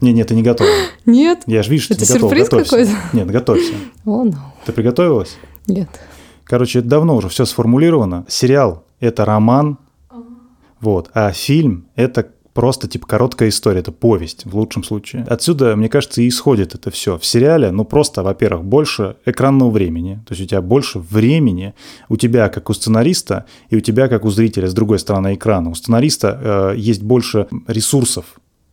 Не, 0.00 0.12
нет, 0.12 0.28
ты 0.28 0.34
не 0.34 0.42
готова. 0.42 0.70
Нет. 1.06 1.42
Я 1.46 1.62
же 1.62 1.70
вижу, 1.70 1.84
что 1.84 1.94
это 1.94 2.06
ты 2.06 2.12
не 2.12 2.18
готова. 2.18 2.34
сюрприз 2.34 2.68
какой-то? 2.68 2.90
Нет, 3.12 3.30
готовься. 3.30 3.72
О, 4.04 4.24
ну. 4.24 4.34
Ты 4.66 4.72
приготовилась? 4.72 5.36
Нет. 5.66 5.88
Короче, 6.44 6.80
это 6.80 6.88
давно 6.88 7.16
уже 7.16 7.28
все 7.28 7.44
сформулировано. 7.44 8.24
Сериал– 8.28 8.84
это 9.00 9.24
роман, 9.24 9.78
вот, 10.80 11.10
а 11.12 11.32
фильм– 11.32 11.88
это 11.96 12.28
просто 12.58 12.88
типа 12.88 13.06
короткая 13.06 13.50
история, 13.50 13.78
это 13.78 13.92
повесть 13.92 14.44
в 14.44 14.56
лучшем 14.56 14.82
случае. 14.82 15.24
Отсюда, 15.28 15.76
мне 15.76 15.88
кажется, 15.88 16.22
и 16.22 16.26
исходит 16.26 16.74
это 16.74 16.90
все. 16.90 17.16
В 17.16 17.24
сериале, 17.24 17.70
ну 17.70 17.84
просто, 17.84 18.24
во-первых, 18.24 18.64
больше 18.64 19.14
экранного 19.24 19.70
времени, 19.70 20.20
то 20.26 20.34
есть 20.34 20.42
у 20.42 20.46
тебя 20.48 20.60
больше 20.60 20.98
времени, 20.98 21.74
у 22.08 22.16
тебя 22.16 22.48
как 22.48 22.68
у 22.68 22.74
сценариста 22.74 23.44
и 23.70 23.76
у 23.76 23.80
тебя 23.80 24.08
как 24.08 24.24
у 24.24 24.30
зрителя 24.30 24.66
с 24.66 24.74
другой 24.74 24.98
стороны 24.98 25.36
экрана. 25.36 25.70
У 25.70 25.74
сценариста 25.76 26.72
э, 26.74 26.78
есть 26.78 27.04
больше 27.04 27.46
ресурсов 27.68 28.24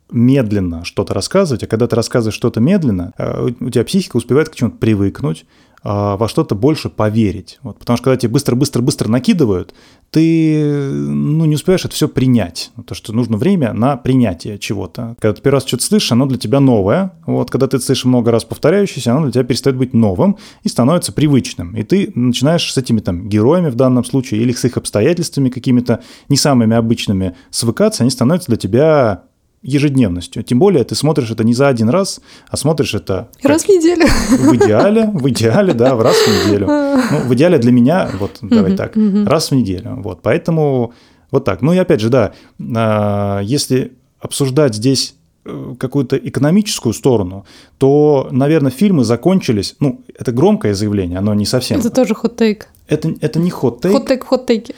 медленно 0.10 0.84
что-то 0.84 1.14
рассказывать, 1.14 1.62
а 1.62 1.68
когда 1.68 1.86
ты 1.86 1.96
рассказываешь 1.96 2.34
что-то 2.34 2.62
медленно, 2.62 3.14
э, 3.20 3.50
у 3.60 3.70
тебя 3.70 3.84
психика 3.84 4.18
успевает 4.18 4.50
к 4.50 4.56
чему-то 4.56 4.78
привыкнуть, 4.78 5.46
во 5.86 6.28
что-то 6.28 6.56
больше 6.56 6.90
поверить. 6.90 7.60
Вот, 7.62 7.78
потому 7.78 7.98
что 7.98 8.06
когда 8.06 8.18
тебе 8.18 8.32
быстро-быстро-быстро 8.32 9.08
накидывают, 9.08 9.76
ты 10.10 10.60
ну, 10.64 11.46
не 11.46 11.56
успеваешь 11.56 11.86
это 11.86 11.94
все 11.94 12.08
принять. 12.08 12.72
То, 12.88 12.96
что 12.96 13.14
нужно 13.14 13.38
время 13.38 13.72
на 13.72 13.96
принятие 13.96 14.58
чего-то. 14.58 15.16
Когда 15.20 15.36
ты 15.36 15.44
первый 15.44 15.58
раз 15.58 15.68
что-то 15.68 15.84
слышишь, 15.84 16.12
оно 16.12 16.26
для 16.26 16.40
тебя 16.40 16.60
новое. 16.60 17.14
Вот, 17.28 17.52
когда 17.52 17.68
ты 17.68 17.80
слышишь 17.80 18.06
много 18.06 18.32
раз 18.32 18.44
повторяющееся, 18.46 19.12
оно 19.12 19.24
для 19.24 19.32
тебя 19.34 19.44
перестает 19.44 19.78
быть 19.78 19.94
новым 19.94 20.38
и 20.64 20.70
становится 20.70 21.12
привычным. 21.14 21.76
И 21.78 21.84
ты 21.84 22.12
начинаешь 22.16 22.74
с 22.74 22.78
этими 22.78 23.00
там 23.00 23.30
героями 23.30 23.70
в 23.70 23.76
данном 23.76 24.04
случае 24.06 24.42
или 24.42 24.54
с 24.54 24.66
их 24.66 24.78
обстоятельствами 24.78 25.50
какими-то 25.50 26.02
не 26.30 26.38
самыми 26.38 26.76
обычными 26.76 27.36
свыкаться, 27.52 28.02
они 28.04 28.10
становятся 28.10 28.48
для 28.48 28.58
тебя 28.58 29.24
ежедневностью. 29.66 30.44
Тем 30.44 30.60
более 30.60 30.84
ты 30.84 30.96
смотришь 30.96 31.32
это 31.32 31.44
не 31.44 31.54
за 31.54 31.68
один 31.68 31.90
раз, 31.90 32.22
а 32.48 32.56
смотришь 32.56 32.94
это... 32.94 33.30
Раз 33.44 33.64
в 33.64 33.70
неделю. 33.70 34.06
В 34.30 34.56
идеале, 34.56 35.10
в 35.12 35.28
идеале, 35.30 35.74
да, 35.74 35.96
в 35.96 36.02
раз 36.02 36.16
в 36.16 36.28
неделю. 36.28 36.68
Ну, 36.68 37.20
в 37.28 37.34
идеале 37.34 37.58
для 37.58 37.72
меня, 37.72 38.10
вот 38.20 38.38
давай 38.42 38.76
так, 38.76 38.94
раз 39.26 39.52
в 39.52 39.56
неделю. 39.56 39.96
Вот, 40.02 40.22
поэтому 40.22 40.94
вот 41.32 41.44
так. 41.46 41.62
Ну 41.62 41.74
и 41.74 41.78
опять 41.78 42.00
же, 42.00 42.10
да, 42.10 42.34
а, 42.76 43.42
если 43.42 43.94
обсуждать 44.20 44.76
здесь 44.76 45.16
э, 45.44 45.76
какую-то 45.80 46.18
экономическую 46.18 46.94
сторону, 46.94 47.46
то, 47.78 48.30
наверное, 48.32 48.72
фильмы 48.72 49.04
закончились. 49.04 49.76
Ну, 49.80 50.02
это 50.18 50.32
громкое 50.32 50.74
заявление, 50.74 51.20
оно 51.20 51.34
не 51.34 51.46
совсем. 51.46 51.80
Это 51.80 51.90
тоже 51.90 52.14
хот-тейк. 52.16 52.68
Это, 52.88 53.14
это 53.22 53.40
не 53.40 53.50
хот-тейк. 53.50 53.92
Хот-тейк, 53.92 54.24
хот-тейки. 54.24 54.76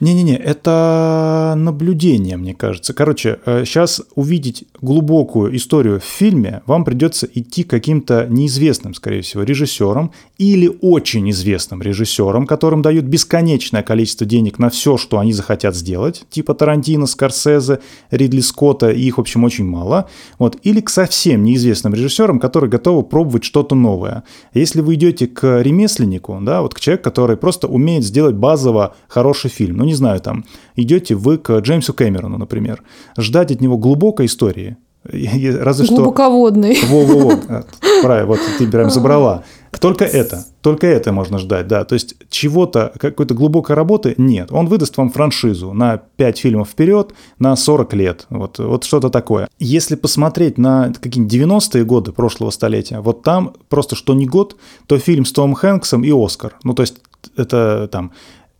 Не-не-не, 0.00 0.36
это 0.36 1.52
наблюдение, 1.58 2.38
мне 2.38 2.54
кажется. 2.54 2.94
Короче, 2.94 3.38
сейчас 3.44 4.00
э, 4.00 4.02
увидеть 4.14 4.64
глубокую 4.80 5.54
историю 5.54 6.00
в 6.00 6.04
фильме 6.04 6.62
вам 6.64 6.86
придется 6.86 7.28
идти 7.32 7.64
каким-то 7.64 8.26
неизвестным, 8.30 8.94
скорее 8.94 9.20
всего, 9.20 9.42
режиссером 9.42 10.12
или 10.38 10.70
очень 10.80 11.28
известным 11.30 11.82
режиссером, 11.82 12.46
которым 12.46 12.80
дают 12.80 13.04
бесконечное 13.04 13.82
количество 13.82 14.26
денег 14.26 14.58
на 14.58 14.70
все, 14.70 14.96
что 14.96 15.18
они 15.18 15.34
захотят 15.34 15.76
сделать, 15.76 16.24
типа 16.30 16.54
Тарантино, 16.54 17.04
Скорсезе, 17.04 17.80
Ридли 18.10 18.40
Скотта, 18.40 18.90
и 18.90 19.02
их, 19.02 19.18
в 19.18 19.20
общем, 19.20 19.44
очень 19.44 19.66
мало. 19.66 20.08
Вот. 20.38 20.56
Или 20.62 20.80
к 20.80 20.88
совсем 20.88 21.42
неизвестным 21.42 21.92
режиссерам, 21.92 22.40
которые 22.40 22.70
готовы 22.70 23.02
пробовать 23.02 23.44
что-то 23.44 23.74
новое. 23.74 24.24
Если 24.54 24.80
вы 24.80 24.94
идете 24.94 25.26
к 25.26 25.60
ремесленнику, 25.60 26.38
да, 26.40 26.62
вот 26.62 26.72
к 26.72 26.80
человеку, 26.80 27.04
который 27.04 27.36
просто 27.36 27.66
умеет 27.68 28.02
сделать 28.02 28.34
базово 28.34 28.94
хороший 29.06 29.50
фильм, 29.50 29.76
ну, 29.76 29.89
не 29.90 29.96
знаю, 29.96 30.20
там, 30.20 30.44
идете 30.76 31.14
вы 31.14 31.38
к 31.38 31.58
Джеймсу 31.58 31.92
Кэмерону, 31.92 32.38
например, 32.38 32.82
ждать 33.18 33.50
от 33.52 33.60
него 33.60 33.76
глубокой 33.76 34.26
истории, 34.26 34.76
разве 35.04 35.86
что... 35.86 35.96
Глубоководный. 35.96 36.78
Во-во-во, 36.88 37.32
а, 37.48 37.64
правильно, 38.02 38.26
вот 38.26 38.40
ты 38.58 38.70
прям 38.70 38.90
забрала. 38.90 39.44
Только 39.80 40.04
это, 40.04 40.44
только 40.62 40.86
это 40.86 41.12
можно 41.12 41.38
ждать, 41.38 41.68
да. 41.68 41.84
То 41.84 41.94
есть 41.94 42.16
чего-то, 42.28 42.92
какой-то 42.98 43.34
глубокой 43.34 43.76
работы 43.76 44.14
нет. 44.18 44.52
Он 44.52 44.66
выдаст 44.66 44.96
вам 44.96 45.10
франшизу 45.10 45.72
на 45.72 45.96
5 46.16 46.38
фильмов 46.38 46.70
вперед, 46.70 47.14
на 47.38 47.56
40 47.56 47.94
лет. 47.94 48.26
Вот, 48.30 48.58
вот 48.58 48.84
что-то 48.84 49.10
такое. 49.10 49.48
Если 49.58 49.94
посмотреть 49.94 50.58
на 50.58 50.92
какие-нибудь 50.92 51.34
90-е 51.34 51.84
годы 51.84 52.12
прошлого 52.12 52.50
столетия, 52.50 53.00
вот 53.00 53.22
там 53.22 53.54
просто 53.68 53.96
что 53.96 54.12
не 54.12 54.26
год, 54.26 54.56
то 54.86 54.98
фильм 54.98 55.24
с 55.24 55.32
Томом 55.32 55.54
Хэнксом 55.54 56.04
и 56.04 56.12
Оскар. 56.12 56.56
Ну, 56.64 56.74
то 56.74 56.82
есть 56.82 56.96
это 57.36 57.88
там 57.90 58.12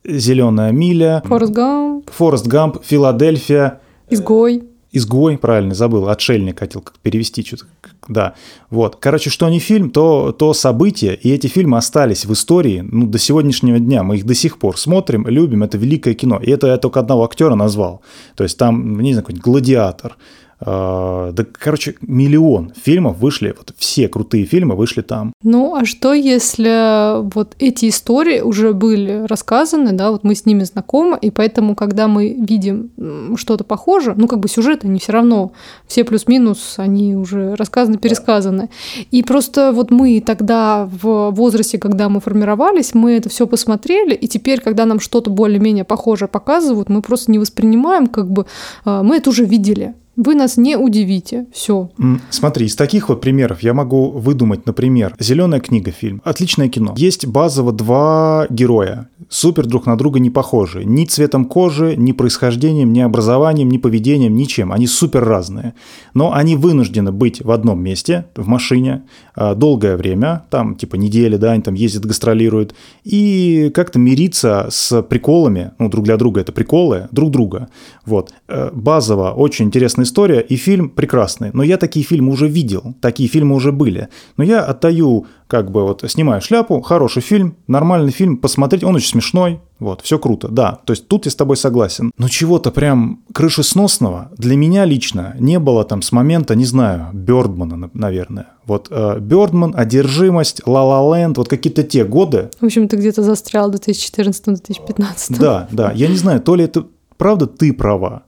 Зеленая 0.04 0.72
миля. 0.72 1.22
Форест 1.26 1.52
Гамп. 1.52 2.10
Форест 2.10 2.46
Гамп, 2.46 2.78
Филадельфия. 2.82 3.80
Изгой. 4.08 4.64
Изгой, 4.92 5.38
правильно, 5.38 5.72
забыл, 5.72 6.08
отшельник 6.08 6.58
хотел 6.58 6.84
перевести 7.02 7.44
что-то. 7.44 7.66
Да, 8.08 8.34
вот. 8.70 8.96
Короче, 8.96 9.30
что 9.30 9.48
не 9.48 9.60
фильм, 9.60 9.90
то, 9.90 10.32
то 10.32 10.52
событие, 10.52 11.14
и 11.14 11.30
эти 11.30 11.46
фильмы 11.46 11.78
остались 11.78 12.24
в 12.24 12.32
истории, 12.32 12.80
ну, 12.90 13.06
до 13.06 13.18
сегодняшнего 13.18 13.78
дня. 13.78 14.02
Мы 14.02 14.16
их 14.16 14.26
до 14.26 14.34
сих 14.34 14.58
пор 14.58 14.76
смотрим, 14.76 15.28
любим, 15.28 15.62
это 15.62 15.78
великое 15.78 16.14
кино. 16.14 16.40
И 16.42 16.50
это 16.50 16.66
я 16.66 16.76
только 16.76 16.98
одного 16.98 17.24
актера 17.24 17.54
назвал. 17.54 18.02
То 18.34 18.42
есть 18.42 18.58
там, 18.58 18.98
не 19.00 19.12
знаю, 19.12 19.24
какой-нибудь 19.24 19.44
«Гладиатор», 19.44 20.16
да, 20.60 21.46
короче, 21.52 21.96
миллион 22.02 22.72
фильмов 22.80 23.18
вышли, 23.18 23.54
вот 23.56 23.72
все 23.78 24.08
крутые 24.08 24.44
фильмы 24.44 24.76
вышли 24.76 25.00
там. 25.00 25.32
Ну, 25.42 25.74
а 25.74 25.84
что 25.84 26.12
если 26.12 27.22
вот 27.34 27.54
эти 27.58 27.88
истории 27.88 28.40
уже 28.40 28.74
были 28.74 29.24
рассказаны, 29.26 29.92
да, 29.92 30.10
вот 30.10 30.22
мы 30.22 30.34
с 30.34 30.44
ними 30.44 30.64
знакомы, 30.64 31.18
и 31.20 31.30
поэтому, 31.30 31.74
когда 31.74 32.08
мы 32.08 32.34
видим 32.38 32.90
что-то 33.36 33.64
похожее, 33.64 34.14
ну, 34.18 34.28
как 34.28 34.40
бы 34.40 34.48
сюжеты, 34.48 34.86
они 34.86 34.98
все 34.98 35.12
равно, 35.12 35.52
все 35.86 36.04
плюс-минус, 36.04 36.74
они 36.76 37.16
уже 37.16 37.54
рассказаны, 37.54 37.96
пересказаны. 37.98 38.68
И 39.10 39.22
просто 39.22 39.72
вот 39.72 39.90
мы 39.90 40.20
тогда 40.20 40.86
в 40.90 41.30
возрасте, 41.30 41.78
когда 41.78 42.08
мы 42.08 42.20
формировались, 42.20 42.94
мы 42.94 43.12
это 43.12 43.28
все 43.28 43.46
посмотрели, 43.46 44.14
и 44.14 44.28
теперь, 44.28 44.60
когда 44.60 44.84
нам 44.84 45.00
что-то 45.00 45.30
более-менее 45.30 45.84
похожее 45.84 46.28
показывают, 46.28 46.88
мы 46.88 47.00
просто 47.00 47.30
не 47.30 47.38
воспринимаем, 47.38 48.06
как 48.06 48.30
бы 48.30 48.46
а, 48.84 49.02
мы 49.02 49.16
это 49.16 49.30
уже 49.30 49.44
видели. 49.44 49.94
Вы 50.22 50.34
нас 50.34 50.58
не 50.58 50.76
удивите. 50.76 51.46
Все. 51.50 51.88
Смотри, 52.28 52.66
из 52.66 52.76
таких 52.76 53.08
вот 53.08 53.22
примеров 53.22 53.62
я 53.62 53.72
могу 53.72 54.10
выдумать, 54.10 54.66
например, 54.66 55.14
Зеленая 55.18 55.60
книга 55.60 55.92
фильм. 55.92 56.20
Отличное 56.24 56.68
кино. 56.68 56.92
Есть 56.98 57.26
базово 57.26 57.72
два 57.72 58.46
героя, 58.50 59.08
супер 59.30 59.64
друг 59.64 59.86
на 59.86 59.96
друга 59.96 60.20
не 60.20 60.28
похожие. 60.28 60.84
Ни 60.84 61.06
цветом 61.06 61.46
кожи, 61.46 61.94
ни 61.96 62.12
происхождением, 62.12 62.92
ни 62.92 63.00
образованием, 63.00 63.70
ни 63.70 63.78
поведением, 63.78 64.34
ничем. 64.34 64.72
Они 64.72 64.86
супер 64.86 65.24
разные. 65.24 65.72
Но 66.12 66.34
они 66.34 66.54
вынуждены 66.54 67.12
быть 67.12 67.42
в 67.42 67.50
одном 67.50 67.82
месте, 67.82 68.26
в 68.36 68.46
машине, 68.46 69.04
а, 69.34 69.54
долгое 69.54 69.96
время, 69.96 70.42
там 70.50 70.74
типа 70.74 70.96
недели, 70.96 71.36
да, 71.36 71.52
они 71.52 71.62
там 71.62 71.72
ездят, 71.72 72.04
гастролируют, 72.04 72.74
и 73.04 73.70
как-то 73.74 73.98
мириться 73.98 74.66
с 74.70 75.00
приколами, 75.02 75.70
ну, 75.78 75.88
друг 75.88 76.04
для 76.04 76.18
друга 76.18 76.42
это 76.42 76.52
приколы, 76.52 77.08
друг 77.10 77.30
друга. 77.30 77.68
Вот. 78.04 78.34
Э, 78.48 78.70
базово 78.70 79.30
очень 79.30 79.66
интересная 79.66 80.04
история, 80.10 80.40
и 80.40 80.56
фильм 80.56 80.90
прекрасный. 80.90 81.50
Но 81.52 81.62
я 81.62 81.76
такие 81.76 82.04
фильмы 82.04 82.32
уже 82.32 82.48
видел, 82.48 82.94
такие 83.00 83.28
фильмы 83.28 83.54
уже 83.54 83.72
были. 83.72 84.08
Но 84.36 84.44
я 84.44 84.60
отдаю, 84.60 85.26
как 85.46 85.70
бы 85.70 85.82
вот, 85.82 86.04
снимаю 86.08 86.42
шляпу, 86.42 86.80
хороший 86.80 87.22
фильм, 87.22 87.56
нормальный 87.68 88.12
фильм, 88.12 88.36
посмотреть, 88.36 88.84
он 88.84 88.96
очень 88.96 89.08
смешной, 89.08 89.60
вот, 89.78 90.02
все 90.02 90.18
круто, 90.18 90.48
да. 90.48 90.78
То 90.84 90.92
есть 90.92 91.08
тут 91.08 91.24
я 91.24 91.30
с 91.30 91.34
тобой 91.36 91.56
согласен. 91.56 92.12
Но 92.18 92.28
чего-то 92.28 92.70
прям 92.70 93.22
крышесносного 93.32 94.30
для 94.36 94.56
меня 94.56 94.84
лично 94.84 95.34
не 95.38 95.58
было 95.58 95.84
там 95.84 96.02
с 96.02 96.12
момента, 96.12 96.54
не 96.54 96.66
знаю, 96.66 97.08
Бёрдмана, 97.12 97.90
наверное. 97.94 98.48
Вот 98.66 98.88
э, 98.90 99.18
Бёрдман, 99.20 99.74
Одержимость, 99.76 100.66
Ла 100.66 100.84
Ла 100.84 101.16
Ленд, 101.16 101.38
вот 101.38 101.48
какие-то 101.48 101.82
те 101.82 102.04
годы. 102.04 102.50
В 102.60 102.66
общем, 102.66 102.88
ты 102.88 102.96
где-то 102.96 103.22
застрял 103.22 103.70
в 103.70 103.74
2014-2015. 103.76 105.38
Да, 105.38 105.68
да. 105.70 105.92
Я 105.92 106.08
не 106.08 106.16
знаю, 106.16 106.40
то 106.40 106.54
ли 106.54 106.64
это 106.64 106.86
правда 107.16 107.46
ты 107.46 107.72
права, 107.72 108.22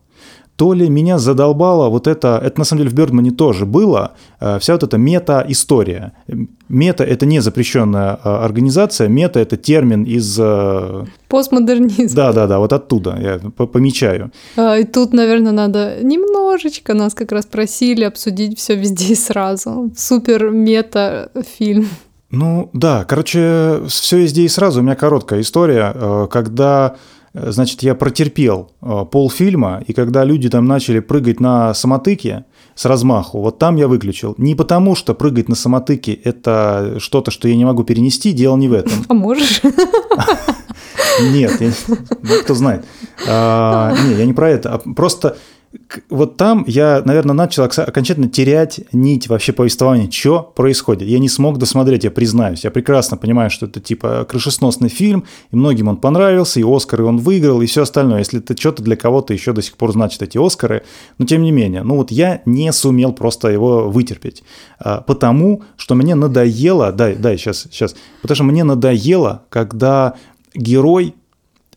то 0.56 0.74
ли 0.74 0.88
меня 0.88 1.18
задолбало 1.18 1.88
вот 1.88 2.06
это, 2.06 2.40
это 2.42 2.58
на 2.58 2.64
самом 2.64 2.80
деле 2.80 2.90
в 2.90 2.94
Бёрдмане 2.94 3.30
тоже 3.30 3.66
было, 3.66 4.12
э, 4.40 4.58
вся 4.58 4.74
вот 4.74 4.82
эта 4.82 4.98
мета-история. 4.98 6.12
Мета– 6.68 7.04
это 7.14 7.26
не 7.26 7.40
запрещенная 7.40 8.18
э, 8.22 8.28
организация, 8.28 9.08
мета– 9.08 9.40
это 9.40 9.56
термин 9.56 10.04
из… 10.04 10.38
Э, 10.38 11.04
Постмодернизм. 11.28 12.14
Да-да-да, 12.14 12.58
вот 12.58 12.72
оттуда 12.72 13.18
я 13.20 13.66
помечаю. 13.66 14.30
А, 14.56 14.78
и 14.78 14.84
тут, 14.84 15.12
наверное, 15.14 15.52
надо 15.52 15.96
немножечко, 16.02 16.94
нас 16.94 17.14
как 17.14 17.32
раз 17.32 17.46
просили 17.46 18.04
обсудить 18.04 18.58
все 18.58 18.76
везде 18.76 19.12
и 19.12 19.16
сразу. 19.16 19.90
Супер 19.96 20.50
мета-фильм. 20.50 21.88
Ну 22.30 22.70
да, 22.72 23.04
короче, 23.04 23.80
все 23.88 24.18
везде 24.18 24.42
и 24.42 24.48
сразу. 24.48 24.80
У 24.80 24.82
меня 24.82 24.94
короткая 24.94 25.40
история, 25.40 26.28
когда 26.30 26.96
значит, 27.34 27.82
я 27.82 27.94
протерпел 27.94 28.72
э, 28.82 29.04
полфильма, 29.10 29.82
и 29.86 29.92
когда 29.92 30.24
люди 30.24 30.50
там 30.50 30.66
начали 30.66 31.00
прыгать 31.00 31.40
на 31.40 31.72
самотыке 31.74 32.44
с 32.74 32.84
размаху, 32.84 33.40
вот 33.40 33.58
там 33.58 33.76
я 33.76 33.88
выключил. 33.88 34.34
Не 34.38 34.54
потому, 34.54 34.94
что 34.94 35.14
прыгать 35.14 35.48
на 35.48 35.54
самотыке– 35.54 36.12
это 36.24 36.96
что-то, 36.98 37.30
что 37.30 37.48
я 37.48 37.56
не 37.56 37.64
могу 37.64 37.84
перенести, 37.84 38.32
дело 38.32 38.56
не 38.56 38.68
в 38.68 38.72
этом. 38.72 38.92
А 39.08 39.14
можешь? 39.14 39.62
Нет, 41.20 41.60
ну, 41.88 41.96
кто 42.42 42.54
знает. 42.54 42.84
А, 43.28 43.94
не, 44.06 44.14
я 44.14 44.24
не 44.24 44.32
про 44.32 44.50
это. 44.50 44.74
А 44.74 44.78
просто 44.78 45.36
вот 46.10 46.36
там 46.36 46.64
я, 46.66 47.02
наверное, 47.04 47.34
начал 47.34 47.64
окончательно 47.64 48.28
терять 48.28 48.80
нить 48.92 49.28
вообще 49.28 49.52
повествования, 49.52 50.10
что 50.10 50.42
происходит. 50.42 51.08
Я 51.08 51.18
не 51.18 51.28
смог 51.28 51.58
досмотреть, 51.58 52.04
я 52.04 52.10
признаюсь. 52.10 52.64
Я 52.64 52.70
прекрасно 52.70 53.16
понимаю, 53.16 53.50
что 53.50 53.66
это 53.66 53.80
типа 53.80 54.26
крышесносный 54.28 54.88
фильм, 54.88 55.24
и 55.50 55.56
многим 55.56 55.88
он 55.88 55.96
понравился, 55.96 56.60
и 56.60 56.64
Оскары 56.64 57.04
он 57.04 57.18
выиграл, 57.18 57.62
и 57.62 57.66
все 57.66 57.82
остальное. 57.82 58.18
Если 58.18 58.40
это 58.40 58.56
что-то 58.56 58.82
для 58.82 58.96
кого-то 58.96 59.32
еще 59.32 59.52
до 59.52 59.62
сих 59.62 59.76
пор 59.76 59.92
значит 59.92 60.22
эти 60.22 60.38
Оскары, 60.38 60.82
но 61.18 61.26
тем 61.26 61.42
не 61.42 61.52
менее, 61.52 61.82
ну 61.82 61.96
вот 61.96 62.10
я 62.10 62.42
не 62.44 62.70
сумел 62.72 63.12
просто 63.12 63.48
его 63.48 63.88
вытерпеть, 63.88 64.42
а, 64.78 65.00
потому 65.00 65.62
что 65.76 65.94
мне 65.94 66.14
надоело, 66.14 66.92
дай, 66.92 67.14
дай, 67.16 67.38
сейчас, 67.38 67.66
сейчас, 67.70 67.94
потому 68.20 68.36
что 68.36 68.44
мне 68.44 68.64
надоело, 68.64 69.44
когда 69.48 70.14
герой 70.54 71.14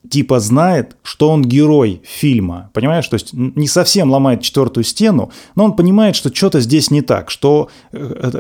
типа 0.10 0.40
знает, 0.40 0.96
что 1.04 1.30
он 1.30 1.42
герой 1.42 2.02
фильма, 2.04 2.70
понимаешь? 2.74 3.08
То 3.08 3.16
есть 3.16 3.34
не 3.34 3.68
совсем 3.68 4.12
ломает 4.12 4.42
четвертую 4.42 4.84
стену, 4.84 5.32
но 5.56 5.66
он 5.66 5.74
понимает, 5.76 6.16
что 6.16 6.34
что-то 6.34 6.60
здесь 6.60 6.92
не 6.92 7.02
так, 7.02 7.30
что 7.30 7.70
э, 7.92 7.98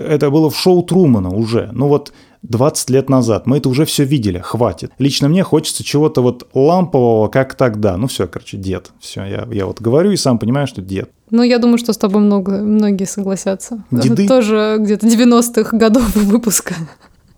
это, 0.09 0.29
было 0.29 0.49
в 0.49 0.57
шоу 0.57 0.83
Трумана 0.83 1.29
уже. 1.29 1.69
Ну 1.73 1.87
вот 1.87 2.11
20 2.43 2.89
лет 2.89 3.09
назад. 3.09 3.47
Мы 3.47 3.57
это 3.57 3.69
уже 3.69 3.85
все 3.85 4.03
видели, 4.03 4.39
хватит. 4.39 4.91
Лично 4.99 5.27
мне 5.27 5.43
хочется 5.43 5.83
чего-то 5.83 6.21
вот 6.21 6.47
лампового, 6.53 7.27
как 7.27 7.55
тогда. 7.55 7.97
Ну 7.97 8.07
все, 8.07 8.27
короче, 8.27 8.57
дед. 8.57 8.91
Все, 8.99 9.23
я, 9.25 9.47
я 9.51 9.65
вот 9.65 9.81
говорю 9.81 10.11
и 10.11 10.17
сам 10.17 10.37
понимаю, 10.37 10.67
что 10.67 10.81
дед. 10.81 11.09
Ну, 11.31 11.41
я 11.41 11.57
думаю, 11.57 11.79
что 11.79 11.91
с 11.91 11.97
тобой 11.97 12.21
много, 12.21 12.61
многие 12.61 13.05
согласятся. 13.05 13.83
Деды? 13.89 14.27
Тоже 14.27 14.77
где-то 14.79 15.07
90-х 15.07 15.75
годов 15.75 16.15
выпуска. 16.15 16.75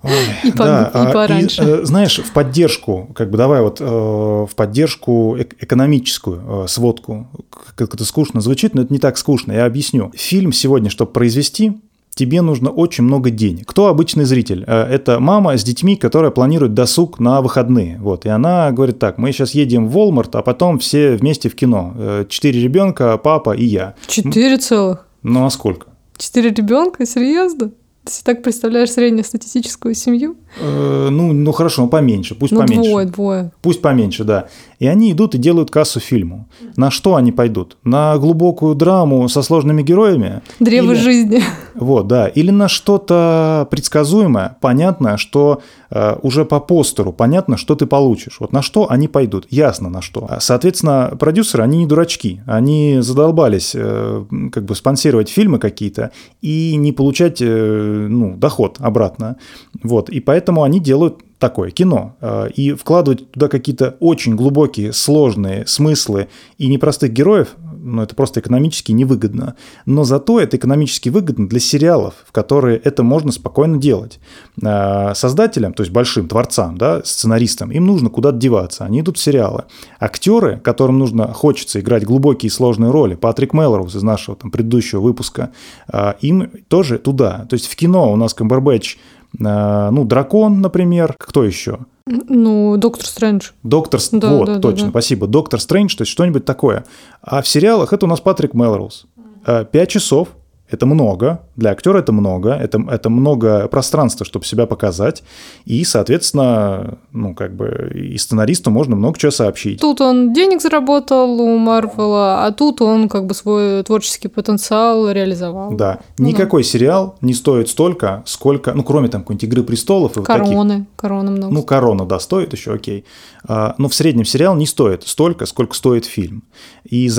Ой, 0.03 0.11
и, 0.43 0.51
по, 0.51 0.63
да, 0.63 0.91
и 0.93 1.13
пораньше. 1.13 1.63
И, 1.63 1.65
э, 1.65 1.85
знаешь, 1.85 2.19
в 2.19 2.31
поддержку, 2.31 3.09
как 3.15 3.31
бы 3.31 3.37
давай 3.37 3.61
вот 3.61 3.81
э, 3.81 3.83
в 3.85 4.49
поддержку 4.55 5.37
экономическую 5.39 6.65
э, 6.65 6.67
сводку, 6.67 7.27
как 7.75 7.93
это 7.93 8.05
скучно 8.05 8.39
звучит, 8.39 8.75
но 8.75 8.83
это 8.83 8.93
не 8.93 8.99
так 8.99 9.17
скучно, 9.17 9.53
я 9.53 9.65
объясню. 9.65 10.11
Фильм 10.15 10.53
сегодня, 10.53 10.91
чтобы 10.91 11.11
произвести, 11.11 11.81
тебе 12.13 12.41
нужно 12.41 12.69
очень 12.69 13.05
много 13.05 13.31
денег. 13.31 13.67
Кто 13.67 13.87
обычный 13.87 14.25
зритель? 14.25 14.63
Это 14.63 15.19
мама 15.19 15.57
с 15.57 15.63
детьми, 15.63 15.95
которая 15.95 16.31
планирует 16.31 16.73
досуг 16.73 17.19
на 17.19 17.41
выходные. 17.41 17.97
Вот, 17.99 18.25
и 18.25 18.29
она 18.29 18.71
говорит 18.71 18.99
так, 18.99 19.17
мы 19.17 19.31
сейчас 19.31 19.55
едем 19.55 19.87
в 19.87 19.97
Walmart, 19.97 20.29
а 20.33 20.41
потом 20.41 20.79
все 20.79 21.15
вместе 21.15 21.49
в 21.49 21.55
кино. 21.55 22.25
Четыре 22.29 22.61
ребенка, 22.61 23.17
папа 23.17 23.55
и 23.55 23.65
я. 23.65 23.95
Четыре 24.07 24.57
целых? 24.57 25.07
Ну 25.23 25.45
а 25.45 25.49
сколько? 25.49 25.87
Четыре 26.17 26.51
ребенка? 26.51 27.05
Серьезно? 27.05 27.71
Ты 28.07 28.13
себе 28.13 28.23
так 28.23 28.43
представляешь 28.43 28.91
среднестатистическую 28.91 29.93
семью? 29.93 30.37
Э, 30.61 31.09
ну, 31.11 31.33
ну 31.33 31.51
хорошо, 31.51 31.81
ну 31.83 31.89
поменьше, 31.89 32.35
пусть 32.35 32.53
ну, 32.53 32.61
поменьше. 32.61 32.89
двое, 32.89 33.05
двое. 33.05 33.51
Пусть 33.61 33.81
поменьше, 33.81 34.23
да. 34.23 34.47
И 34.79 34.87
они 34.87 35.11
идут 35.11 35.35
и 35.35 35.37
делают 35.37 35.71
кассу 35.71 35.99
фильму. 35.99 36.47
На 36.75 36.91
что 36.91 37.15
они 37.15 37.31
пойдут? 37.31 37.77
На 37.83 38.17
глубокую 38.17 38.75
драму 38.75 39.27
со 39.27 39.41
сложными 39.41 39.81
героями? 39.81 40.41
Древо 40.59 40.91
Или... 40.91 40.99
жизни. 40.99 41.43
Вот, 41.73 42.07
да. 42.07 42.27
Или 42.27 42.51
на 42.51 42.67
что-то 42.67 43.67
предсказуемое, 43.71 44.57
понятное, 44.61 45.17
что 45.17 45.61
э, 45.89 46.17
уже 46.21 46.45
по 46.45 46.59
постеру 46.59 47.13
понятно, 47.13 47.57
что 47.57 47.75
ты 47.75 47.85
получишь. 47.85 48.37
Вот 48.39 48.51
на 48.51 48.61
что 48.61 48.89
они 48.89 49.07
пойдут? 49.07 49.47
Ясно 49.49 49.89
на 49.89 50.01
что. 50.01 50.29
Соответственно, 50.39 51.13
продюсеры, 51.19 51.63
они 51.63 51.79
не 51.79 51.85
дурачки. 51.85 52.41
Они 52.45 52.97
задолбались 53.01 53.73
э, 53.75 54.25
как 54.51 54.65
бы 54.65 54.75
спонсировать 54.75 55.29
фильмы 55.29 55.59
какие-то 55.59 56.11
и 56.41 56.75
не 56.75 56.91
получать 56.91 57.41
э, 57.41 58.07
ну, 58.09 58.35
доход 58.35 58.77
обратно. 58.79 59.37
Вот. 59.83 60.09
И 60.09 60.19
поэтому 60.19 60.63
они 60.63 60.79
делают 60.79 61.21
такое 61.39 61.71
кино 61.71 62.15
э, 62.19 62.49
и 62.55 62.73
вкладывать 62.73 63.31
туда 63.31 63.47
какие-то 63.47 63.95
очень 63.99 64.35
глубокие, 64.35 64.93
сложные 64.93 65.67
смыслы 65.67 66.29
и 66.57 66.67
непростых 66.67 67.11
героев, 67.11 67.55
ну, 67.79 68.01
это 68.01 68.15
просто 68.15 68.39
экономически 68.39 68.91
невыгодно. 68.91 69.55
Но 69.85 70.03
зато 70.03 70.39
это 70.39 70.57
экономически 70.57 71.09
выгодно 71.09 71.47
для 71.47 71.59
сериалов, 71.59 72.15
в 72.25 72.31
которые 72.31 72.77
это 72.77 73.03
можно 73.03 73.31
спокойно 73.31 73.77
делать. 73.77 74.19
Э, 74.61 75.13
создателям, 75.13 75.73
то 75.73 75.83
есть 75.83 75.93
большим 75.93 76.27
творцам, 76.27 76.77
да, 76.77 77.03
сценаристам, 77.03 77.71
им 77.71 77.85
нужно 77.85 78.09
куда-то 78.09 78.37
деваться, 78.37 78.85
они 78.85 79.01
идут 79.01 79.17
в 79.17 79.21
сериалы. 79.21 79.65
Актеры, 79.99 80.59
которым 80.63 80.97
нужно, 80.97 81.33
хочется 81.33 81.79
играть 81.79 82.03
глубокие 82.03 82.47
и 82.47 82.51
сложные 82.51 82.91
роли, 82.91 83.15
Патрик 83.15 83.53
Мелроуз 83.53 83.95
из 83.95 84.03
нашего 84.03 84.35
там, 84.35 84.51
предыдущего 84.51 85.01
выпуска, 85.01 85.51
э, 85.91 86.13
им 86.21 86.51
тоже 86.67 86.97
туда. 86.97 87.45
То 87.49 87.53
есть 87.53 87.67
в 87.67 87.75
кино 87.75 88.11
у 88.11 88.15
нас 88.15 88.33
Камбербэтч 88.33 88.97
ну, 89.37 90.05
дракон, 90.05 90.61
например. 90.61 91.15
Кто 91.17 91.43
еще? 91.43 91.79
Ну, 92.07 92.77
Доктор 92.77 93.05
Стрэндж. 93.05 93.49
Доктор 93.63 93.99
да, 94.13 94.31
Вот, 94.31 94.45
да, 94.45 94.59
точно, 94.59 94.77
да, 94.77 94.85
да. 94.85 94.89
спасибо. 94.91 95.27
Доктор 95.27 95.59
Стрэндж, 95.59 95.95
то 95.95 96.03
есть 96.03 96.11
что-нибудь 96.11 96.45
такое. 96.45 96.85
А 97.21 97.41
в 97.41 97.47
сериалах 97.47 97.91
это 97.93 98.05
у 98.05 98.09
нас 98.09 98.21
Патрик 98.21 98.53
Мелроуз. 98.53 99.05
Э, 99.45 99.65
пять 99.69 99.89
часов 99.89 100.29
это 100.69 100.85
много, 100.85 101.41
для 101.55 101.71
актера 101.71 101.99
это 101.99 102.11
много, 102.11 102.51
это, 102.51 102.83
это 102.89 103.09
много 103.09 103.67
пространства, 103.67 104.25
чтобы 104.25 104.45
себя 104.45 104.65
показать, 104.65 105.23
и, 105.65 105.83
соответственно, 105.83 106.97
ну, 107.11 107.33
как 107.33 107.55
бы 107.55 107.91
и 107.95 108.17
сценаристу 108.17 108.69
можно 108.69 108.95
много 108.95 109.17
чего 109.17 109.31
сообщить. 109.31 109.79
Тут 109.79 110.01
он 110.01 110.33
денег 110.33 110.61
заработал 110.61 111.39
у 111.39 111.57
Марвела, 111.57 112.45
а 112.45 112.51
тут 112.51 112.81
он 112.81 113.09
как 113.09 113.25
бы 113.25 113.33
свой 113.33 113.83
творческий 113.83 114.27
потенциал 114.27 115.09
реализовал. 115.11 115.73
Да, 115.73 115.99
ну, 116.17 116.27
никакой 116.27 116.63
да. 116.63 116.69
сериал 116.69 117.15
не 117.21 117.33
стоит 117.33 117.69
столько, 117.69 118.23
сколько, 118.25 118.73
ну, 118.73 118.83
кроме 118.83 119.07
там 119.07 119.21
какой-нибудь 119.21 119.43
«Игры 119.43 119.63
престолов». 119.63 120.17
И 120.17 120.23
короны, 120.23 120.55
вот 120.55 120.67
таких. 120.67 120.85
короны 120.95 121.31
много. 121.31 121.53
Ну, 121.53 121.63
корона, 121.63 122.05
да, 122.05 122.19
стоит 122.19 122.53
еще, 122.53 122.73
окей. 122.73 123.05
А, 123.47 123.75
но 123.77 123.87
в 123.87 123.95
среднем 123.95 124.25
сериал 124.25 124.55
не 124.55 124.65
стоит 124.65 125.07
столько, 125.07 125.45
сколько 125.45 125.75
стоит 125.75 126.05
фильм. 126.05 126.43
И 126.83 127.09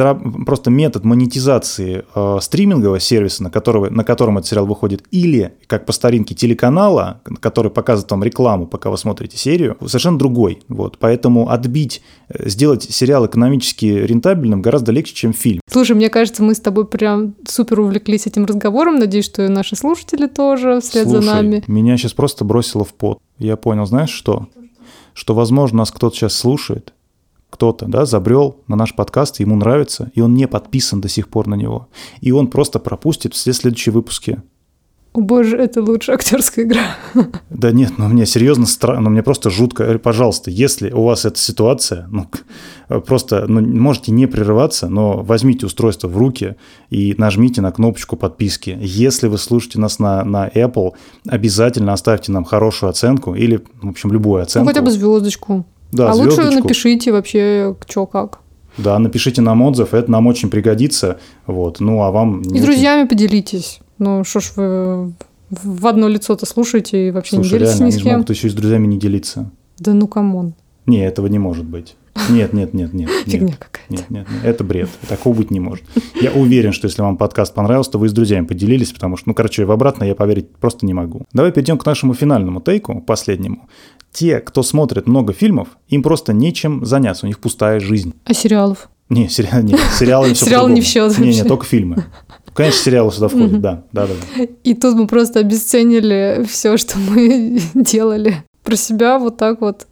просто 0.46 0.70
метод 0.70 1.05
монетизации 1.05 2.05
э, 2.14 2.38
стримингового 2.40 3.01
сервиса, 3.01 3.38
на, 3.41 3.51
которого, 3.51 3.91
на 3.91 4.05
котором 4.05 4.39
этот 4.39 4.49
сериал 4.49 4.66
выходит, 4.66 5.05
или, 5.11 5.55
как 5.66 5.86
по 5.86 5.93
старинке, 5.93 6.34
телеканала, 6.34 7.20
который 7.41 7.70
показывает 7.70 8.11
вам 8.11 8.24
рекламу, 8.24 8.66
пока 8.66 8.91
вы 8.91 8.99
смотрите 8.99 9.36
серию, 9.36 9.76
совершенно 9.86 10.18
другой. 10.18 10.62
Вот. 10.68 10.99
Поэтому 10.99 11.51
отбить, 11.51 12.03
э, 12.28 12.49
сделать 12.49 12.84
сериал 12.84 13.26
экономически 13.26 13.86
рентабельным 13.86 14.62
гораздо 14.62 14.93
легче, 14.93 15.14
чем 15.14 15.32
фильм. 15.32 15.61
Слушай, 15.70 15.97
мне 15.97 16.09
кажется, 16.11 16.43
мы 16.43 16.55
с 16.55 16.61
тобой 16.61 16.86
прям 16.86 17.34
супер 17.47 17.80
увлеклись 17.80 18.26
этим 18.26 18.45
разговором. 18.45 18.97
Надеюсь, 18.97 19.24
что 19.26 19.45
и 19.45 19.49
наши 19.49 19.76
слушатели 19.76 20.26
тоже 20.26 20.80
вслед 20.80 21.05
Слушай, 21.09 21.24
за 21.24 21.34
нами. 21.34 21.64
меня 21.66 21.97
сейчас 21.97 22.12
просто 22.12 22.45
бросило 22.45 22.84
в 22.84 22.95
пот. 22.95 23.18
Я 23.39 23.57
понял, 23.57 23.86
знаешь 23.86 24.11
что? 24.11 24.49
Что, 25.14 25.34
возможно, 25.34 25.78
нас 25.78 25.91
кто-то 25.91 26.14
сейчас 26.14 26.34
слушает, 26.34 26.93
кто-то, 27.51 27.86
да, 27.86 28.05
забрел 28.05 28.62
на 28.68 28.76
наш 28.76 28.94
подкаст, 28.94 29.40
ему 29.40 29.57
нравится, 29.57 30.11
и 30.14 30.20
он 30.20 30.34
не 30.34 30.46
подписан 30.46 31.01
до 31.01 31.09
сих 31.09 31.28
пор 31.28 31.46
на 31.46 31.55
него. 31.55 31.88
И 32.20 32.32
он 32.32 32.49
просто 32.49 32.78
пропустит 32.78 33.34
все 33.34 33.53
следующие 33.53 33.92
выпуски. 33.92 34.42
О 35.14 35.20
боже, 35.20 35.57
это 35.57 35.82
лучшая 35.82 36.16
актерская 36.16 36.64
игра. 36.64 36.96
Да 37.51 37.72
нет, 37.72 37.94
ну 37.96 38.09
мне 38.09 38.26
серьезно 38.26 38.66
странно, 38.66 39.01
ну 39.01 39.11
мне 39.11 39.22
просто 39.22 39.51
жутко. 39.51 39.99
Пожалуйста, 39.99 40.51
если 40.51 40.90
у 40.90 41.03
вас 41.03 41.24
эта 41.24 41.38
ситуация, 41.38 42.07
ну 42.11 42.28
просто 43.01 43.46
ну, 43.49 43.61
можете 43.61 44.12
не 44.12 44.26
прерываться, 44.26 44.88
но 44.88 45.22
возьмите 45.22 45.66
устройство 45.66 46.09
в 46.09 46.16
руки 46.16 46.57
и 46.90 47.14
нажмите 47.18 47.62
на 47.62 47.72
кнопочку 47.72 48.16
подписки. 48.16 48.78
Если 48.80 49.28
вы 49.28 49.38
слушаете 49.38 49.80
нас 49.80 49.99
на, 49.99 50.24
на 50.24 50.46
Apple, 50.46 50.92
обязательно 51.26 51.94
оставьте 51.94 52.30
нам 52.30 52.44
хорошую 52.44 52.90
оценку 52.90 53.34
или, 53.34 53.64
в 53.82 53.88
общем, 53.88 54.12
любую 54.12 54.42
оценку. 54.42 54.66
Ну 54.66 54.70
хотя 54.70 54.82
бы 54.82 54.90
звездочку. 54.90 55.64
Да, 55.93 56.11
а 56.11 56.14
звездочку. 56.14 56.43
лучше 56.43 56.61
напишите 56.61 57.12
вообще, 57.12 57.76
что 57.89 58.07
как. 58.07 58.41
Да, 58.76 58.99
напишите 58.99 59.43
нам 59.43 59.62
отзыв, 59.62 59.95
это 59.95 60.11
нам 60.11 60.26
очень 60.26 60.51
пригодится. 60.51 61.18
Вот. 61.47 61.80
Ну, 61.80 62.03
а 62.03 62.11
вам... 62.11 62.43
И 62.43 62.59
с 62.59 62.62
друзьями 62.62 63.09
поделитесь. 63.09 63.80
Ну, 63.99 64.22
что 64.22 64.41
ж 64.41 64.53
вы 64.57 65.12
в 65.51 65.86
одно 65.86 66.09
лицо-то 66.09 66.47
слушаете 66.47 67.09
и 67.09 67.11
вообще 67.11 67.36
Слушай, 67.36 67.53
не 67.53 67.59
делитесь 67.59 67.74
реально, 67.74 67.86
ни 67.86 67.91
с 67.91 67.95
кем. 67.97 68.05
кем? 68.05 68.12
могут 68.12 68.30
еще 68.30 68.47
и 68.47 68.51
с 68.51 68.55
друзьями 68.55 68.86
не 68.86 68.99
делиться. 68.99 69.51
Да 69.78 69.95
ну 69.95 70.07
come 70.07 70.34
on. 70.34 70.55
Не, 70.86 71.05
этого 71.05 71.26
не 71.26 71.39
может 71.39 71.64
быть. 71.64 71.97
Нет, 72.29 72.53
нет, 72.53 72.75
нет, 72.75 72.93
нет. 72.93 73.11
Фигня 73.27 73.55
какая-то. 73.59 73.93
Нет, 73.93 74.11
нет, 74.11 74.27
нет, 74.31 74.45
это 74.45 74.64
бред. 74.64 74.89
Такого 75.09 75.35
быть 75.35 75.51
не 75.51 75.61
может. 75.61 75.85
Я 76.21 76.33
уверен, 76.33 76.73
что 76.73 76.87
если 76.87 77.03
вам 77.03 77.16
подкаст 77.16 77.55
понравился, 77.55 77.93
то 77.93 77.99
вы 77.99 78.09
с 78.09 78.12
друзьями 78.12 78.47
поделились, 78.47 78.93
потому 78.93 79.16
что, 79.16 79.29
ну, 79.29 79.35
короче, 79.35 79.64
в 79.64 79.71
обратное 79.71 80.09
я 80.09 80.14
поверить 80.14 80.51
просто 80.57 80.87
не 80.87 80.95
могу. 80.95 81.27
Давай 81.33 81.53
перейдем 81.53 81.79
к 81.79 81.87
нашему 81.87 82.14
финальному 82.14 82.61
тейку, 82.61 83.01
последнему. 83.01 83.69
Те, 84.12 84.41
кто 84.41 84.62
смотрит 84.62 85.07
много 85.07 85.33
фильмов, 85.33 85.69
им 85.89 86.03
просто 86.03 86.33
нечем 86.33 86.85
заняться, 86.85 87.27
у 87.27 87.29
них 87.29 87.39
пустая 87.39 87.81
жизнь. 87.81 88.14
А 88.25 88.35
сериалов? 88.35 88.89
Не, 89.09 89.29
сериалы, 89.29 89.62
не, 89.62 89.77
сериалы 89.99 90.35
все 90.35 90.45
Сериалы 90.45 90.73
не 90.73 90.81
в 90.83 90.85
счет 90.85 91.19
Не, 91.19 91.33
не, 91.33 91.43
только 91.43 91.64
фильмы. 91.64 92.05
Конечно, 92.53 92.83
сериалы 92.83 93.12
сюда 93.12 93.29
входят, 93.29 93.61
да, 93.61 93.85
да, 93.93 94.07
да. 94.07 94.47
И 94.64 94.75
тут 94.75 94.97
мы 94.97 95.07
просто 95.07 95.41
обесценили 95.41 96.45
все, 96.49 96.77
что 96.77 96.99
мы 96.99 97.61
делали 97.75 98.43
про 98.64 98.77
себя 98.77 99.19
вот 99.19 99.37
так 99.37 99.61
вот. 99.61 99.87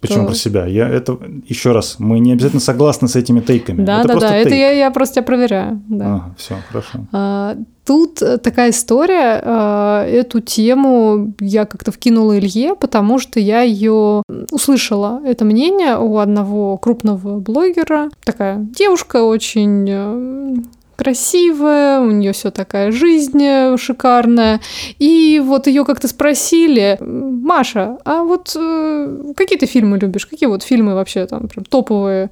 Почему 0.00 0.20
что... 0.20 0.26
про 0.28 0.34
себя? 0.34 0.66
Я 0.66 0.88
это 0.88 1.18
еще 1.46 1.72
раз, 1.72 1.96
мы 1.98 2.18
не 2.18 2.32
обязательно 2.32 2.60
согласны 2.60 3.08
с 3.08 3.16
этими 3.16 3.40
тейками. 3.40 3.84
Да, 3.84 4.00
это 4.00 4.08
да, 4.08 4.20
да. 4.20 4.28
Тейк. 4.30 4.46
Это 4.46 4.54
я, 4.54 4.70
я 4.70 4.90
просто 4.90 5.16
тебя 5.16 5.24
проверяю. 5.24 5.82
Да. 5.88 6.06
Ага, 6.06 6.34
все, 6.36 6.56
хорошо. 6.68 6.98
А, 7.12 7.56
тут 7.84 8.22
такая 8.42 8.70
история. 8.70 9.40
А, 9.42 10.04
эту 10.06 10.40
тему 10.40 11.34
я 11.40 11.64
как-то 11.64 11.92
вкинула 11.92 12.38
Илье, 12.38 12.74
потому 12.74 13.18
что 13.18 13.40
я 13.40 13.62
ее 13.62 14.22
услышала. 14.50 15.20
Это 15.24 15.44
мнение 15.44 15.98
у 15.98 16.18
одного 16.18 16.76
крупного 16.76 17.40
блогера. 17.40 18.10
Такая 18.24 18.58
девушка 18.58 19.22
очень 19.22 19.86
э, 19.88 20.56
красивая, 20.96 22.00
у 22.00 22.10
нее 22.10 22.32
все 22.32 22.50
такая 22.50 22.90
жизнь 22.90 23.42
э, 23.42 23.76
шикарная. 23.76 24.60
И 24.98 25.40
вот 25.44 25.66
ее 25.66 25.84
как-то 25.84 26.08
спросили, 26.08 26.98
Маша, 27.00 27.98
а 28.04 28.24
вот 28.24 28.56
э, 28.58 29.32
какие 29.36 29.58
ты 29.58 29.66
фильмы 29.66 29.98
любишь? 29.98 30.26
Какие 30.26 30.48
вот 30.48 30.62
фильмы 30.62 30.94
вообще 30.94 31.26
там 31.26 31.48
прям 31.48 31.64
топовые? 31.64 32.30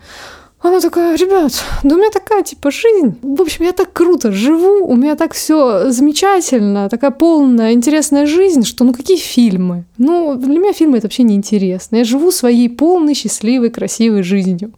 Она 0.65 0.81
такая, 0.81 1.15
ребят, 1.15 1.63
да 1.83 1.95
у 1.95 1.99
меня 1.99 2.09
такая 2.11 2.43
типа 2.43 2.71
жизнь. 2.71 3.19
В 3.21 3.43
общем, 3.43 3.67
я 3.67 3.73
так 3.73 3.93
круто 3.93 4.33
живу, 4.33 4.87
у 4.87 4.97
меня 4.97 5.15
так 5.15 5.35
все 5.35 5.91
замечательно, 5.91 6.89
такая 6.89 7.11
полная, 7.11 7.75
интересная 7.75 8.25
жизнь, 8.25 8.65
что 8.65 8.85
ну 8.85 8.95
какие 8.95 9.19
фильмы? 9.19 9.85
Ну, 9.99 10.37
для 10.37 10.59
меня 10.59 10.73
фильмы 10.73 10.97
это 10.97 11.07
вообще 11.07 11.23
не 11.23 11.35
интересно. 11.35 11.97
Я 11.97 12.05
живу 12.05 12.31
своей 12.31 12.71
полной, 12.71 13.13
счастливой, 13.13 13.69
красивой 13.69 14.23
жизнью. 14.23 14.73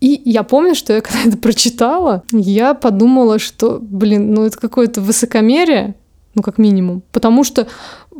И 0.00 0.18
я 0.24 0.44
помню, 0.44 0.74
что 0.74 0.94
я 0.94 1.02
когда 1.02 1.24
это 1.26 1.36
прочитала, 1.36 2.22
я 2.32 2.72
подумала, 2.72 3.38
что, 3.38 3.80
блин, 3.82 4.32
ну 4.32 4.46
это 4.46 4.56
какое-то 4.56 5.02
высокомерие, 5.02 5.94
ну, 6.34 6.42
как 6.42 6.58
минимум. 6.58 7.02
Потому 7.12 7.44
что 7.44 7.66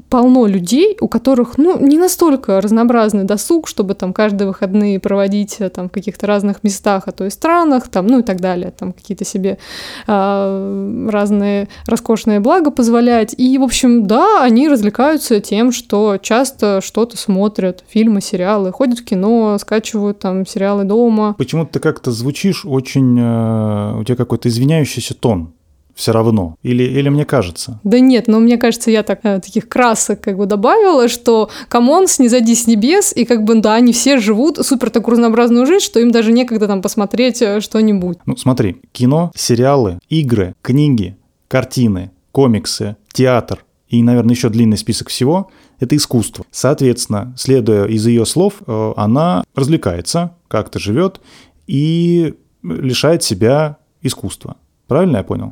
полно 0.08 0.46
людей, 0.46 0.96
у 1.00 1.08
которых, 1.08 1.58
ну, 1.58 1.78
не 1.78 1.98
настолько 1.98 2.60
разнообразный 2.60 3.24
досуг, 3.24 3.68
чтобы 3.68 3.94
там 3.94 4.12
каждые 4.12 4.48
выходные 4.48 5.00
проводить 5.00 5.56
э, 5.58 5.68
там 5.68 5.88
в 5.88 5.92
каких-то 5.92 6.26
разных 6.26 6.62
местах, 6.62 7.04
а 7.06 7.12
то 7.12 7.24
и 7.24 7.30
странах, 7.30 7.88
там, 7.88 8.06
ну 8.06 8.20
и 8.20 8.22
так 8.22 8.40
далее, 8.40 8.72
там 8.76 8.92
какие-то 8.92 9.24
себе 9.24 9.58
э, 10.06 11.08
разные 11.10 11.68
роскошные 11.86 12.40
блага 12.40 12.70
позволять. 12.70 13.34
И, 13.36 13.58
в 13.58 13.62
общем, 13.62 14.06
да, 14.06 14.42
они 14.42 14.68
развлекаются 14.68 15.40
тем, 15.40 15.72
что 15.72 16.18
часто 16.18 16.80
что-то 16.82 17.16
смотрят, 17.16 17.84
фильмы, 17.88 18.20
сериалы, 18.20 18.72
ходят 18.72 19.00
в 19.00 19.04
кино, 19.04 19.56
скачивают 19.58 20.18
там 20.20 20.46
сериалы 20.46 20.84
дома. 20.84 21.34
Почему-то 21.38 21.74
ты 21.74 21.80
как-то 21.80 22.10
звучишь 22.10 22.64
очень... 22.64 23.18
Э, 23.18 23.98
у 23.98 24.04
тебя 24.04 24.16
какой-то 24.16 24.48
извиняющийся 24.48 25.14
тон 25.14 25.52
все 25.94 26.12
равно? 26.12 26.56
Или, 26.62 26.84
или 26.84 27.08
мне 27.08 27.24
кажется? 27.24 27.80
Да 27.84 28.00
нет, 28.00 28.28
но 28.28 28.40
мне 28.40 28.56
кажется, 28.58 28.90
я 28.90 29.02
так, 29.02 29.20
э, 29.22 29.40
таких 29.40 29.68
красок 29.68 30.20
как 30.20 30.36
бы 30.36 30.46
добавила, 30.46 31.08
что 31.08 31.50
come 31.68 31.91
on, 31.91 32.08
снизойди 32.08 32.54
с 32.54 32.66
небес, 32.66 33.12
и 33.14 33.24
как 33.24 33.44
бы, 33.44 33.60
да, 33.60 33.74
они 33.74 33.92
все 33.92 34.18
живут 34.18 34.58
супер 34.58 34.90
такую 34.90 35.12
разнообразную 35.12 35.66
жизнь, 35.66 35.84
что 35.84 36.00
им 36.00 36.10
даже 36.10 36.32
некогда 36.32 36.66
там 36.66 36.82
посмотреть 36.82 37.42
э, 37.42 37.60
что-нибудь. 37.60 38.18
Ну, 38.26 38.36
смотри, 38.36 38.76
кино, 38.92 39.30
сериалы, 39.34 39.98
игры, 40.08 40.54
книги, 40.62 41.16
картины, 41.48 42.10
комиксы, 42.32 42.96
театр 43.12 43.64
и, 43.92 44.02
наверное, 44.02 44.34
еще 44.34 44.48
длинный 44.48 44.78
список 44.78 45.10
всего– 45.10 45.50
это 45.78 45.94
искусство. 45.96 46.46
Соответственно, 46.50 47.34
следуя 47.36 47.84
из 47.84 48.06
ее 48.06 48.24
слов, 48.24 48.62
э, 48.66 48.92
она 48.96 49.44
развлекается, 49.54 50.34
как-то 50.48 50.78
живет 50.78 51.20
и 51.66 52.34
лишает 52.62 53.22
себя 53.22 53.76
искусства. 54.00 54.56
Правильно 54.88 55.18
я 55.18 55.22
понял? 55.22 55.51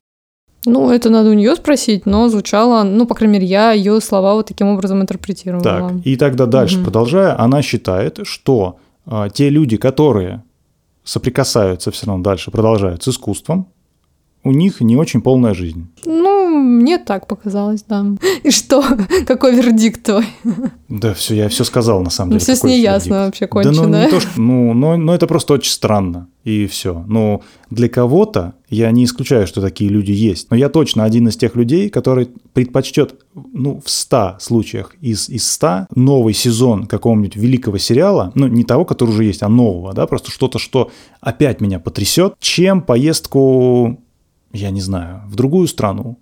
Ну, 0.67 0.91
это 0.91 1.09
надо 1.11 1.31
у 1.31 1.35
нее 1.35 1.57
спросить, 1.57 2.07
но 2.07 2.29
звучало, 2.29 2.83
ну, 2.83 3.07
по 3.07 3.15
крайней 3.15 3.35
мере, 3.35 3.47
я 3.47 3.73
ее 3.73 4.01
слова 4.01 4.35
вот 4.35 4.47
таким 4.47 4.69
образом 4.69 5.01
интерпретировала. 5.01 5.63
Так, 5.63 5.93
и 6.05 6.17
тогда 6.17 6.47
дальше, 6.47 6.77
угу. 6.77 6.85
продолжая, 6.85 7.41
она 7.41 7.63
считает, 7.63 8.21
что 8.25 8.77
а, 9.07 9.31
те 9.31 9.49
люди, 9.49 9.77
которые 9.77 10.43
соприкасаются 11.03 11.91
все 11.91 12.07
равно 12.07 12.23
дальше, 12.23 12.51
продолжают 12.51 13.03
с 13.03 13.09
искусством, 13.09 13.69
у 14.45 14.53
них 14.53 14.81
не 14.81 14.97
очень 14.97 15.23
полная 15.23 15.55
жизнь. 15.55 15.87
Ну, 16.05 16.40
мне 16.51 16.99
так 16.99 17.27
показалось, 17.27 17.83
да. 17.89 18.05
И 18.43 18.51
что? 18.51 18.85
Какой 19.27 19.55
вердикт 19.55 20.03
твой? 20.03 20.25
Да, 20.89 21.15
все, 21.15 21.35
я 21.35 21.49
все 21.49 21.65
сказал 21.65 22.03
на 22.03 22.11
самом 22.11 22.33
деле. 22.33 22.41
Все 22.41 22.57
с 22.57 22.63
ней 22.63 22.81
ясно 22.81 23.27
вообще 23.27 23.47
кончено. 23.47 23.75
Да, 23.75 23.89
ну, 23.89 24.05
не 24.05 24.11
то, 24.11 24.21
что, 24.21 24.41
ну, 24.41 24.75
но, 24.75 25.15
это 25.15 25.27
просто 25.27 25.55
очень 25.55 25.71
странно, 25.71 26.29
и 26.45 26.67
все. 26.67 27.05
Но 27.07 27.43
для 27.71 27.89
кого-то, 27.89 28.55
я 28.69 28.91
не 28.91 29.05
исключаю, 29.05 29.47
что 29.47 29.61
такие 29.61 29.91
люди 29.91 30.13
есть, 30.13 30.51
но 30.51 30.57
я 30.57 30.69
точно 30.69 31.05
один 31.05 31.29
из 31.29 31.37
тех 31.37 31.55
людей, 31.57 31.89
который 31.89 32.29
предпочтет, 32.53 33.15
ну, 33.35 33.81
в 33.85 33.91
100 33.91 34.37
случаях 34.41 34.95
из, 35.01 35.29
из 35.29 35.51
100 35.51 35.87
новый 35.95 36.35
сезон 36.35 36.87
какого-нибудь 36.87 37.37
великого 37.37 37.79
сериала, 37.79 38.33
ну, 38.35 38.47
не 38.49 38.65
того, 38.65 38.85
который 38.85 39.11
уже 39.11 39.25
есть, 39.25 39.43
а 39.43 39.49
нового, 39.49 39.93
да, 39.93 40.07
просто 40.07 40.31
что-то, 40.31 40.59
что 40.59 40.91
опять 41.21 41.61
меня 41.61 41.79
потрясет, 41.79 42.35
чем 42.41 42.83
поездку 42.83 43.99
я 44.53 44.71
не 44.71 44.81
знаю, 44.81 45.23
в 45.27 45.37
другую 45.37 45.69
страну, 45.69 46.19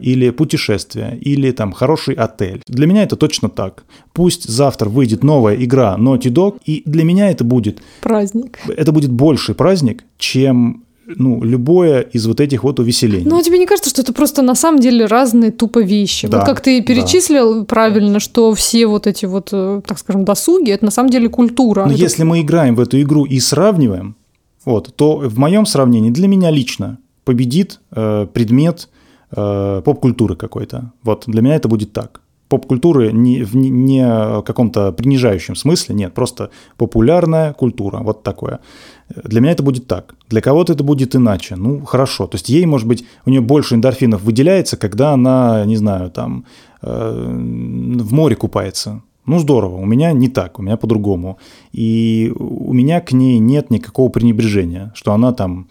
или 0.00 0.30
путешествие, 0.30 1.18
или 1.18 1.50
там 1.50 1.72
хороший 1.72 2.14
отель. 2.14 2.62
Для 2.66 2.86
меня 2.86 3.02
это 3.02 3.16
точно 3.16 3.48
так. 3.48 3.84
Пусть 4.12 4.48
завтра 4.48 4.88
выйдет 4.88 5.24
новая 5.24 5.56
игра 5.56 5.96
Naughty 5.98 6.30
Dog, 6.30 6.60
и 6.66 6.82
для 6.84 7.04
меня 7.04 7.30
это 7.30 7.44
будет... 7.44 7.82
Праздник. 8.02 8.58
Это 8.68 8.92
будет 8.92 9.10
больший 9.10 9.54
праздник, 9.54 10.04
чем 10.18 10.84
ну, 11.06 11.42
любое 11.42 12.00
из 12.00 12.26
вот 12.26 12.40
этих 12.40 12.64
вот 12.64 12.80
увеселений. 12.80 13.28
Ну, 13.28 13.38
а 13.38 13.42
тебе 13.42 13.58
не 13.58 13.66
кажется, 13.66 13.90
что 13.90 14.02
это 14.02 14.12
просто 14.12 14.42
на 14.42 14.54
самом 14.54 14.80
деле 14.80 15.06
разные 15.06 15.50
тупо 15.50 15.80
вещи? 15.82 16.28
Да, 16.28 16.38
вот 16.38 16.46
как 16.46 16.60
ты 16.60 16.82
перечислил 16.82 17.60
да. 17.60 17.64
правильно, 17.64 18.20
что 18.20 18.54
все 18.54 18.86
вот 18.86 19.06
эти 19.06 19.26
вот, 19.26 19.48
э, 19.52 19.80
так 19.86 19.98
скажем, 19.98 20.24
досуги, 20.24 20.70
это 20.70 20.84
на 20.84 20.90
самом 20.90 21.10
деле 21.10 21.28
культура. 21.28 21.84
Но 21.84 21.92
это... 21.92 22.00
если 22.00 22.22
мы 22.22 22.40
играем 22.40 22.74
в 22.76 22.80
эту 22.80 23.00
игру 23.00 23.24
и 23.24 23.40
сравниваем, 23.40 24.16
вот, 24.64 24.94
то 24.94 25.16
в 25.16 25.38
моем 25.38 25.66
сравнении, 25.66 26.10
для 26.10 26.28
меня 26.28 26.50
лично, 26.50 26.98
победит 27.24 27.80
э, 27.90 28.26
предмет 28.32 28.88
э, 29.32 29.82
поп-культуры 29.84 30.36
какой-то. 30.36 30.92
Вот 31.02 31.24
для 31.26 31.42
меня 31.42 31.56
это 31.56 31.68
будет 31.68 31.92
так. 31.92 32.20
Поп-культуры 32.48 33.12
не 33.12 33.42
в 33.42 33.56
не, 33.56 33.70
не 33.70 34.42
каком-то 34.42 34.92
принижающем 34.92 35.56
смысле, 35.56 35.94
нет, 35.94 36.12
просто 36.12 36.50
популярная 36.76 37.54
культура, 37.54 37.98
вот 37.98 38.22
такое. 38.22 38.60
Для 39.24 39.40
меня 39.40 39.52
это 39.52 39.62
будет 39.62 39.86
так. 39.86 40.14
Для 40.28 40.40
кого-то 40.40 40.72
это 40.72 40.84
будет 40.84 41.16
иначе. 41.16 41.56
Ну, 41.56 41.84
хорошо. 41.84 42.26
То 42.26 42.36
есть 42.36 42.48
ей, 42.48 42.66
может 42.66 42.86
быть, 42.86 43.04
у 43.26 43.30
нее 43.30 43.40
больше 43.40 43.74
эндорфинов 43.74 44.22
выделяется, 44.22 44.76
когда 44.76 45.12
она, 45.12 45.64
не 45.64 45.76
знаю, 45.76 46.10
там 46.10 46.44
э, 46.82 47.10
в 48.00 48.12
море 48.12 48.36
купается. 48.36 49.02
Ну, 49.24 49.38
здорово, 49.38 49.76
у 49.76 49.84
меня 49.84 50.12
не 50.12 50.28
так, 50.28 50.58
у 50.58 50.62
меня 50.62 50.76
по-другому. 50.76 51.38
И 51.72 52.32
у 52.36 52.72
меня 52.72 53.00
к 53.00 53.12
ней 53.12 53.38
нет 53.38 53.70
никакого 53.70 54.08
пренебрежения, 54.08 54.92
что 54.94 55.12
она 55.12 55.32
там 55.32 55.68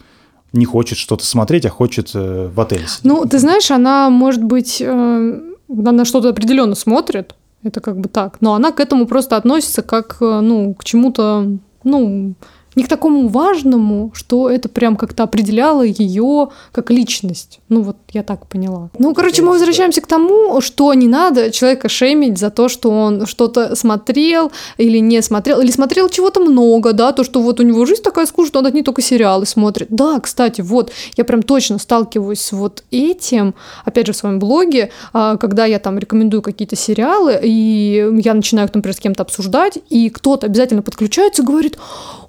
не 0.53 0.65
хочет 0.65 0.97
что-то 0.97 1.25
смотреть, 1.25 1.65
а 1.65 1.69
хочет 1.69 2.11
э, 2.13 2.49
в 2.53 2.59
отель 2.59 2.87
сидеть. 2.87 3.03
Ну, 3.03 3.25
ты 3.25 3.39
знаешь, 3.39 3.71
она, 3.71 4.09
может 4.09 4.43
быть, 4.43 4.81
э, 4.81 5.39
она 5.69 6.05
что-то 6.05 6.29
определенно 6.29 6.75
смотрит, 6.75 7.35
это 7.63 7.79
как 7.79 7.97
бы 7.97 8.09
так, 8.09 8.41
но 8.41 8.53
она 8.53 8.71
к 8.71 8.79
этому 8.79 9.05
просто 9.05 9.37
относится 9.37 9.81
как, 9.81 10.17
э, 10.19 10.39
ну, 10.41 10.73
к 10.73 10.83
чему-то, 10.83 11.47
ну, 11.83 12.33
не 12.75 12.83
к 12.83 12.87
такому 12.87 13.27
важному, 13.27 14.11
что 14.13 14.49
это 14.49 14.69
прям 14.69 14.95
как-то 14.95 15.23
определяло 15.23 15.81
ее 15.81 16.49
как 16.71 16.89
личность. 16.89 17.59
Ну 17.69 17.81
вот 17.81 17.97
я 18.11 18.23
так 18.23 18.47
поняла. 18.47 18.89
Ну, 18.97 19.13
короче, 19.13 19.41
мы 19.41 19.51
возвращаемся 19.51 20.01
к 20.01 20.07
тому, 20.07 20.61
что 20.61 20.93
не 20.93 21.07
надо 21.07 21.51
человека 21.51 21.89
шеймить 21.89 22.37
за 22.37 22.49
то, 22.49 22.69
что 22.69 22.89
он 22.89 23.25
что-то 23.25 23.75
смотрел 23.75 24.51
или 24.77 24.99
не 24.99 25.21
смотрел, 25.21 25.59
или 25.59 25.71
смотрел 25.71 26.09
чего-то 26.09 26.39
много, 26.39 26.93
да, 26.93 27.11
то, 27.11 27.23
что 27.23 27.41
вот 27.41 27.59
у 27.59 27.63
него 27.63 27.85
жизнь 27.85 28.03
такая 28.03 28.25
скучная, 28.25 28.61
он 28.61 28.67
одни 28.67 28.83
только 28.83 29.01
сериалы 29.01 29.45
смотрит. 29.45 29.87
Да, 29.89 30.19
кстати, 30.19 30.61
вот, 30.61 30.91
я 31.17 31.25
прям 31.25 31.43
точно 31.43 31.77
сталкиваюсь 31.77 32.41
с 32.41 32.51
вот 32.53 32.83
этим, 32.91 33.53
опять 33.83 34.07
же, 34.07 34.13
в 34.13 34.17
своем 34.17 34.39
блоге, 34.39 34.91
а, 35.13 35.37
когда 35.37 35.65
я 35.65 35.79
там 35.79 35.99
рекомендую 35.99 36.41
какие-то 36.41 36.75
сериалы, 36.75 37.39
и 37.43 38.07
я 38.23 38.33
начинаю, 38.33 38.69
например, 38.73 38.95
с 38.95 38.99
кем-то 38.99 39.23
обсуждать, 39.23 39.79
и 39.89 40.09
кто-то 40.09 40.45
обязательно 40.45 40.81
подключается 40.81 41.41
и 41.41 41.45
говорит, 41.45 41.77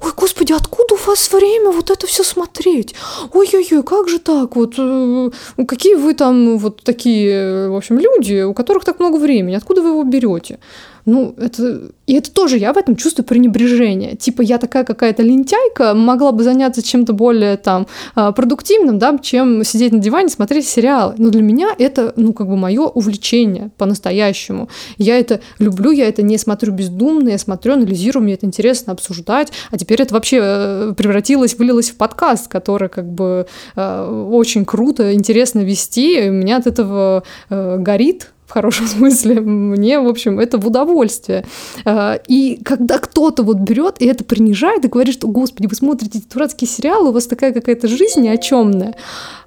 ой, 0.01 0.13
господи, 0.17 0.32
откуда 0.57 0.95
у 0.95 0.97
вас 0.97 1.33
время 1.33 1.71
вот 1.71 1.91
это 1.91 2.07
все 2.07 2.25
смотреть? 2.25 2.95
Ой-ой-ой, 3.33 3.83
как 3.83 4.09
же 4.09 4.19
так? 4.19 4.57
Вот 4.57 4.75
э, 4.79 5.31
какие 5.67 5.95
вы 5.95 6.15
там 6.15 6.59
вот 6.59 6.83
такие, 6.83 7.69
в 7.69 7.77
общем, 7.77 7.99
люди, 7.99 8.43
у 8.43 8.55
которых 8.55 8.85
так 8.85 9.01
много 9.01 9.19
времени, 9.19 9.55
откуда 9.55 9.83
вы 9.83 9.89
его 9.89 10.05
берете? 10.05 10.59
Ну, 11.05 11.35
это... 11.37 11.91
И 12.07 12.15
это 12.15 12.31
тоже 12.33 12.59
я 12.59 12.73
в 12.73 12.77
этом 12.77 12.97
чувствую 12.97 13.25
пренебрежение. 13.25 14.17
Типа 14.17 14.43
я 14.43 14.59
такая 14.59 14.85
какая-то 14.85 15.23
лентяйка, 15.23 15.95
могла 15.95 16.33
бы 16.33 16.43
заняться 16.43 16.83
чем-то 16.83 17.13
более 17.13 17.57
там 17.57 17.87
а, 18.15 18.33
продуктивным, 18.33 18.99
да, 18.99 19.19
чем 19.19 19.65
сидеть 19.65 19.93
на 19.93 19.99
диване, 19.99 20.29
смотреть 20.29 20.67
сериалы. 20.67 21.15
Но 21.19 21.31
для 21.31 21.43
меня 21.43 21.69
это, 21.79 22.13
ну, 22.17 22.33
как 22.33 22.49
бы 22.49 22.57
мое 22.57 22.83
увлечение 22.83 23.71
по-настоящему. 23.79 24.69
Я 24.99 25.19
это 25.19 25.41
люблю, 25.59 25.91
я 25.91 26.09
это 26.09 26.23
не 26.23 26.39
смотрю 26.39 26.73
бездумно, 26.73 27.31
я 27.31 27.39
смотрю, 27.39 27.75
анализирую, 27.75 28.25
мне 28.25 28.35
это 28.35 28.47
интересно 28.47 28.93
обсуждать. 28.93 29.53
А 29.71 29.79
теперь 29.79 30.03
это 30.03 30.15
вообще 30.15 30.39
э, 30.43 30.95
превратилось, 30.97 31.57
вылилось 31.57 31.91
в 31.91 31.97
подкаст, 31.97 32.49
который 32.49 32.89
как 32.89 33.11
бы 33.11 33.47
э, 33.77 34.27
очень 34.31 34.65
круто, 34.65 35.15
интересно 35.15 35.61
вести. 35.61 36.27
И 36.27 36.29
у 36.29 36.33
меня 36.33 36.59
от 36.59 36.67
этого 36.67 37.23
э, 37.49 37.79
горит 37.79 38.33
в 38.53 38.55
хорошем 38.55 38.87
смысле. 38.99 39.41
Мне, 39.41 39.99
в 39.99 40.07
общем, 40.07 40.39
это 40.39 40.59
в 40.59 40.67
удовольствие. 40.67 41.45
А, 41.87 42.21
и 42.29 42.61
когда 42.63 42.99
кто-то 42.99 43.43
вот 43.43 43.57
берет 43.57 43.97
и 44.01 44.07
это 44.07 44.25
принижает 44.25 44.85
и 44.85 44.89
говорит, 44.89 45.15
что, 45.15 45.27
господи, 45.27 45.67
вы 45.67 45.75
смотрите 45.75 46.19
эти 46.19 46.29
дурацкие 46.31 46.69
сериалы, 46.69 47.09
у 47.09 47.13
вас 47.13 47.27
такая 47.27 47.53
какая-то 47.53 47.89
жизнь 47.89 48.21
ни 48.21 48.29
о 48.29 48.37
чемная. 48.37 48.95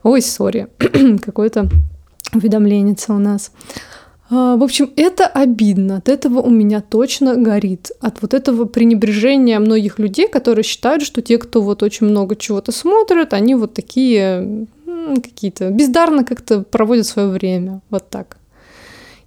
Ой, 0.01 0.21
сори, 0.21 0.67
какое-то 1.23 1.69
уведомление 2.33 2.95
у 3.09 3.19
нас. 3.19 3.51
А, 4.31 4.55
в 4.55 4.63
общем, 4.63 4.89
это 4.95 5.27
обидно. 5.27 5.97
От 5.97 6.09
этого 6.09 6.39
у 6.39 6.49
меня 6.49 6.81
точно 6.81 7.35
горит. 7.35 7.91
От 7.99 8.23
вот 8.23 8.33
этого 8.33 8.65
пренебрежения 8.65 9.59
многих 9.59 9.99
людей, 9.99 10.27
которые 10.27 10.63
считают, 10.63 11.03
что 11.03 11.21
те, 11.21 11.37
кто 11.37 11.61
вот 11.61 11.83
очень 11.83 12.07
много 12.07 12.35
чего-то 12.35 12.71
смотрят, 12.71 13.33
они 13.33 13.53
вот 13.53 13.75
такие 13.75 14.65
какие-то 15.21 15.69
бездарно 15.69 16.23
как-то 16.23 16.61
проводят 16.61 17.05
свое 17.05 17.27
время. 17.27 17.81
Вот 17.91 18.09
так. 18.09 18.37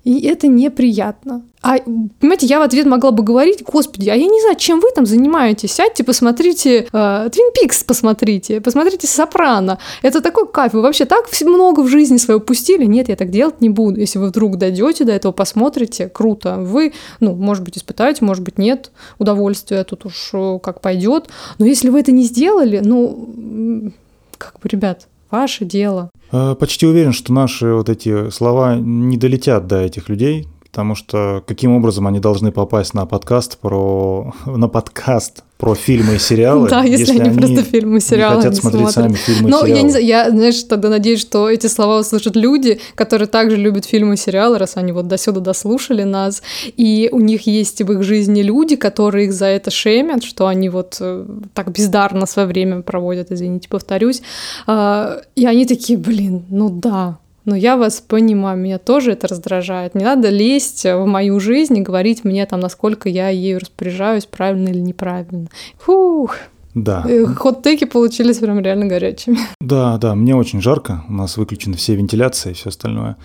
И 0.08 0.26
это 0.26 0.46
неприятно. 0.46 1.42
А, 1.60 1.76
понимаете, 2.18 2.46
я 2.46 2.60
в 2.60 2.62
ответ 2.62 2.86
могла 2.86 3.10
бы 3.10 3.22
говорить, 3.22 3.62
господи, 3.62 4.08
а 4.08 4.14
я 4.14 4.24
не 4.24 4.40
знаю, 4.40 4.56
чем 4.56 4.80
вы 4.80 4.88
там 4.94 5.04
занимаетесь. 5.04 5.72
Сядьте, 5.72 6.02
посмотрите 6.02 6.88
э, 6.90 7.28
Твин 7.30 7.52
Пикс, 7.52 7.84
посмотрите, 7.84 8.62
посмотрите 8.62 9.06
Сопрано. 9.06 9.78
Это 10.00 10.22
такой 10.22 10.48
кайф. 10.48 10.72
Вы 10.72 10.80
вообще 10.80 11.04
так 11.04 11.26
много 11.42 11.80
в 11.80 11.88
жизни 11.88 12.16
свою 12.16 12.40
пустили? 12.40 12.86
Нет, 12.86 13.10
я 13.10 13.16
так 13.16 13.28
делать 13.28 13.60
не 13.60 13.68
буду. 13.68 14.00
Если 14.00 14.18
вы 14.18 14.28
вдруг 14.28 14.56
дойдете 14.56 15.04
до 15.04 15.12
этого, 15.12 15.32
посмотрите, 15.32 16.08
круто. 16.08 16.56
Вы, 16.56 16.94
ну, 17.20 17.34
может 17.34 17.62
быть, 17.62 17.76
испытаете, 17.76 18.24
может 18.24 18.42
быть, 18.42 18.56
нет 18.56 18.90
удовольствия, 19.18 19.84
тут 19.84 20.06
уж 20.06 20.30
э, 20.32 20.58
как 20.62 20.80
пойдет. 20.80 21.28
Но 21.58 21.66
если 21.66 21.90
вы 21.90 22.00
это 22.00 22.12
не 22.12 22.22
сделали, 22.22 22.80
ну, 22.82 23.92
как 24.38 24.54
бы, 24.58 24.70
ребят, 24.70 25.06
ваше 25.30 25.64
дело. 25.64 26.10
Э, 26.32 26.54
почти 26.58 26.86
уверен, 26.86 27.12
что 27.12 27.32
наши 27.32 27.72
вот 27.72 27.88
эти 27.88 28.30
слова 28.30 28.76
не 28.76 29.16
долетят 29.16 29.66
до 29.66 29.80
этих 29.80 30.08
людей, 30.08 30.46
потому 30.78 30.94
что 30.94 31.42
каким 31.44 31.74
образом 31.74 32.06
они 32.06 32.20
должны 32.20 32.52
попасть 32.52 32.94
на 32.94 33.04
подкаст 33.04 33.58
про 33.58 34.32
на 34.46 34.68
подкаст 34.68 35.42
про 35.56 35.74
фильмы 35.74 36.14
и 36.14 36.18
сериалы. 36.20 36.68
Да, 36.68 36.84
если, 36.84 37.00
если 37.00 37.20
они, 37.20 37.30
они 37.30 37.38
просто 37.38 37.62
фильмы 37.64 37.98
и 37.98 38.00
сериалы 38.00 38.36
не 38.36 38.42
хотят 38.42 38.54
смотреть 38.54 38.90
смотрят. 38.92 38.94
сами 38.94 39.14
фильмы 39.16 39.50
Но 39.50 39.58
и 39.58 39.60
сериалы. 39.62 39.76
я 39.76 39.82
не 39.82 39.90
знаю, 39.90 40.06
я, 40.06 40.30
знаешь, 40.30 40.62
тогда 40.62 40.88
надеюсь, 40.88 41.20
что 41.20 41.50
эти 41.50 41.66
слова 41.66 41.98
услышат 41.98 42.36
люди, 42.36 42.78
которые 42.94 43.26
также 43.26 43.56
любят 43.56 43.86
фильмы 43.86 44.14
и 44.14 44.16
сериалы, 44.16 44.56
раз 44.56 44.76
они 44.76 44.92
вот 44.92 45.08
до 45.08 45.18
сюда 45.18 45.40
дослушали 45.40 46.04
нас, 46.04 46.44
и 46.76 47.08
у 47.10 47.18
них 47.18 47.48
есть 47.48 47.82
в 47.82 47.92
их 47.92 48.04
жизни 48.04 48.42
люди, 48.42 48.76
которые 48.76 49.26
их 49.26 49.32
за 49.32 49.46
это 49.46 49.72
шемят, 49.72 50.22
что 50.22 50.46
они 50.46 50.68
вот 50.68 50.98
э, 51.00 51.26
так 51.54 51.72
бездарно 51.72 52.26
свое 52.26 52.46
время 52.46 52.82
проводят, 52.82 53.32
извините, 53.32 53.68
повторюсь, 53.68 54.22
а, 54.68 55.22
и 55.34 55.44
они 55.44 55.66
такие, 55.66 55.98
блин, 55.98 56.44
ну 56.50 56.70
да, 56.70 57.18
но 57.48 57.56
я 57.56 57.76
вас 57.76 58.00
понимаю, 58.00 58.58
меня 58.58 58.78
тоже 58.78 59.12
это 59.12 59.26
раздражает. 59.26 59.94
Не 59.94 60.04
надо 60.04 60.28
лезть 60.28 60.84
в 60.84 61.06
мою 61.06 61.40
жизнь 61.40 61.78
и 61.78 61.82
говорить 61.82 62.22
мне 62.22 62.44
там, 62.44 62.60
насколько 62.60 63.08
я 63.08 63.30
ею 63.30 63.58
распоряжаюсь, 63.58 64.26
правильно 64.26 64.68
или 64.68 64.80
неправильно. 64.80 65.48
Фух. 65.78 66.36
Да. 66.74 67.04
Э, 67.08 67.24
хот-теки 67.24 67.86
получились 67.86 68.38
прям 68.38 68.60
реально 68.60 68.86
горячими. 68.86 69.38
Да, 69.60 69.96
да, 69.96 70.14
мне 70.14 70.36
очень 70.36 70.60
жарко, 70.60 71.04
у 71.08 71.12
нас 71.12 71.36
выключены 71.38 71.76
все 71.76 71.94
вентиляции 71.94 72.50
и 72.50 72.54
все 72.54 72.68
остальное. 72.68 73.16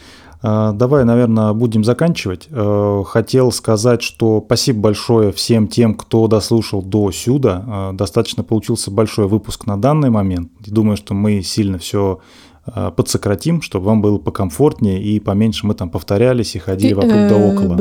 А, 0.42 0.72
давай, 0.72 1.06
наверное, 1.06 1.54
будем 1.54 1.84
заканчивать. 1.84 2.48
Э, 2.50 3.04
хотел 3.06 3.52
сказать, 3.52 4.02
что 4.02 4.42
спасибо 4.46 4.80
большое 4.80 5.32
всем 5.32 5.68
тем, 5.68 5.96
кто 5.96 6.28
дослушал 6.28 6.82
до 6.82 7.12
сюда. 7.12 7.92
Э, 7.92 7.94
достаточно 7.94 8.44
получился 8.44 8.90
большой 8.90 9.28
выпуск 9.28 9.66
на 9.66 9.78
данный 9.78 10.10
момент. 10.10 10.50
Думаю, 10.66 10.98
что 10.98 11.14
мы 11.14 11.42
сильно 11.44 11.78
все 11.78 12.20
подсократим, 12.66 13.62
чтобы 13.62 13.88
вам 13.88 14.02
было 14.02 14.18
покомфортнее 14.18 15.02
и 15.02 15.20
поменьше 15.20 15.68
мы 15.68 15.74
там 15.74 15.90
повторялись 15.90 16.56
и 16.56 16.60
ходили 16.60 16.94
вокруг 16.94 17.28
да 17.28 17.36
около. 17.36 17.78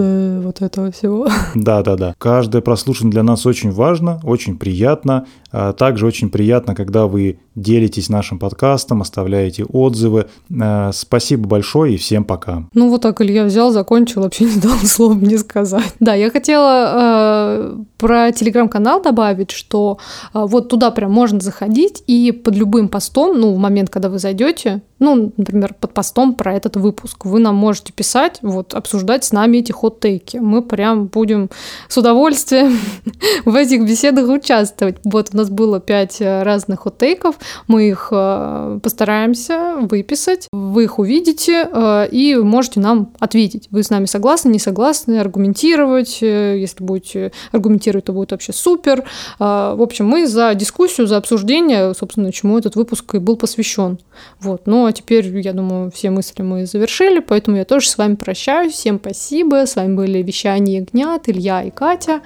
Вот 0.53 0.61
этого 0.61 0.91
всего. 0.91 1.29
Да, 1.55 1.83
да, 1.83 1.97
да. 1.97 2.15
Каждое 2.19 2.61
прослушивание 2.61 3.13
для 3.13 3.23
нас 3.23 3.47
очень 3.47 3.71
важно, 3.71 4.21
очень 4.23 4.59
приятно. 4.59 5.27
А 5.51 5.73
также 5.73 6.07
очень 6.07 6.31
приятно, 6.31 6.75
когда 6.75 7.07
вы 7.07 7.39
делитесь 7.55 8.09
нашим 8.09 8.39
подкастом, 8.39 9.03
оставляете 9.03 9.65
отзывы. 9.65 10.27
Э, 10.51 10.91
спасибо 10.93 11.47
большое 11.47 11.95
и 11.95 11.97
всем 11.99 12.25
пока. 12.25 12.65
Ну 12.73 12.89
вот 12.89 13.03
так 13.03 13.21
Илья 13.21 13.45
взял, 13.45 13.71
закончил, 13.71 14.23
вообще 14.23 14.45
не 14.55 14.61
дал 14.61 14.77
слова 14.79 15.15
мне 15.15 15.39
сказать. 15.39 15.95
Да, 16.01 16.15
я 16.15 16.31
хотела 16.31 16.93
э, 16.95 17.79
про 17.99 18.33
телеграм-канал 18.33 19.03
добавить, 19.03 19.51
что 19.51 19.99
э, 20.33 20.41
вот 20.43 20.69
туда 20.69 20.91
прям 20.91 21.13
можно 21.13 21.41
заходить 21.41 22.03
и 22.07 22.33
под 22.33 22.57
любым 22.57 22.89
постом, 22.89 23.39
ну 23.39 23.53
в 23.53 23.59
момент, 23.59 23.91
когда 23.91 24.09
вы 24.09 24.19
зайдете, 24.19 24.83
ну, 25.03 25.33
например, 25.37 25.75
под 25.75 25.93
постом 25.93 26.35
про 26.35 26.55
этот 26.55 26.77
выпуск, 26.77 27.25
вы 27.25 27.41
нам 27.41 27.57
можете 27.57 27.93
писать, 27.93 28.39
вот, 28.41 28.73
обсуждать 28.73 29.25
с 29.25 29.33
нами 29.33 29.59
эти 29.59 29.73
хот-тейки. 29.73 30.37
Мы 30.37 30.63
прям 30.63 31.07
будем 31.07 31.51
с 31.89 31.97
удовольствием 31.99 32.79
в 33.45 33.55
этих 33.57 33.85
беседах 33.85 34.29
участвовать. 34.29 34.99
Вот 35.03 35.31
у 35.33 35.37
нас 35.37 35.51
было 35.51 35.81
пять 35.81 36.21
э, 36.21 36.45
разных 36.45 36.81
хот-тейков, 36.81 37.35
мы 37.67 37.89
их 37.89 38.09
э, 38.13 38.79
постараемся 38.81 39.75
выписать, 39.81 40.47
вы 40.53 40.85
их 40.85 41.01
увидите 41.01 41.69
э, 41.71 42.09
и 42.11 42.37
можете 42.37 42.79
нам 42.79 43.13
ответить. 43.19 43.67
Вы 43.73 43.83
с 43.83 43.91
нами 43.91 44.05
согласны, 44.05 44.51
не 44.51 44.61
согласны, 44.61 45.19
аргументировать. 45.19 46.23
Если 46.23 46.85
будете 46.85 47.33
аргументировать, 47.51 48.05
то 48.05 48.13
будет 48.13 48.31
вообще 48.31 48.53
супер. 48.53 49.05
В 49.39 49.83
общем, 49.83 50.07
мы 50.07 50.29
за 50.29 50.55
дискуссию, 50.55 51.07
за 51.07 51.17
обсуждение, 51.17 51.93
собственно, 51.95 52.33
чему 52.33 52.59
этот 52.59 52.77
выпуск 52.77 53.15
и 53.17 53.19
был 53.19 53.37
посвящен. 53.37 53.99
Вот. 54.41 54.67
Но 54.67 54.92
а 54.93 54.95
теперь, 54.95 55.27
я 55.39 55.55
думаю, 55.55 55.91
все 55.91 56.11
мысли 56.11 56.43
мы 56.43 56.67
завершили, 56.67 57.21
поэтому 57.21 57.57
я 57.57 57.65
тоже 57.65 57.89
с 57.89 57.97
вами 57.97 58.17
прощаюсь. 58.17 58.75
Всем 58.75 58.99
спасибо. 58.99 59.65
С 59.67 59.77
вами 59.77 59.95
были 59.95 60.23
Вещание 60.23 60.81
Ягнят, 60.81 61.31
Илья 61.31 61.63
и 61.63 61.71
Катя. 61.71 62.21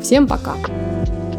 Всем 0.00 0.26
пока. 0.26 0.54
Пока. 0.54 1.29